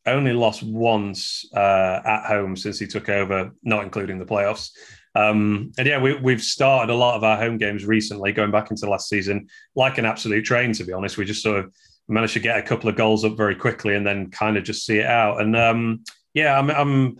only 0.05 0.31
lost 0.31 0.63
once 0.63 1.45
uh, 1.53 2.01
at 2.05 2.25
home 2.25 2.55
since 2.55 2.79
he 2.79 2.87
took 2.87 3.09
over, 3.09 3.51
not 3.63 3.83
including 3.83 4.19
the 4.19 4.25
playoffs. 4.25 4.69
Um, 5.15 5.71
and 5.77 5.87
yeah, 5.87 5.99
we, 5.99 6.31
have 6.31 6.41
started 6.41 6.91
a 6.91 6.95
lot 6.95 7.15
of 7.15 7.23
our 7.23 7.37
home 7.37 7.57
games 7.57 7.85
recently, 7.85 8.31
going 8.31 8.51
back 8.51 8.69
into 8.69 8.89
last 8.89 9.09
season, 9.09 9.47
like 9.75 9.97
an 9.97 10.05
absolute 10.05 10.45
train. 10.45 10.73
To 10.73 10.83
be 10.83 10.93
honest, 10.93 11.17
we 11.17 11.25
just 11.25 11.41
sort 11.41 11.59
of 11.59 11.73
managed 12.07 12.33
to 12.33 12.39
get 12.39 12.57
a 12.57 12.61
couple 12.61 12.89
of 12.89 12.95
goals 12.95 13.25
up 13.25 13.37
very 13.37 13.55
quickly 13.55 13.95
and 13.95 14.05
then 14.05 14.29
kind 14.31 14.57
of 14.57 14.63
just 14.63 14.85
see 14.85 14.99
it 14.99 15.05
out. 15.05 15.41
And 15.41 15.55
um, 15.55 16.03
yeah, 16.33 16.57
I'm, 16.57 16.69
I'm 16.69 17.19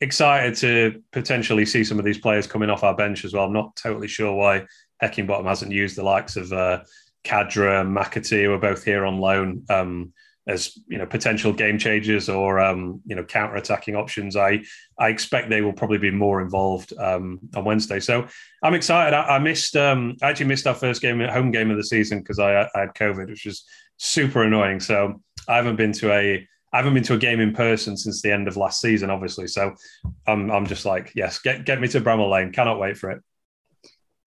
excited 0.00 0.54
to 0.56 1.02
potentially 1.12 1.64
see 1.64 1.84
some 1.84 1.98
of 1.98 2.04
these 2.04 2.18
players 2.18 2.46
coming 2.46 2.70
off 2.70 2.84
our 2.84 2.94
bench 2.94 3.24
as 3.24 3.32
well. 3.32 3.44
I'm 3.44 3.52
not 3.52 3.76
totally 3.76 4.08
sure 4.08 4.34
why 4.34 4.66
Heckingbottom 5.02 5.46
hasn't 5.46 5.72
used 5.72 5.96
the 5.96 6.02
likes 6.02 6.36
of 6.36 6.52
uh, 6.52 6.82
Khadra 7.24 7.80
and 7.80 7.96
McAtee, 7.96 8.44
who 8.44 8.52
are 8.52 8.58
both 8.58 8.84
here 8.84 9.04
on 9.04 9.18
loan. 9.18 9.64
Um, 9.68 10.12
as 10.48 10.78
you 10.86 10.96
know, 10.96 11.06
potential 11.06 11.52
game 11.52 11.76
changers 11.76 12.28
or 12.28 12.60
um, 12.60 13.00
you 13.04 13.16
know 13.16 13.24
counter 13.24 13.56
attacking 13.56 13.96
options. 13.96 14.36
I 14.36 14.62
I 14.98 15.08
expect 15.08 15.50
they 15.50 15.60
will 15.60 15.72
probably 15.72 15.98
be 15.98 16.10
more 16.10 16.40
involved 16.40 16.92
um, 16.98 17.40
on 17.56 17.64
Wednesday. 17.64 17.98
So 17.98 18.28
I'm 18.62 18.74
excited. 18.74 19.14
I, 19.14 19.36
I 19.36 19.38
missed 19.38 19.76
um, 19.76 20.16
I 20.22 20.30
actually 20.30 20.46
missed 20.46 20.66
our 20.66 20.74
first 20.74 21.02
game, 21.02 21.20
home 21.20 21.50
game 21.50 21.70
of 21.70 21.76
the 21.76 21.84
season 21.84 22.20
because 22.20 22.38
I, 22.38 22.62
I 22.62 22.80
had 22.80 22.94
COVID, 22.94 23.28
which 23.28 23.44
was 23.44 23.64
super 23.96 24.42
annoying. 24.42 24.80
So 24.80 25.20
I 25.48 25.56
haven't 25.56 25.76
been 25.76 25.92
to 25.92 26.12
a 26.12 26.46
I 26.72 26.76
haven't 26.78 26.94
been 26.94 27.04
to 27.04 27.14
a 27.14 27.18
game 27.18 27.40
in 27.40 27.54
person 27.54 27.96
since 27.96 28.20
the 28.20 28.32
end 28.32 28.48
of 28.48 28.56
last 28.56 28.80
season, 28.80 29.10
obviously. 29.10 29.46
So 29.46 29.74
I'm 30.26 30.50
I'm 30.50 30.66
just 30.66 30.84
like, 30.84 31.12
yes, 31.14 31.38
get 31.38 31.64
get 31.64 31.80
me 31.80 31.88
to 31.88 32.00
Bramall 32.00 32.30
Lane. 32.30 32.52
Cannot 32.52 32.78
wait 32.78 32.98
for 32.98 33.10
it. 33.10 33.22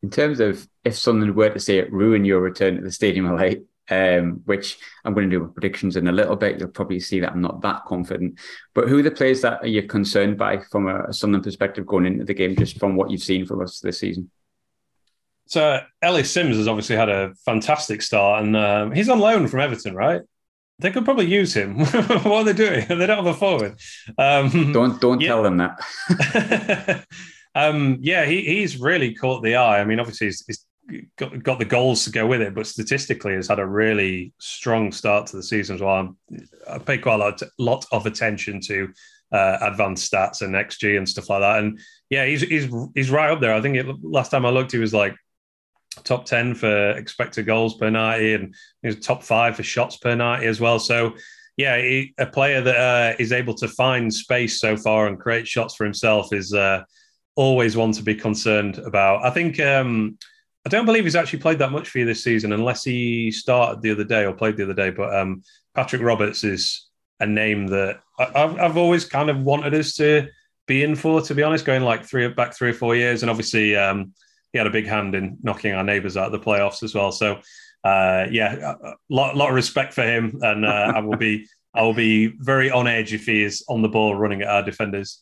In 0.01 0.09
terms 0.09 0.39
of 0.39 0.67
if 0.83 0.97
someone 0.97 1.35
were 1.35 1.49
to 1.49 1.59
say 1.59 1.77
it 1.77 1.91
ruin 1.91 2.25
your 2.25 2.39
return 2.39 2.75
to 2.77 2.81
the 2.81 2.91
stadium 2.91 3.35
late, 3.37 3.63
um, 3.89 4.41
which 4.45 4.77
I'm 5.03 5.13
going 5.13 5.29
to 5.29 5.39
do 5.39 5.47
predictions 5.47 5.95
in 5.95 6.07
a 6.07 6.11
little 6.11 6.35
bit. 6.35 6.59
You'll 6.59 6.69
probably 6.69 6.99
see 6.99 7.19
that 7.19 7.31
I'm 7.31 7.41
not 7.41 7.61
that 7.61 7.85
confident. 7.85 8.39
But 8.73 8.87
who 8.87 8.99
are 8.99 9.03
the 9.03 9.11
players 9.11 9.41
that 9.41 9.61
are 9.61 9.67
you 9.67 9.83
concerned 9.83 10.37
by 10.37 10.59
from 10.71 10.87
a 10.87 11.11
Sunderland 11.11 11.43
perspective 11.43 11.85
going 11.85 12.05
into 12.05 12.23
the 12.23 12.33
game, 12.33 12.55
just 12.55 12.79
from 12.79 12.95
what 12.95 13.09
you've 13.09 13.23
seen 13.23 13.45
from 13.45 13.61
us 13.61 13.79
this 13.79 13.99
season? 13.99 14.29
So 15.49 15.79
Ellis 16.03 16.31
Simms 16.31 16.57
has 16.57 16.67
obviously 16.67 16.95
had 16.95 17.09
a 17.09 17.33
fantastic 17.43 18.03
start, 18.03 18.43
and 18.43 18.55
um, 18.55 18.91
he's 18.91 19.09
on 19.09 19.19
loan 19.19 19.47
from 19.47 19.61
Everton, 19.61 19.95
right? 19.95 20.21
They 20.77 20.91
could 20.91 21.05
probably 21.05 21.25
use 21.25 21.55
him. 21.55 21.79
what 21.85 22.25
are 22.25 22.43
they 22.43 22.53
doing? 22.53 22.85
They 22.87 23.07
don't 23.07 23.25
have 23.25 23.25
a 23.25 23.33
forward. 23.33 23.79
Um, 24.17 24.71
don't 24.71 25.01
don't 25.01 25.19
yeah. 25.19 25.27
tell 25.27 25.41
them 25.41 25.57
that. 25.57 27.05
um, 27.55 27.97
yeah, 27.99 28.25
he, 28.25 28.41
he's 28.45 28.77
really 28.77 29.15
caught 29.15 29.41
the 29.41 29.55
eye. 29.55 29.81
I 29.81 29.85
mean, 29.85 29.99
obviously 29.99 30.27
he's, 30.27 30.43
he's 30.45 30.65
got, 31.17 31.41
got 31.41 31.57
the 31.57 31.65
goals 31.65 32.03
to 32.05 32.11
go 32.11 32.27
with 32.27 32.41
it, 32.41 32.53
but 32.53 32.67
statistically 32.67 33.33
has 33.33 33.47
had 33.47 33.57
a 33.57 33.65
really 33.65 34.31
strong 34.37 34.91
start 34.91 35.25
to 35.27 35.35
the 35.35 35.43
season 35.43 35.75
as 35.75 35.81
well. 35.81 36.15
I 36.69 36.77
pay 36.77 36.99
quite 36.99 37.15
a 37.15 37.17
lot, 37.17 37.41
lot 37.57 37.85
of 37.91 38.05
attention 38.05 38.61
to 38.61 38.93
uh, 39.31 39.57
advanced 39.61 40.11
stats 40.11 40.43
and 40.43 40.53
XG 40.53 40.95
and 40.95 41.09
stuff 41.09 41.29
like 41.29 41.41
that. 41.41 41.59
And 41.59 41.79
yeah, 42.11 42.25
he's 42.25 42.41
he's 42.41 42.71
he's 42.93 43.09
right 43.09 43.31
up 43.31 43.41
there. 43.41 43.53
I 43.55 43.61
think 43.61 43.77
it, 43.77 43.87
last 44.03 44.29
time 44.29 44.45
I 44.45 44.51
looked, 44.51 44.71
he 44.71 44.77
was 44.77 44.93
like 44.93 45.15
top 46.03 46.25
ten 46.25 46.55
for 46.55 46.91
expected 46.91 47.45
goals 47.45 47.77
per 47.77 47.89
ninety, 47.89 48.33
and 48.33 48.55
he 48.81 48.95
top 48.95 49.23
five 49.23 49.55
for 49.55 49.63
shots 49.63 49.97
per 49.97 50.15
ninety 50.15 50.47
as 50.47 50.59
well. 50.59 50.79
So 50.79 51.15
yeah, 51.57 51.77
he, 51.77 52.13
a 52.17 52.25
player 52.25 52.61
that 52.61 52.77
uh, 52.77 53.15
is 53.19 53.31
able 53.31 53.53
to 53.55 53.67
find 53.67 54.13
space 54.13 54.59
so 54.59 54.77
far 54.77 55.07
and 55.07 55.19
create 55.19 55.47
shots 55.47 55.75
for 55.75 55.83
himself 55.83 56.31
is 56.33 56.53
uh, 56.53 56.83
always 57.35 57.75
one 57.75 57.91
to 57.93 58.03
be 58.03 58.15
concerned 58.15 58.77
about. 58.77 59.25
I 59.25 59.29
think. 59.29 59.59
Um, 59.59 60.17
I 60.65 60.69
don't 60.69 60.85
believe 60.85 61.05
he's 61.05 61.15
actually 61.15 61.39
played 61.39 61.59
that 61.59 61.71
much 61.71 61.87
for 61.87 61.99
you 61.99 62.05
this 62.05 62.21
season, 62.21 62.51
unless 62.51 62.83
he 62.83 63.31
started 63.31 63.81
the 63.81 63.91
other 63.91 64.03
day 64.03 64.25
or 64.25 64.33
played 64.33 64.57
the 64.57 64.63
other 64.63 64.73
day. 64.73 64.89
But 64.89 65.15
um, 65.15 65.41
Patrick 65.73 66.01
Roberts 66.01 66.43
is 66.43 66.89
a 67.21 67.25
name 67.25 67.67
that 67.67 68.01
I've, 68.19 68.59
I've 68.59 68.77
always 68.77 69.05
kind 69.05 69.29
of 69.29 69.39
wanted 69.39 69.73
us 69.73 69.95
to 69.95 70.27
be 70.67 70.83
in 70.83 70.95
for, 70.95 71.21
to 71.21 71.33
be 71.33 71.43
honest, 71.43 71.63
going 71.63 71.83
like 71.83 72.05
three 72.05 72.27
back 72.27 72.53
three 72.53 72.71
or 72.71 72.73
four 72.73 72.93
years. 72.93 73.23
And 73.23 73.29
obviously, 73.29 73.77
um, 73.77 74.13
he 74.51 74.57
had 74.57 74.67
a 74.67 74.71
big 74.71 74.87
hand 74.87 75.15
in 75.15 75.37
knocking 75.43 75.73
our 75.73 75.83
neighbours 75.83 76.17
out 76.17 76.27
of 76.27 76.31
the 76.31 76.39
playoffs 76.39 76.83
as 76.83 76.95
well. 76.95 77.11
So, 77.11 77.39
uh, 77.83 78.25
yeah, 78.31 78.75
a 78.83 78.93
lot, 79.09 79.35
lot 79.35 79.49
of 79.49 79.55
respect 79.55 79.93
for 79.93 80.03
him, 80.03 80.39
and 80.41 80.65
uh, 80.65 80.93
I 80.95 80.99
will 80.99 81.17
be 81.17 81.47
I 81.73 81.83
will 81.83 81.93
be 81.93 82.33
very 82.39 82.71
on 82.71 82.87
edge 82.87 83.13
if 83.13 83.25
he 83.25 83.43
is 83.43 83.63
on 83.69 83.83
the 83.83 83.89
ball 83.89 84.15
running 84.15 84.41
at 84.41 84.47
our 84.47 84.63
defenders 84.63 85.21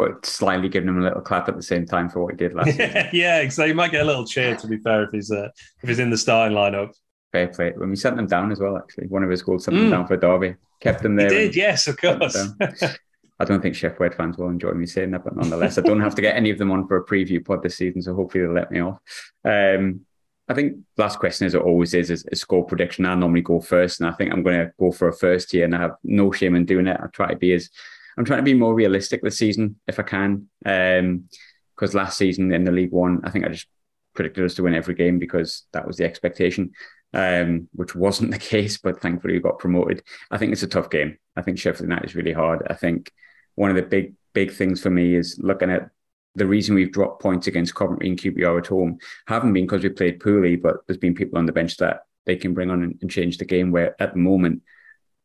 but 0.00 0.24
slightly 0.24 0.68
giving 0.68 0.88
him 0.88 0.98
a 0.98 1.02
little 1.02 1.20
clap 1.20 1.48
at 1.48 1.56
the 1.56 1.62
same 1.62 1.84
time 1.84 2.08
for 2.08 2.22
what 2.22 2.32
he 2.32 2.36
did 2.36 2.54
last 2.54 2.78
yeah, 2.78 3.10
yeah, 3.12 3.48
so 3.50 3.66
he 3.66 3.72
might 3.74 3.90
get 3.90 4.00
a 4.00 4.04
little 4.04 4.26
cheer 4.26 4.56
to 4.56 4.66
be 4.66 4.78
fair 4.78 5.02
if 5.02 5.10
he's 5.10 5.30
uh, 5.30 5.48
if 5.82 5.88
he's 5.88 5.98
in 5.98 6.08
the 6.08 6.16
starting 6.16 6.56
lineup. 6.56 6.90
Fair 7.32 7.48
play. 7.48 7.72
When 7.76 7.90
we 7.90 7.96
sent 7.96 8.16
them 8.16 8.26
down 8.26 8.50
as 8.50 8.58
well, 8.58 8.76
actually, 8.76 9.06
one 9.08 9.22
of 9.22 9.30
his 9.30 9.42
goals 9.42 9.64
sent 9.64 9.76
mm. 9.76 9.82
them 9.82 9.90
down 9.90 10.06
for 10.06 10.16
Derby, 10.16 10.56
kept 10.80 11.02
them 11.02 11.16
there. 11.16 11.28
He 11.28 11.36
did, 11.36 11.56
yes, 11.56 11.86
of 11.86 11.96
course. 11.96 12.36
I 13.40 13.44
don't 13.44 13.62
think 13.62 13.74
Sheff 13.74 13.98
Wed 13.98 14.14
fans 14.14 14.36
will 14.36 14.50
enjoy 14.50 14.72
me 14.72 14.84
saying 14.84 15.12
that, 15.12 15.24
but 15.24 15.34
nonetheless, 15.34 15.78
I 15.78 15.80
don't 15.80 16.02
have 16.02 16.14
to 16.14 16.22
get 16.22 16.36
any 16.36 16.50
of 16.50 16.58
them 16.58 16.70
on 16.70 16.86
for 16.86 16.98
a 16.98 17.04
preview 17.04 17.44
pod 17.44 17.62
this 17.62 17.76
season, 17.76 18.02
so 18.02 18.14
hopefully 18.14 18.44
they'll 18.44 18.52
let 18.52 18.70
me 18.70 18.80
off. 18.80 19.00
Um, 19.44 20.02
I 20.46 20.54
think 20.54 20.78
last 20.98 21.18
question, 21.18 21.46
as 21.46 21.54
it 21.54 21.62
always 21.62 21.94
is, 21.94 22.10
is 22.10 22.26
a 22.30 22.36
score 22.36 22.66
prediction. 22.66 23.06
I 23.06 23.14
normally 23.14 23.40
go 23.40 23.60
first, 23.60 24.00
and 24.00 24.08
I 24.08 24.12
think 24.12 24.32
I'm 24.32 24.42
going 24.42 24.58
to 24.58 24.72
go 24.78 24.92
for 24.92 25.08
a 25.08 25.12
first 25.12 25.52
here, 25.52 25.64
and 25.64 25.74
I 25.74 25.80
have 25.80 25.96
no 26.04 26.32
shame 26.32 26.54
in 26.54 26.66
doing 26.66 26.86
it. 26.86 27.00
I 27.02 27.06
try 27.06 27.28
to 27.28 27.36
be 27.36 27.52
as 27.52 27.70
I'm 28.18 28.24
trying 28.26 28.40
to 28.40 28.44
be 28.44 28.54
more 28.54 28.74
realistic 28.74 29.22
this 29.22 29.38
season 29.38 29.76
if 29.86 29.98
I 29.98 30.02
can. 30.02 30.48
Because 30.62 31.94
um, 31.94 31.98
last 31.98 32.18
season 32.18 32.52
in 32.52 32.64
the 32.64 32.72
League 32.72 32.92
One, 32.92 33.20
I 33.24 33.30
think 33.30 33.46
I 33.46 33.48
just 33.48 33.68
predicted 34.14 34.44
us 34.44 34.54
to 34.56 34.64
win 34.64 34.74
every 34.74 34.94
game 34.94 35.18
because 35.18 35.64
that 35.72 35.86
was 35.86 35.96
the 35.96 36.04
expectation, 36.04 36.72
um, 37.14 37.68
which 37.72 37.94
wasn't 37.94 38.30
the 38.32 38.38
case. 38.38 38.76
But 38.76 39.00
thankfully, 39.00 39.34
we 39.34 39.40
got 39.40 39.58
promoted. 39.58 40.02
I 40.30 40.36
think 40.36 40.52
it's 40.52 40.62
a 40.62 40.68
tough 40.68 40.90
game. 40.90 41.16
I 41.36 41.42
think 41.42 41.58
Sheffield 41.58 41.88
United 41.88 42.10
is 42.10 42.14
really 42.14 42.34
hard. 42.34 42.66
I 42.68 42.74
think 42.74 43.10
one 43.54 43.70
of 43.70 43.76
the 43.76 43.82
big 43.82 44.14
big 44.32 44.52
things 44.52 44.80
for 44.80 44.90
me 44.90 45.14
is 45.14 45.38
looking 45.40 45.70
at 45.70 45.90
the 46.36 46.46
reason 46.46 46.74
we've 46.74 46.92
dropped 46.92 47.20
points 47.20 47.46
against 47.46 47.74
Coventry 47.74 48.08
and 48.08 48.18
QPR 48.18 48.58
at 48.58 48.66
home 48.68 48.98
haven't 49.26 49.52
been 49.52 49.66
because 49.66 49.82
we 49.82 49.88
played 49.88 50.20
poorly, 50.20 50.56
but 50.56 50.76
there's 50.86 50.98
been 50.98 51.14
people 51.14 51.38
on 51.38 51.46
the 51.46 51.52
bench 51.52 51.76
that 51.78 52.04
they 52.26 52.36
can 52.36 52.54
bring 52.54 52.70
on 52.70 52.96
and, 53.00 53.10
change 53.10 53.38
the 53.38 53.44
game. 53.44 53.72
Where 53.72 54.00
at 54.00 54.12
the 54.12 54.20
moment 54.20 54.62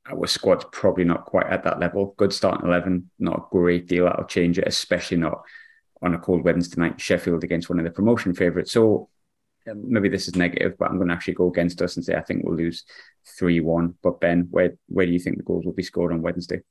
our 0.09 0.27
squad's 0.27 0.65
probably 0.71 1.03
not 1.03 1.25
quite 1.25 1.47
at 1.47 1.63
that 1.63 1.79
level. 1.79 2.15
Good 2.17 2.33
starting 2.33 2.67
11, 2.67 3.09
not 3.19 3.37
a 3.37 3.47
great 3.51 3.87
deal 3.87 4.05
that'll 4.05 4.25
change 4.25 4.57
it, 4.57 4.67
especially 4.67 5.17
not 5.17 5.41
on 6.01 6.13
a 6.13 6.19
cold 6.19 6.43
Wednesday 6.43 6.81
night, 6.81 6.99
Sheffield 6.99 7.43
against 7.43 7.69
one 7.69 7.79
of 7.79 7.85
the 7.85 7.91
promotion 7.91 8.33
favourites. 8.33 8.71
So 8.71 9.09
um, 9.69 9.83
maybe 9.87 10.09
this 10.09 10.27
is 10.27 10.35
negative, 10.35 10.75
but 10.77 10.89
I'm 10.89 10.97
going 10.97 11.07
to 11.07 11.13
actually 11.13 11.33
go 11.33 11.49
against 11.49 11.81
us 11.81 11.95
and 11.95 12.05
say 12.05 12.15
I 12.15 12.21
think 12.21 12.43
we'll 12.43 12.57
lose 12.57 12.83
3 13.37 13.59
1. 13.59 13.95
But 14.03 14.19
Ben, 14.19 14.47
where, 14.51 14.75
where 14.87 15.05
do 15.05 15.11
you 15.11 15.19
think 15.19 15.37
the 15.37 15.43
goals 15.43 15.65
will 15.65 15.73
be 15.73 15.83
scored 15.83 16.13
on 16.13 16.21
Wednesday? 16.21 16.61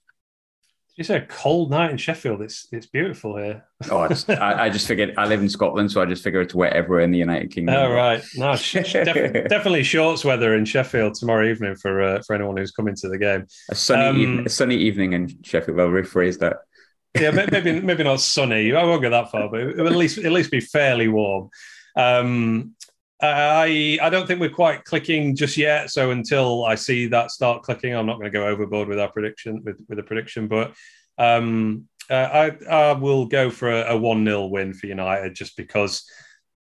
Say 1.02 1.16
a 1.16 1.26
cold 1.26 1.72
night 1.72 1.90
in 1.90 1.96
Sheffield? 1.96 2.40
It's 2.40 2.68
it's 2.70 2.86
beautiful 2.86 3.36
here. 3.36 3.64
oh, 3.90 3.98
I, 3.98 4.08
just, 4.08 4.30
I, 4.30 4.70
just 4.70 4.86
figured 4.86 5.14
I 5.18 5.26
live 5.26 5.40
in 5.40 5.48
Scotland, 5.48 5.90
so 5.90 6.00
I 6.00 6.04
just 6.04 6.22
figure 6.22 6.40
it's 6.40 6.54
wet 6.54 6.72
everywhere 6.72 7.02
in 7.02 7.10
the 7.10 7.18
United 7.18 7.50
Kingdom. 7.50 7.74
Oh 7.74 7.92
right, 7.92 8.22
no, 8.36 8.54
def- 8.72 9.48
definitely 9.48 9.82
shorts 9.82 10.24
weather 10.24 10.54
in 10.54 10.64
Sheffield 10.64 11.14
tomorrow 11.14 11.48
evening 11.48 11.74
for 11.74 12.00
uh, 12.00 12.22
for 12.24 12.36
anyone 12.36 12.56
who's 12.56 12.70
coming 12.70 12.94
to 12.94 13.08
the 13.08 13.18
game. 13.18 13.44
A 13.70 13.74
sunny 13.74 14.04
um, 14.04 14.16
evening, 14.18 14.46
a 14.46 14.48
sunny 14.48 14.76
evening 14.76 15.14
in 15.14 15.42
Sheffield. 15.42 15.80
I'll 15.80 15.88
rephrase 15.88 16.38
that. 16.38 16.58
yeah, 17.18 17.32
maybe 17.32 17.80
maybe 17.80 18.04
not 18.04 18.20
sunny. 18.20 18.72
I 18.72 18.84
won't 18.84 19.02
go 19.02 19.10
that 19.10 19.32
far, 19.32 19.48
but 19.48 19.60
at 19.60 19.96
least 19.96 20.18
at 20.18 20.30
least 20.30 20.52
be 20.52 20.60
fairly 20.60 21.08
warm. 21.08 21.50
Um, 21.96 22.76
I 23.26 23.98
I 24.02 24.10
don't 24.10 24.26
think 24.26 24.40
we're 24.40 24.50
quite 24.50 24.84
clicking 24.84 25.36
just 25.36 25.56
yet. 25.56 25.90
So 25.90 26.10
until 26.10 26.64
I 26.64 26.74
see 26.74 27.06
that 27.08 27.30
start 27.30 27.62
clicking, 27.62 27.94
I'm 27.94 28.06
not 28.06 28.18
going 28.18 28.30
to 28.30 28.38
go 28.38 28.46
overboard 28.46 28.88
with 28.88 28.98
our 28.98 29.10
prediction 29.10 29.62
with 29.64 29.76
with 29.88 29.98
a 29.98 30.02
prediction. 30.02 30.48
But 30.48 30.74
um, 31.18 31.88
uh, 32.10 32.14
I 32.14 32.64
I 32.70 32.92
will 32.92 33.26
go 33.26 33.50
for 33.50 33.70
a, 33.70 33.96
one 33.96 34.24
0 34.24 34.46
win 34.46 34.74
for 34.74 34.86
United 34.86 35.34
just 35.34 35.56
because 35.56 36.04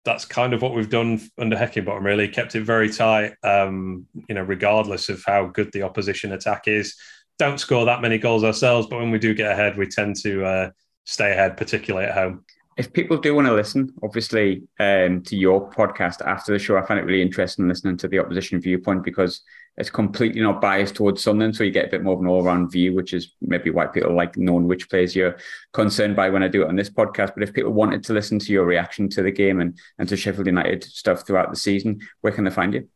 that's 0.04 0.26
kind 0.26 0.54
of 0.54 0.62
what 0.62 0.74
we've 0.74 0.90
done 0.90 1.22
under 1.38 1.56
Heckingbottom. 1.56 2.04
Really 2.04 2.28
kept 2.28 2.56
it 2.56 2.62
very 2.62 2.90
tight. 2.90 3.34
Um, 3.44 4.08
you 4.28 4.36
know, 4.36 4.44
regardless 4.44 5.10
of 5.10 5.24
how 5.26 5.48
good 5.48 5.72
the 5.72 5.84
opposition 5.84 6.32
attack 6.34 6.68
is, 6.68 6.96
don't 7.38 7.60
score 7.60 7.86
that 7.86 8.02
many 8.02 8.18
goals 8.18 8.44
ourselves. 8.44 8.88
But 8.88 9.00
when 9.00 9.12
we 9.12 9.20
do 9.20 9.34
get 9.34 9.52
ahead, 9.52 9.78
we 9.78 9.88
tend 9.88 10.16
to 10.24 10.44
uh, 10.44 10.70
stay 11.06 11.32
ahead, 11.32 11.58
particularly 11.58 12.08
at 12.08 12.16
home 12.16 12.46
if 12.78 12.94
people 12.94 13.18
do 13.18 13.36
want 13.36 13.48
to 13.48 13.54
listen, 13.54 13.94
obviously, 14.02 14.64
um, 14.80 15.22
to 15.24 15.36
your 15.36 15.70
podcast 15.70 16.26
after 16.26 16.54
the 16.54 16.60
show, 16.60 16.78
I 16.78 16.86
find 16.86 17.00
it 17.00 17.04
really 17.04 17.22
interesting 17.22 17.68
listening 17.68 17.98
to 17.98 18.08
the 18.08 18.20
opposition 18.20 18.62
viewpoint 18.62 19.04
because 19.04 19.42
it's 19.78 19.90
completely 19.90 20.42
not 20.42 20.62
biased 20.62 20.96
towards 20.96 21.22
something. 21.22 21.54
So 21.54 21.64
you 21.64 21.72
get 21.72 21.88
a 21.88 21.92
bit 21.92 22.04
more 22.04 22.14
of 22.14 22.22
an 22.22 22.28
all 22.28 22.44
round 22.44 22.72
view, 22.72 22.96
which 22.96 23.14
is 23.14 23.34
maybe 23.42 23.72
why 23.72 23.88
people 23.88 24.16
like 24.16 24.38
knowing 24.38 24.68
which 24.68 24.90
players 24.90 25.16
you're 25.16 25.38
concerned 25.74 26.16
by 26.16 26.30
when 26.30 26.44
I 26.44 26.48
do 26.48 26.62
it 26.62 26.70
on 26.70 26.78
this 26.78 26.90
podcast. 26.90 27.34
But 27.34 27.44
if 27.44 27.54
people 27.54 27.74
wanted 27.74 28.04
to 28.06 28.14
listen 28.14 28.40
to 28.40 28.54
your 28.54 28.66
reaction 28.66 29.10
to 29.10 29.22
the 29.22 29.32
game 29.32 29.60
and, 29.60 29.78
and 30.00 30.08
to 30.08 30.16
Sheffield 30.16 30.48
United 30.48 30.84
stuff 30.84 31.28
throughout 31.28 31.50
the 31.50 31.58
season, 31.58 32.00
where 32.22 32.34
can 32.34 32.46
they 32.46 32.52
find 32.52 32.74
you? 32.74 32.88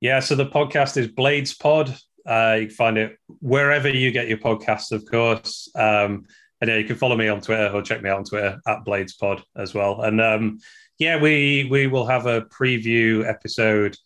Yeah, 0.00 0.20
so 0.20 0.34
the 0.34 0.46
podcast 0.46 0.96
is 0.96 1.08
Blades 1.08 1.54
Pod. 1.54 1.94
Uh, 2.26 2.56
you 2.60 2.66
can 2.66 2.76
find 2.76 2.98
it 2.98 3.18
wherever 3.40 3.88
you 3.88 4.10
get 4.10 4.28
your 4.28 4.38
podcasts, 4.38 4.90
of 4.90 5.04
course. 5.10 5.70
Um, 5.74 6.24
and 6.64 6.70
yeah, 6.70 6.78
you 6.78 6.86
can 6.86 6.96
follow 6.96 7.14
me 7.14 7.28
on 7.28 7.42
Twitter 7.42 7.68
or 7.74 7.82
check 7.82 8.00
me 8.00 8.08
out 8.08 8.16
on 8.16 8.24
Twitter 8.24 8.58
at 8.66 8.86
BladesPod 8.86 9.42
as 9.54 9.74
well. 9.74 10.00
And 10.00 10.18
um, 10.18 10.60
yeah, 10.98 11.20
we 11.20 11.68
we 11.70 11.88
will 11.88 12.06
have 12.06 12.24
a 12.24 12.40
preview 12.40 13.28
episode 13.28 13.98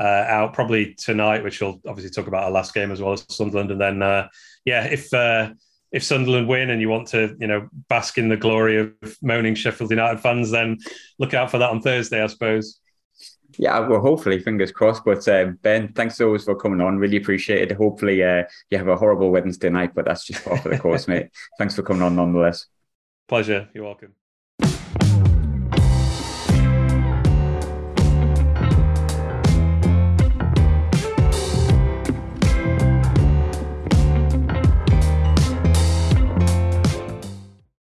uh, 0.00 0.24
out 0.26 0.54
probably 0.54 0.94
tonight, 0.94 1.44
which 1.44 1.60
we'll 1.60 1.78
obviously 1.86 2.10
talk 2.10 2.26
about 2.26 2.44
our 2.44 2.50
last 2.50 2.72
game 2.72 2.90
as 2.90 3.02
well 3.02 3.12
as 3.12 3.26
Sunderland. 3.28 3.70
And 3.70 3.78
then 3.78 4.02
uh, 4.02 4.28
yeah, 4.64 4.84
if 4.86 5.12
uh, 5.12 5.52
if 5.92 6.02
Sunderland 6.02 6.48
win 6.48 6.70
and 6.70 6.80
you 6.80 6.88
want 6.88 7.08
to 7.08 7.36
you 7.38 7.48
know 7.48 7.68
bask 7.90 8.16
in 8.16 8.30
the 8.30 8.36
glory 8.38 8.78
of 8.78 8.94
moaning 9.20 9.54
Sheffield 9.54 9.90
United 9.90 10.20
fans, 10.20 10.50
then 10.50 10.78
look 11.18 11.34
out 11.34 11.50
for 11.50 11.58
that 11.58 11.68
on 11.68 11.82
Thursday, 11.82 12.22
I 12.22 12.28
suppose. 12.28 12.80
Yeah, 13.58 13.80
well, 13.80 14.00
hopefully, 14.00 14.38
fingers 14.40 14.72
crossed. 14.72 15.04
But 15.04 15.26
uh, 15.28 15.46
Ben, 15.62 15.92
thanks 15.92 16.20
always 16.20 16.44
for 16.44 16.56
coming 16.56 16.80
on. 16.80 16.98
Really 16.98 17.16
appreciate 17.16 17.70
it. 17.70 17.76
Hopefully, 17.76 18.22
uh, 18.22 18.44
you 18.70 18.78
have 18.78 18.88
a 18.88 18.96
horrible 18.96 19.30
Wednesday 19.30 19.70
night, 19.70 19.94
but 19.94 20.04
that's 20.04 20.24
just 20.24 20.44
part 20.44 20.64
of 20.64 20.70
the 20.70 20.78
course, 20.78 21.08
mate. 21.08 21.30
Thanks 21.58 21.74
for 21.74 21.82
coming 21.82 22.02
on 22.02 22.16
nonetheless. 22.16 22.66
Pleasure. 23.28 23.68
You're 23.74 23.84
welcome. 23.84 24.14